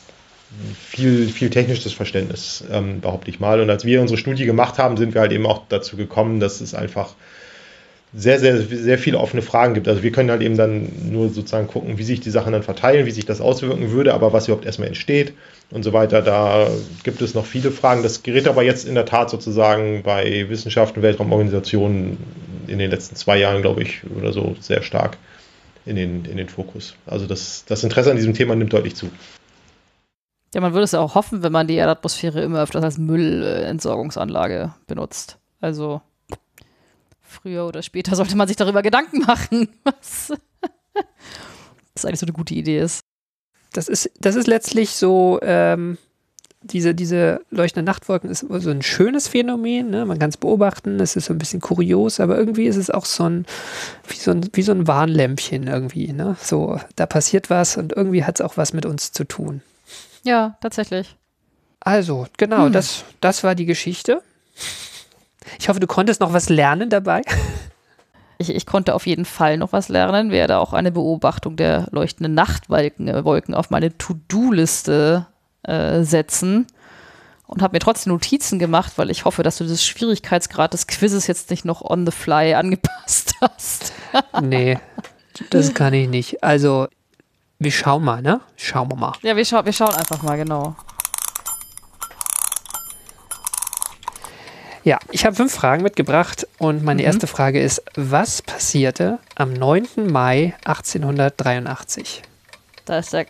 viel, 0.86 1.28
viel 1.28 1.50
technisches 1.50 1.92
Verständnis, 1.92 2.64
ähm, 2.72 3.00
behaupte 3.00 3.30
ich 3.30 3.38
mal. 3.38 3.60
Und 3.60 3.68
als 3.68 3.84
wir 3.84 4.00
unsere 4.00 4.18
Studie 4.18 4.46
gemacht 4.46 4.78
haben, 4.78 4.96
sind 4.96 5.12
wir 5.14 5.20
halt 5.20 5.32
eben 5.32 5.46
auch 5.46 5.62
dazu 5.68 5.96
gekommen, 5.96 6.40
dass 6.40 6.60
es 6.62 6.74
einfach 6.74 7.14
sehr, 8.14 8.38
sehr, 8.38 8.62
sehr 8.62 8.98
viele 8.98 9.18
offene 9.18 9.42
Fragen 9.42 9.74
gibt. 9.74 9.86
Also 9.86 10.02
wir 10.02 10.12
können 10.12 10.30
halt 10.30 10.40
eben 10.40 10.56
dann 10.56 10.90
nur 11.10 11.28
sozusagen 11.28 11.68
gucken, 11.68 11.98
wie 11.98 12.04
sich 12.04 12.20
die 12.20 12.30
Sachen 12.30 12.52
dann 12.52 12.62
verteilen, 12.62 13.04
wie 13.04 13.10
sich 13.10 13.26
das 13.26 13.40
auswirken 13.40 13.90
würde, 13.90 14.14
aber 14.14 14.32
was 14.32 14.48
überhaupt 14.48 14.64
erstmal 14.64 14.88
entsteht 14.88 15.34
und 15.70 15.82
so 15.82 15.92
weiter, 15.92 16.22
da 16.22 16.68
gibt 17.02 17.20
es 17.20 17.34
noch 17.34 17.44
viele 17.44 17.70
Fragen. 17.70 18.02
Das 18.02 18.22
gerät 18.22 18.48
aber 18.48 18.62
jetzt 18.62 18.86
in 18.86 18.94
der 18.94 19.04
Tat 19.04 19.28
sozusagen 19.28 20.02
bei 20.02 20.48
Wissenschaft 20.48 20.96
und 20.96 21.02
Weltraumorganisationen 21.02 22.16
in 22.66 22.78
den 22.78 22.90
letzten 22.90 23.16
zwei 23.16 23.38
Jahren, 23.38 23.60
glaube 23.60 23.82
ich, 23.82 24.02
oder 24.16 24.32
so 24.32 24.56
sehr 24.60 24.82
stark 24.82 25.18
in 25.84 25.96
den, 25.96 26.24
in 26.24 26.38
den 26.38 26.48
Fokus. 26.48 26.94
Also 27.06 27.26
das, 27.26 27.64
das 27.66 27.84
Interesse 27.84 28.10
an 28.10 28.16
diesem 28.16 28.34
Thema 28.34 28.54
nimmt 28.54 28.72
deutlich 28.72 28.96
zu. 28.96 29.10
Ja, 30.54 30.62
man 30.62 30.72
würde 30.72 30.84
es 30.84 30.92
ja 30.92 31.00
auch 31.00 31.14
hoffen, 31.14 31.42
wenn 31.42 31.52
man 31.52 31.66
die 31.66 31.74
Erdatmosphäre 31.74 32.40
immer 32.40 32.62
öfters 32.62 32.82
als 32.82 32.96
Müllentsorgungsanlage 32.96 34.72
benutzt. 34.86 35.38
Also 35.60 36.00
früher 37.28 37.66
oder 37.66 37.82
später 37.82 38.16
sollte 38.16 38.36
man 38.36 38.48
sich 38.48 38.56
darüber 38.56 38.82
Gedanken 38.82 39.20
machen, 39.20 39.68
was 39.84 40.32
das 41.94 42.04
eigentlich 42.04 42.20
so 42.20 42.26
eine 42.26 42.32
gute 42.32 42.54
Idee 42.54 42.80
ist. 42.80 43.00
Das 43.72 43.88
ist, 43.88 44.10
das 44.20 44.34
ist 44.34 44.46
letztlich 44.46 44.90
so, 44.90 45.38
ähm, 45.42 45.98
diese, 46.62 46.94
diese 46.94 47.40
leuchtenden 47.50 47.84
Nachtwolken 47.84 48.30
ist 48.30 48.40
so 48.48 48.70
ein 48.70 48.82
schönes 48.82 49.28
Phänomen, 49.28 49.90
ne? 49.90 50.04
man 50.06 50.18
kann 50.18 50.30
es 50.30 50.36
beobachten, 50.36 50.98
es 51.00 51.14
ist 51.16 51.26
so 51.26 51.34
ein 51.34 51.38
bisschen 51.38 51.60
kurios, 51.60 52.18
aber 52.18 52.36
irgendwie 52.36 52.66
ist 52.66 52.76
es 52.76 52.90
auch 52.90 53.04
so 53.04 53.24
ein, 53.24 53.46
wie 54.08 54.16
so 54.16 54.32
ein, 54.32 54.48
wie 54.54 54.62
so 54.62 54.72
ein 54.72 54.86
Warnlämpchen 54.88 55.68
irgendwie. 55.68 56.12
Ne? 56.12 56.36
So, 56.42 56.80
da 56.96 57.06
passiert 57.06 57.50
was 57.50 57.76
und 57.76 57.92
irgendwie 57.94 58.24
hat 58.24 58.40
es 58.40 58.44
auch 58.44 58.56
was 58.56 58.72
mit 58.72 58.86
uns 58.86 59.12
zu 59.12 59.24
tun. 59.24 59.60
Ja, 60.24 60.56
tatsächlich. 60.60 61.16
Also, 61.80 62.26
genau, 62.36 62.66
Hm. 62.66 62.72
das, 62.72 63.04
das 63.20 63.44
war 63.44 63.54
die 63.54 63.66
Geschichte. 63.66 64.20
Ich 65.58 65.68
hoffe, 65.68 65.80
du 65.80 65.86
konntest 65.86 66.20
noch 66.20 66.32
was 66.32 66.48
lernen 66.48 66.90
dabei. 66.90 67.22
Ich, 68.40 68.54
ich 68.54 68.66
konnte 68.66 68.94
auf 68.94 69.04
jeden 69.08 69.24
Fall 69.24 69.56
noch 69.56 69.72
was 69.72 69.88
lernen, 69.88 70.30
werde 70.30 70.58
auch 70.58 70.72
eine 70.72 70.92
Beobachtung 70.92 71.56
der 71.56 71.88
leuchtenden 71.90 72.34
Nachtwolken 72.34 73.08
äh, 73.08 73.24
Wolken 73.24 73.52
auf 73.52 73.70
meine 73.70 73.98
To-Do-Liste 73.98 75.26
äh, 75.64 76.04
setzen 76.04 76.68
und 77.48 77.62
habe 77.62 77.74
mir 77.74 77.80
trotzdem 77.80 78.12
Notizen 78.12 78.60
gemacht, 78.60 78.92
weil 78.96 79.10
ich 79.10 79.24
hoffe, 79.24 79.42
dass 79.42 79.58
du 79.58 79.64
das 79.64 79.84
Schwierigkeitsgrad 79.84 80.72
des 80.72 80.86
Quizzes 80.86 81.26
jetzt 81.26 81.50
nicht 81.50 81.64
noch 81.64 81.82
on 81.82 82.06
the 82.06 82.12
fly 82.12 82.54
angepasst 82.54 83.34
hast. 83.40 83.92
nee, 84.40 84.78
das 85.50 85.74
kann 85.74 85.92
ich 85.94 86.08
nicht. 86.08 86.44
Also, 86.44 86.86
wir 87.58 87.72
schauen 87.72 88.04
mal, 88.04 88.22
ne? 88.22 88.40
Schauen 88.56 88.88
wir 88.88 88.96
mal. 88.96 89.14
Ja, 89.22 89.34
wir, 89.34 89.44
schau 89.44 89.64
wir 89.64 89.72
schauen 89.72 89.94
einfach 89.94 90.22
mal, 90.22 90.36
genau. 90.36 90.76
Ja, 94.88 94.98
ich 95.10 95.26
habe 95.26 95.36
fünf 95.36 95.52
Fragen 95.54 95.82
mitgebracht 95.82 96.46
und 96.56 96.82
meine 96.82 97.02
Mhm. 97.02 97.06
erste 97.08 97.26
Frage 97.26 97.60
ist, 97.60 97.82
was 97.94 98.40
passierte 98.40 99.18
am 99.34 99.52
9. 99.52 100.10
Mai 100.10 100.54
1883? 100.64 102.22
Da 102.86 102.98
ist 103.00 103.12
der. 103.12 103.26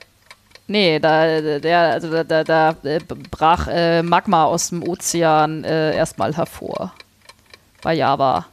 Nee, 0.69 1.01
da, 1.01 1.59
der, 1.59 1.79
also 1.81 2.13
da, 2.13 2.23
da, 2.23 2.45
da 2.45 2.77
äh, 2.85 3.01
brach 3.29 3.67
äh, 3.67 4.05
Magma 4.05 4.45
aus 4.45 4.69
dem 4.69 4.87
Ozean 4.87 5.65
äh, 5.65 5.97
erstmal 5.97 6.37
hervor. 6.37 6.93
Bei 7.83 7.93
Java. 7.95 8.47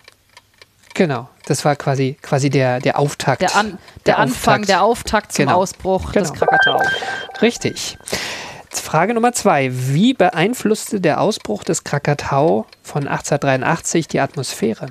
Genau, 0.95 1.29
das 1.45 1.63
war 1.63 1.75
quasi, 1.75 2.17
quasi 2.23 2.49
der, 2.49 2.79
der 2.79 2.97
Auftakt. 2.97 3.41
Der, 3.41 3.55
An 3.55 3.77
der, 4.07 4.17
Anfang, 4.17 4.53
Auftakt. 4.61 4.69
der 4.69 4.83
Auftakt 4.83 5.31
zum 5.33 5.45
Genau. 5.45 5.57
Ausbruch 5.59 6.11
des 6.11 6.33
Genau. 6.33 6.45
Krakatau. 6.47 6.81
Richtig. 7.43 7.99
Frage 8.79 9.13
Nummer 9.13 9.33
zwei. 9.33 9.69
Wie 9.71 10.13
beeinflusste 10.13 11.01
der 11.01 11.21
Ausbruch 11.21 11.63
des 11.63 11.83
Krakatau 11.83 12.65
von 12.83 13.07
1883 13.07 14.07
die 14.07 14.19
Atmosphäre? 14.19 14.87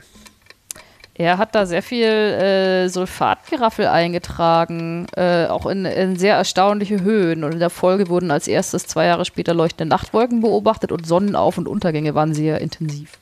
Er 1.16 1.38
hat 1.38 1.54
da 1.54 1.64
sehr 1.64 1.82
viel 1.82 2.06
äh, 2.06 2.88
Sulfatgeraffel 2.88 3.86
eingetragen, 3.86 5.06
äh, 5.16 5.46
auch 5.46 5.66
in, 5.66 5.84
in 5.84 6.16
sehr 6.16 6.34
erstaunliche 6.34 7.02
Höhen. 7.02 7.44
Und 7.44 7.52
in 7.52 7.60
der 7.60 7.70
Folge 7.70 8.08
wurden 8.08 8.32
als 8.32 8.48
erstes 8.48 8.86
zwei 8.86 9.06
Jahre 9.06 9.24
später 9.24 9.54
leuchtende 9.54 9.94
Nachtwolken 9.94 10.40
beobachtet 10.40 10.90
und 10.90 11.06
Sonnenauf- 11.06 11.56
und 11.56 11.68
Untergänge 11.68 12.16
waren 12.16 12.34
sehr 12.34 12.60
intensiv. 12.60 13.18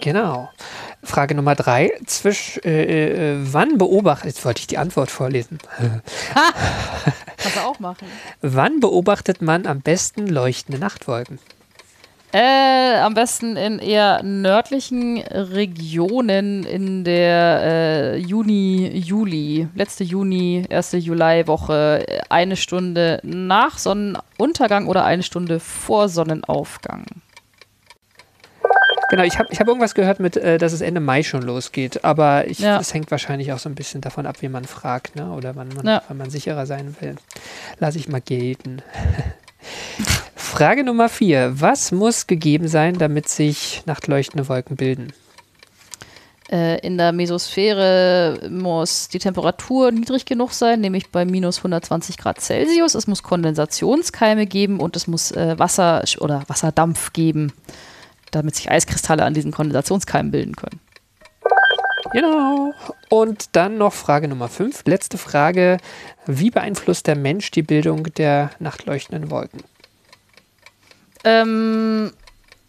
Genau. 0.00 0.48
Frage 1.02 1.34
Nummer 1.34 1.54
drei. 1.54 1.92
Zwisch, 2.06 2.60
äh, 2.64 3.34
äh, 3.34 3.36
wann 3.40 3.78
beobachtet, 3.78 4.26
jetzt 4.26 4.44
wollte 4.44 4.60
ich 4.60 4.66
die 4.66 4.78
Antwort 4.78 5.10
vorlesen. 5.10 5.58
Kannst 7.36 7.56
du 7.56 7.60
auch 7.60 7.78
machen. 7.78 8.08
Wann 8.42 8.80
beobachtet 8.80 9.42
man 9.42 9.66
am 9.66 9.80
besten 9.80 10.26
leuchtende 10.26 10.80
Nachtwolken? 10.80 11.38
Äh, 12.32 12.98
am 12.98 13.14
besten 13.14 13.56
in 13.56 13.78
eher 13.78 14.22
nördlichen 14.22 15.18
Regionen 15.22 16.64
in 16.64 17.04
der 17.04 17.60
äh, 17.62 18.16
Juni, 18.18 18.88
Juli, 18.94 19.68
letzte 19.74 20.04
Juni, 20.04 20.64
erste 20.68 20.98
Juliwoche, 20.98 22.04
eine 22.28 22.56
Stunde 22.56 23.20
nach 23.22 23.78
Sonnenuntergang 23.78 24.86
oder 24.88 25.04
eine 25.04 25.22
Stunde 25.22 25.60
vor 25.60 26.08
Sonnenaufgang. 26.08 27.06
Genau, 29.10 29.22
ich 29.22 29.38
habe 29.38 29.48
ich 29.52 29.60
hab 29.60 29.68
irgendwas 29.68 29.94
gehört 29.94 30.18
mit, 30.20 30.36
äh, 30.36 30.58
dass 30.58 30.72
es 30.72 30.80
Ende 30.80 31.00
Mai 31.00 31.22
schon 31.22 31.42
losgeht, 31.42 32.04
aber 32.04 32.48
ich, 32.48 32.58
Ja. 32.58 32.80
es 32.80 32.92
hängt 32.92 33.10
wahrscheinlich 33.10 33.52
auch 33.52 33.58
so 33.58 33.68
ein 33.68 33.74
bisschen 33.76 34.00
davon 34.00 34.26
ab, 34.26 34.36
wie 34.42 34.48
man 34.48 34.64
fragt, 34.64 35.14
ne? 35.16 35.30
oder 35.32 35.54
wann 35.54 35.68
man, 35.68 35.86
Ja. 35.86 36.02
wann 36.08 36.16
man 36.16 36.30
sicherer 36.30 36.66
sein 36.66 36.96
will. 37.00 37.14
Lass 37.78 37.94
ich 37.94 38.08
mal 38.08 38.20
gelten. 38.20 38.82
Frage 40.34 40.84
Nummer 40.84 41.08
vier. 41.08 41.52
Was 41.60 41.92
muss 41.92 42.26
gegeben 42.26 42.68
sein, 42.68 42.98
damit 42.98 43.28
sich 43.28 43.82
nachtleuchtende 43.86 44.48
Wolken 44.48 44.76
bilden? 44.76 45.12
Äh, 46.50 46.78
in 46.86 46.96
der 46.96 47.10
Mesosphäre 47.12 48.40
muss 48.48 49.08
die 49.08 49.18
Temperatur 49.18 49.90
niedrig 49.90 50.24
genug 50.26 50.52
sein, 50.52 50.80
nämlich 50.80 51.10
bei 51.10 51.24
minus 51.24 51.58
120 51.58 52.18
Grad 52.18 52.40
Celsius. 52.40 52.94
Es 52.94 53.08
muss 53.08 53.24
Kondensationskeime 53.24 54.46
geben 54.46 54.78
und 54.78 54.94
es 54.94 55.08
muss 55.08 55.32
äh, 55.32 55.58
Wasser 55.58 56.04
oder 56.20 56.44
Wasserdampf 56.46 57.12
geben, 57.12 57.52
damit 58.36 58.54
sich 58.54 58.70
Eiskristalle 58.70 59.24
an 59.24 59.34
diesen 59.34 59.52
Kondensationskeimen 59.52 60.30
bilden 60.30 60.56
können. 60.56 60.80
Genau. 62.12 62.72
Und 63.08 63.56
dann 63.56 63.78
noch 63.78 63.92
Frage 63.92 64.28
Nummer 64.28 64.48
fünf. 64.48 64.84
Letzte 64.86 65.18
Frage. 65.18 65.78
Wie 66.26 66.50
beeinflusst 66.50 67.06
der 67.06 67.16
Mensch 67.16 67.50
die 67.50 67.62
Bildung 67.62 68.04
der 68.14 68.50
nachtleuchtenden 68.58 69.30
Wolken? 69.30 69.62
Ähm, 71.24 72.12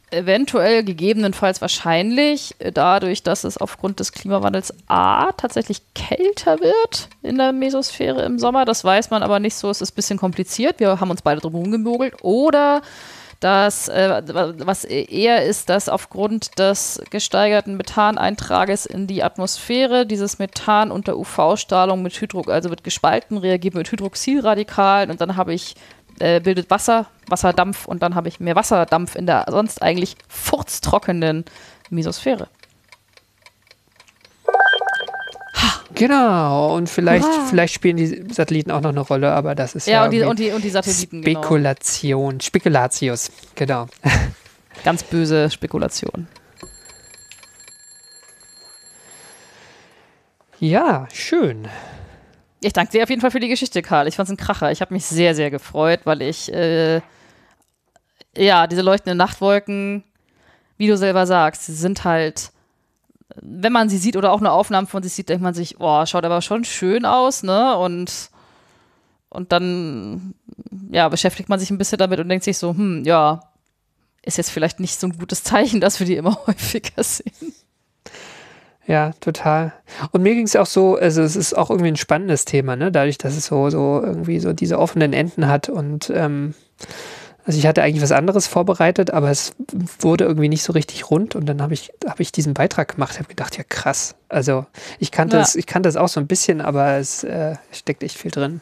eventuell, 0.10 0.84
gegebenenfalls 0.84 1.62
wahrscheinlich, 1.62 2.56
äh, 2.60 2.72
dadurch, 2.72 3.24
dass 3.24 3.44
es 3.44 3.58
aufgrund 3.58 4.00
des 4.00 4.12
Klimawandels 4.12 4.74
A 4.88 5.32
tatsächlich 5.34 5.82
kälter 5.94 6.60
wird 6.60 7.10
in 7.22 7.38
der 7.38 7.52
Mesosphäre 7.52 8.24
im 8.24 8.40
Sommer. 8.40 8.66
Das 8.66 8.84
weiß 8.84 9.10
man 9.12 9.24
aber 9.24 9.40
nicht 9.40 9.56
so, 9.56 9.70
es 9.70 9.82
ist 9.82 9.92
ein 9.92 9.96
bisschen 9.96 10.18
kompliziert. 10.18 10.80
Wir 10.80 11.00
haben 11.00 11.12
uns 11.12 11.22
beide 11.22 11.42
drum 11.42 11.56
rumgemogelt. 11.56 12.16
Oder 12.24 12.82
dass, 13.40 13.88
äh, 13.88 14.22
was 14.66 14.84
eher 14.84 15.46
ist, 15.46 15.70
dass 15.70 15.90
aufgrund 15.90 16.58
des 16.60 17.02
gesteigerten 17.10 17.78
Methaneintrages 17.78 18.86
in 18.86 19.08
die 19.08 19.24
Atmosphäre 19.24 20.06
dieses 20.06 20.40
Methan 20.40 20.92
unter 20.92 21.18
UV-Strahlung 21.18 22.02
mit 22.02 22.20
Hydro, 22.20 22.42
also 22.52 22.70
wird 22.70 22.84
gespalten, 22.84 23.38
reagiert 23.38 23.76
mit 23.76 23.92
Hydroxylradikalen 23.92 25.12
und 25.12 25.22
dann 25.22 25.36
habe 25.36 25.54
ich 25.54 25.76
äh, 26.20 26.40
bildet 26.40 26.70
Wasser, 26.72 27.08
Wasserdampf 27.28 27.86
und 27.86 28.02
dann 28.02 28.16
habe 28.16 28.28
ich 28.28 28.40
mehr 28.40 28.56
Wasserdampf 28.56 29.16
in 29.16 29.28
der 29.28 29.46
sonst 29.50 29.82
eigentlich 29.82 30.16
furztrockenen 30.28 31.46
Mesosphäre. 31.90 32.48
Genau, 35.96 36.76
und 36.76 36.90
vielleicht, 36.90 37.28
vielleicht 37.50 37.74
spielen 37.74 37.98
die 37.98 38.26
Satelliten 38.32 38.72
auch 38.72 38.82
noch 38.82 38.90
eine 38.90 39.00
Rolle, 39.00 39.32
aber 39.32 39.56
das 39.56 39.76
ist 39.76 39.88
ja, 39.88 39.94
Ja, 39.94 40.06
und, 40.06 40.12
die, 40.12 40.22
und, 40.22 40.40
die, 40.40 40.52
und 40.52 40.64
die 40.64 40.70
Satelliten, 40.70 41.22
genau. 41.22 41.40
Spekulation, 41.42 42.40
Spekulatius, 42.42 43.32
genau. 43.56 43.88
Ganz 44.84 45.04
böse 45.04 45.50
Spekulation. 45.50 46.28
Ja, 50.60 51.08
schön. 51.14 51.68
Ich 52.62 52.74
danke 52.74 52.92
dir 52.92 53.04
auf 53.04 53.10
jeden 53.10 53.22
Fall 53.22 53.32
für 53.32 53.40
die 53.40 53.48
Geschichte, 53.48 53.82
Karl. 53.82 54.08
Ich 54.08 54.16
fand 54.16 54.28
es 54.28 54.34
ein 54.34 54.38
Kracher. 54.38 54.72
Ich 54.72 54.82
habe 54.82 54.94
mich 54.94 55.06
sehr, 55.06 55.36
sehr 55.36 55.52
gefreut, 55.52 56.02
weil 56.06 56.24
ich, 56.24 56.52
äh, 56.52 57.02
ja, 58.36 58.66
diese 58.66 58.82
leuchtenden 58.82 59.18
Nachtwolken, 59.18 60.04
wie 60.78 60.88
du 60.88 60.98
selber 60.98 61.28
sagst, 61.28 61.66
sind 61.66 62.04
halt, 62.04 62.52
wenn 63.36 63.74
man 63.74 63.90
sie 63.90 63.98
sieht 63.98 64.16
oder 64.16 64.32
auch 64.32 64.40
eine 64.40 64.52
Aufnahme 64.52 64.88
von 64.88 65.04
sich 65.04 65.14
sieht, 65.14 65.30
denkt 65.30 65.44
man 65.44 65.54
sich, 65.54 65.78
boah, 65.78 66.06
schaut 66.06 66.26
aber 66.26 66.42
schon 66.42 66.64
schön 66.64 67.06
aus, 67.06 67.44
ne? 67.44 67.78
Und, 67.78 68.30
und 69.30 69.52
dann, 69.52 70.34
ja, 70.92 71.10
beschäftigt 71.10 71.50
man 71.50 71.60
sich 71.60 71.70
ein 71.70 71.78
bisschen 71.78 71.98
damit 71.98 72.20
und 72.20 72.30
denkt 72.30 72.46
sich 72.46 72.58
so, 72.58 72.72
hm, 72.72 73.04
ja, 73.06 73.42
ist 74.24 74.38
jetzt 74.38 74.52
vielleicht 74.52 74.80
nicht 74.80 75.00
so 75.00 75.08
ein 75.08 75.18
gutes 75.18 75.44
Zeichen, 75.44 75.82
dass 75.82 76.00
wir 76.00 76.08
die 76.08 76.16
immer 76.16 76.38
häufiger 76.48 77.04
sehen. 77.04 77.54
Ja, 78.86 79.12
total. 79.20 79.74
Und 80.12 80.24
mir 80.24 80.34
ging 80.34 80.46
es 80.46 80.56
auch 80.56 80.66
so, 80.66 80.96
also 80.96 81.22
es 81.22 81.36
ist 81.36 81.58
auch 81.58 81.70
irgendwie 81.70 81.92
ein 81.92 81.98
spannendes 81.98 82.46
Thema, 82.46 82.78
ne? 82.78 82.90
Dadurch, 82.90 83.18
dass 83.18 83.36
es 83.36 83.48
so, 83.48 83.70
so 83.70 84.02
irgendwie 84.02 84.40
so 84.40 84.54
diese 84.54 84.80
offenen 84.80 85.12
Enden 85.12 85.48
hat 85.48 85.68
und 85.68 86.10
ähm, 86.16 86.54
also 87.48 87.58
ich 87.58 87.66
hatte 87.66 87.82
eigentlich 87.82 88.04
was 88.04 88.12
anderes 88.12 88.46
vorbereitet, 88.46 89.12
aber 89.12 89.32
es 89.32 89.54
wurde 90.00 90.26
irgendwie 90.26 90.50
nicht 90.50 90.64
so 90.64 90.74
richtig 90.74 91.10
rund 91.10 91.34
und 91.34 91.46
dann 91.46 91.62
habe 91.62 91.74
ich, 91.74 91.92
habe 92.06 92.22
ich 92.22 92.34
diesen 92.34 92.54
Beitrag 92.54 92.94
gemacht, 92.96 93.18
habe 93.18 93.30
gedacht, 93.30 93.58
ja 93.58 93.64
krass. 93.64 94.16
Also 94.28 94.66
ich 95.00 95.12
kannte 95.12 95.38
Ja. 95.38 95.44
es, 95.44 95.56
ich 95.56 95.66
kannte 95.66 95.88
es 95.88 95.96
auch 95.96 96.10
so 96.10 96.20
ein 96.20 96.28
bisschen, 96.28 96.60
aber 96.60 96.98
es 96.98 97.24
äh, 97.24 97.56
steckt 97.72 98.04
echt 98.04 98.18
viel 98.18 98.32
drin. 98.32 98.60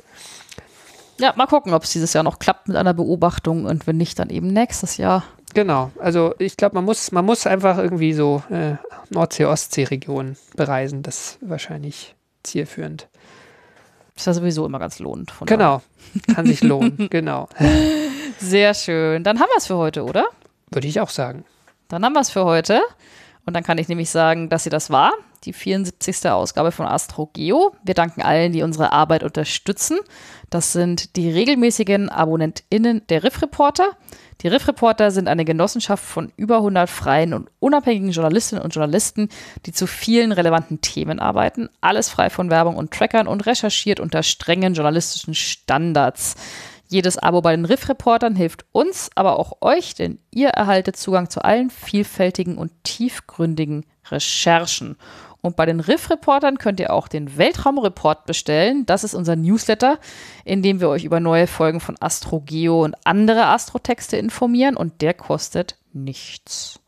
Ja, 1.20 1.34
mal 1.36 1.48
gucken, 1.48 1.74
ob 1.74 1.84
es 1.84 1.92
dieses 1.92 2.14
Jahr 2.14 2.24
noch 2.24 2.38
klappt 2.40 2.68
mit 2.68 2.78
einer 2.78 2.94
Beobachtung 2.94 3.66
und 3.66 3.88
wenn 3.88 3.98
nicht, 3.98 4.20
dann 4.20 4.30
eben 4.30 4.48
nächstes 4.48 4.98
Jahr. 4.98 5.24
Genau, 5.56 5.90
also 6.00 6.36
ich 6.38 6.56
glaube, 6.58 6.76
man 6.76 6.86
muss, 6.86 7.12
man 7.12 7.26
muss 7.26 7.48
einfach 7.48 7.78
irgendwie 7.80 8.14
so 8.14 8.44
äh, 8.52 8.74
Nordsee-Ostsee-Region 9.10 10.36
bereisen. 10.56 11.02
Das 11.02 11.18
ist 11.18 11.38
wahrscheinlich 11.42 12.16
zielführend. 12.44 13.08
Ist 14.16 14.28
ja 14.28 14.34
sowieso 14.34 14.66
immer 14.66 14.80
ganz 14.80 15.00
lohnend. 15.00 15.32
Von 15.32 15.48
Genau, 15.48 15.82
kann 16.34 16.46
sich 16.46 16.62
lohnen, 16.64 17.08
genau. 17.10 17.50
Sehr 18.40 18.74
schön. 18.74 19.24
Dann 19.24 19.40
haben 19.40 19.50
wir 19.50 19.58
es 19.58 19.68
für 19.68 19.76
heute, 19.76 20.04
oder? 20.04 20.26
Würde 20.72 20.88
ich 20.88 21.00
auch 21.02 21.10
sagen. 21.10 21.44
Dann 21.90 22.04
haben 22.06 22.14
wir 22.14 22.22
es 22.22 22.30
für 22.30 22.46
heute. 22.46 22.82
Und 23.46 23.54
dann 23.54 23.64
kann 23.64 23.78
ich 23.78 23.88
nämlich 23.88 24.10
sagen, 24.10 24.50
dass 24.50 24.64
sie 24.64 24.70
das 24.70 24.90
war. 24.90 25.14
Die 25.44 25.54
74. 25.54 26.28
Ausgabe 26.32 26.72
von 26.72 26.88
AstroGeo. 26.88 27.76
Wir 27.84 27.94
danken 27.94 28.24
allen, 28.24 28.52
die 28.52 28.64
unsere 28.64 28.92
Arbeit 28.92 29.24
unterstützen. 29.24 30.00
Das 30.50 30.74
sind 30.74 31.16
die 31.16 31.30
regelmäßigen 31.30 32.10
AbonnentInnen 32.10 33.06
der 33.10 33.24
Riff 33.24 33.42
Reporter. 33.44 33.92
Die 34.42 34.48
Riff 34.48 34.68
Reporter 34.68 35.12
sind 35.12 35.28
eine 35.28 35.46
Genossenschaft 35.46 36.04
von 36.04 36.32
über 36.36 36.58
100 36.58 36.90
freien 36.90 37.34
und 37.34 37.50
unabhängigen 37.60 38.12
Journalistinnen 38.12 38.64
und 38.64 38.74
Journalisten, 38.74 39.30
die 39.66 39.72
zu 39.72 39.88
vielen 39.88 40.32
relevanten 40.32 40.82
Themen 40.82 41.20
arbeiten. 41.20 41.70
Alles 41.82 42.10
frei 42.10 42.30
von 42.30 42.50
Werbung 42.50 42.76
und 42.76 42.92
Trackern 42.92 43.28
und 43.28 43.46
recherchiert 43.46 44.00
unter 44.00 44.24
strengen 44.24 44.74
journalistischen 44.74 45.36
Standards. 45.36 46.36
Jedes 46.96 47.18
Abo 47.18 47.42
bei 47.42 47.54
den 47.54 47.66
Riff-Reportern 47.66 48.38
hilft 48.38 48.64
uns, 48.72 49.10
aber 49.16 49.38
auch 49.38 49.58
euch, 49.60 49.96
denn 49.96 50.18
ihr 50.32 50.48
erhaltet 50.48 50.96
Zugang 50.96 51.30
zu 51.30 51.44
allen 51.44 51.70
vielfältigen 51.70 52.58
und 52.58 52.72
tiefgründigen 52.86 53.86
Recherchen. 54.10 54.96
Und 55.42 55.58
bei 55.58 55.66
den 55.66 55.82
Riff-Reportern 55.82 56.58
könnt 56.58 56.80
ihr 56.80 56.94
auch 56.94 57.10
den 57.10 57.36
Weltraumreport 57.36 58.26
bestellen. 58.26 58.86
Das 58.86 59.04
ist 59.04 59.14
unser 59.14 59.36
Newsletter, 59.36 60.00
in 60.46 60.62
dem 60.62 60.80
wir 60.80 60.88
euch 60.88 61.04
über 61.04 61.20
neue 61.20 61.48
Folgen 61.48 61.82
von 61.82 61.98
AstroGeo 62.00 62.86
und 62.86 62.96
andere 63.04 63.48
Astrotexte 63.48 64.16
informieren 64.16 64.78
und 64.78 65.02
der 65.02 65.14
kostet 65.14 65.76
nichts. 65.92 66.80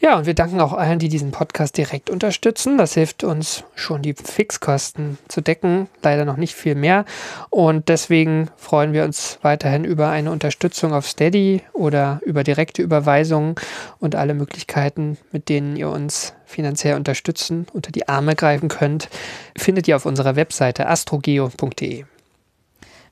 Ja, 0.00 0.18
und 0.18 0.26
wir 0.26 0.34
danken 0.34 0.60
auch 0.60 0.72
allen, 0.72 0.98
die 0.98 1.08
diesen 1.08 1.30
Podcast 1.30 1.78
direkt 1.78 2.10
unterstützen. 2.10 2.76
Das 2.76 2.94
hilft 2.94 3.24
uns 3.24 3.64
schon, 3.74 4.02
die 4.02 4.12
Fixkosten 4.12 5.18
zu 5.28 5.40
decken. 5.40 5.88
Leider 6.02 6.24
noch 6.24 6.36
nicht 6.36 6.54
viel 6.54 6.74
mehr. 6.74 7.04
Und 7.48 7.88
deswegen 7.88 8.50
freuen 8.56 8.92
wir 8.92 9.04
uns 9.04 9.38
weiterhin 9.42 9.84
über 9.84 10.10
eine 10.10 10.30
Unterstützung 10.30 10.92
auf 10.92 11.08
Steady 11.08 11.62
oder 11.72 12.20
über 12.24 12.44
direkte 12.44 12.82
Überweisungen 12.82 13.54
und 13.98 14.14
alle 14.14 14.34
Möglichkeiten, 14.34 15.16
mit 15.32 15.48
denen 15.48 15.76
ihr 15.76 15.88
uns 15.88 16.34
finanziell 16.44 16.96
unterstützen, 16.96 17.66
unter 17.72 17.90
die 17.90 18.08
Arme 18.08 18.34
greifen 18.34 18.68
könnt, 18.68 19.08
findet 19.56 19.88
ihr 19.88 19.96
auf 19.96 20.06
unserer 20.06 20.36
Webseite 20.36 20.88
astrogeo.de. 20.88 22.04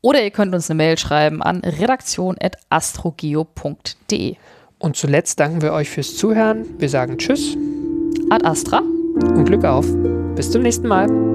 oder 0.01 0.23
ihr 0.23 0.31
könnt 0.31 0.55
uns 0.55 0.71
eine 0.71 0.77
Mail 0.77 0.97
schreiben 0.97 1.43
an 1.43 1.59
redaktion.astrogeo.de. 1.59 4.35
Und 4.79 4.97
zuletzt 4.97 5.39
danken 5.39 5.61
wir 5.61 5.73
euch 5.73 5.91
fürs 5.91 6.17
Zuhören. 6.17 6.65
Wir 6.79 6.89
sagen 6.89 7.19
Tschüss 7.19 7.55
Ad 8.31 8.43
Astra. 8.45 8.81
Und 9.23 9.45
Glück 9.45 9.65
auf. 9.65 9.85
Bis 10.35 10.51
zum 10.51 10.61
nächsten 10.61 10.87
Mal. 10.87 11.30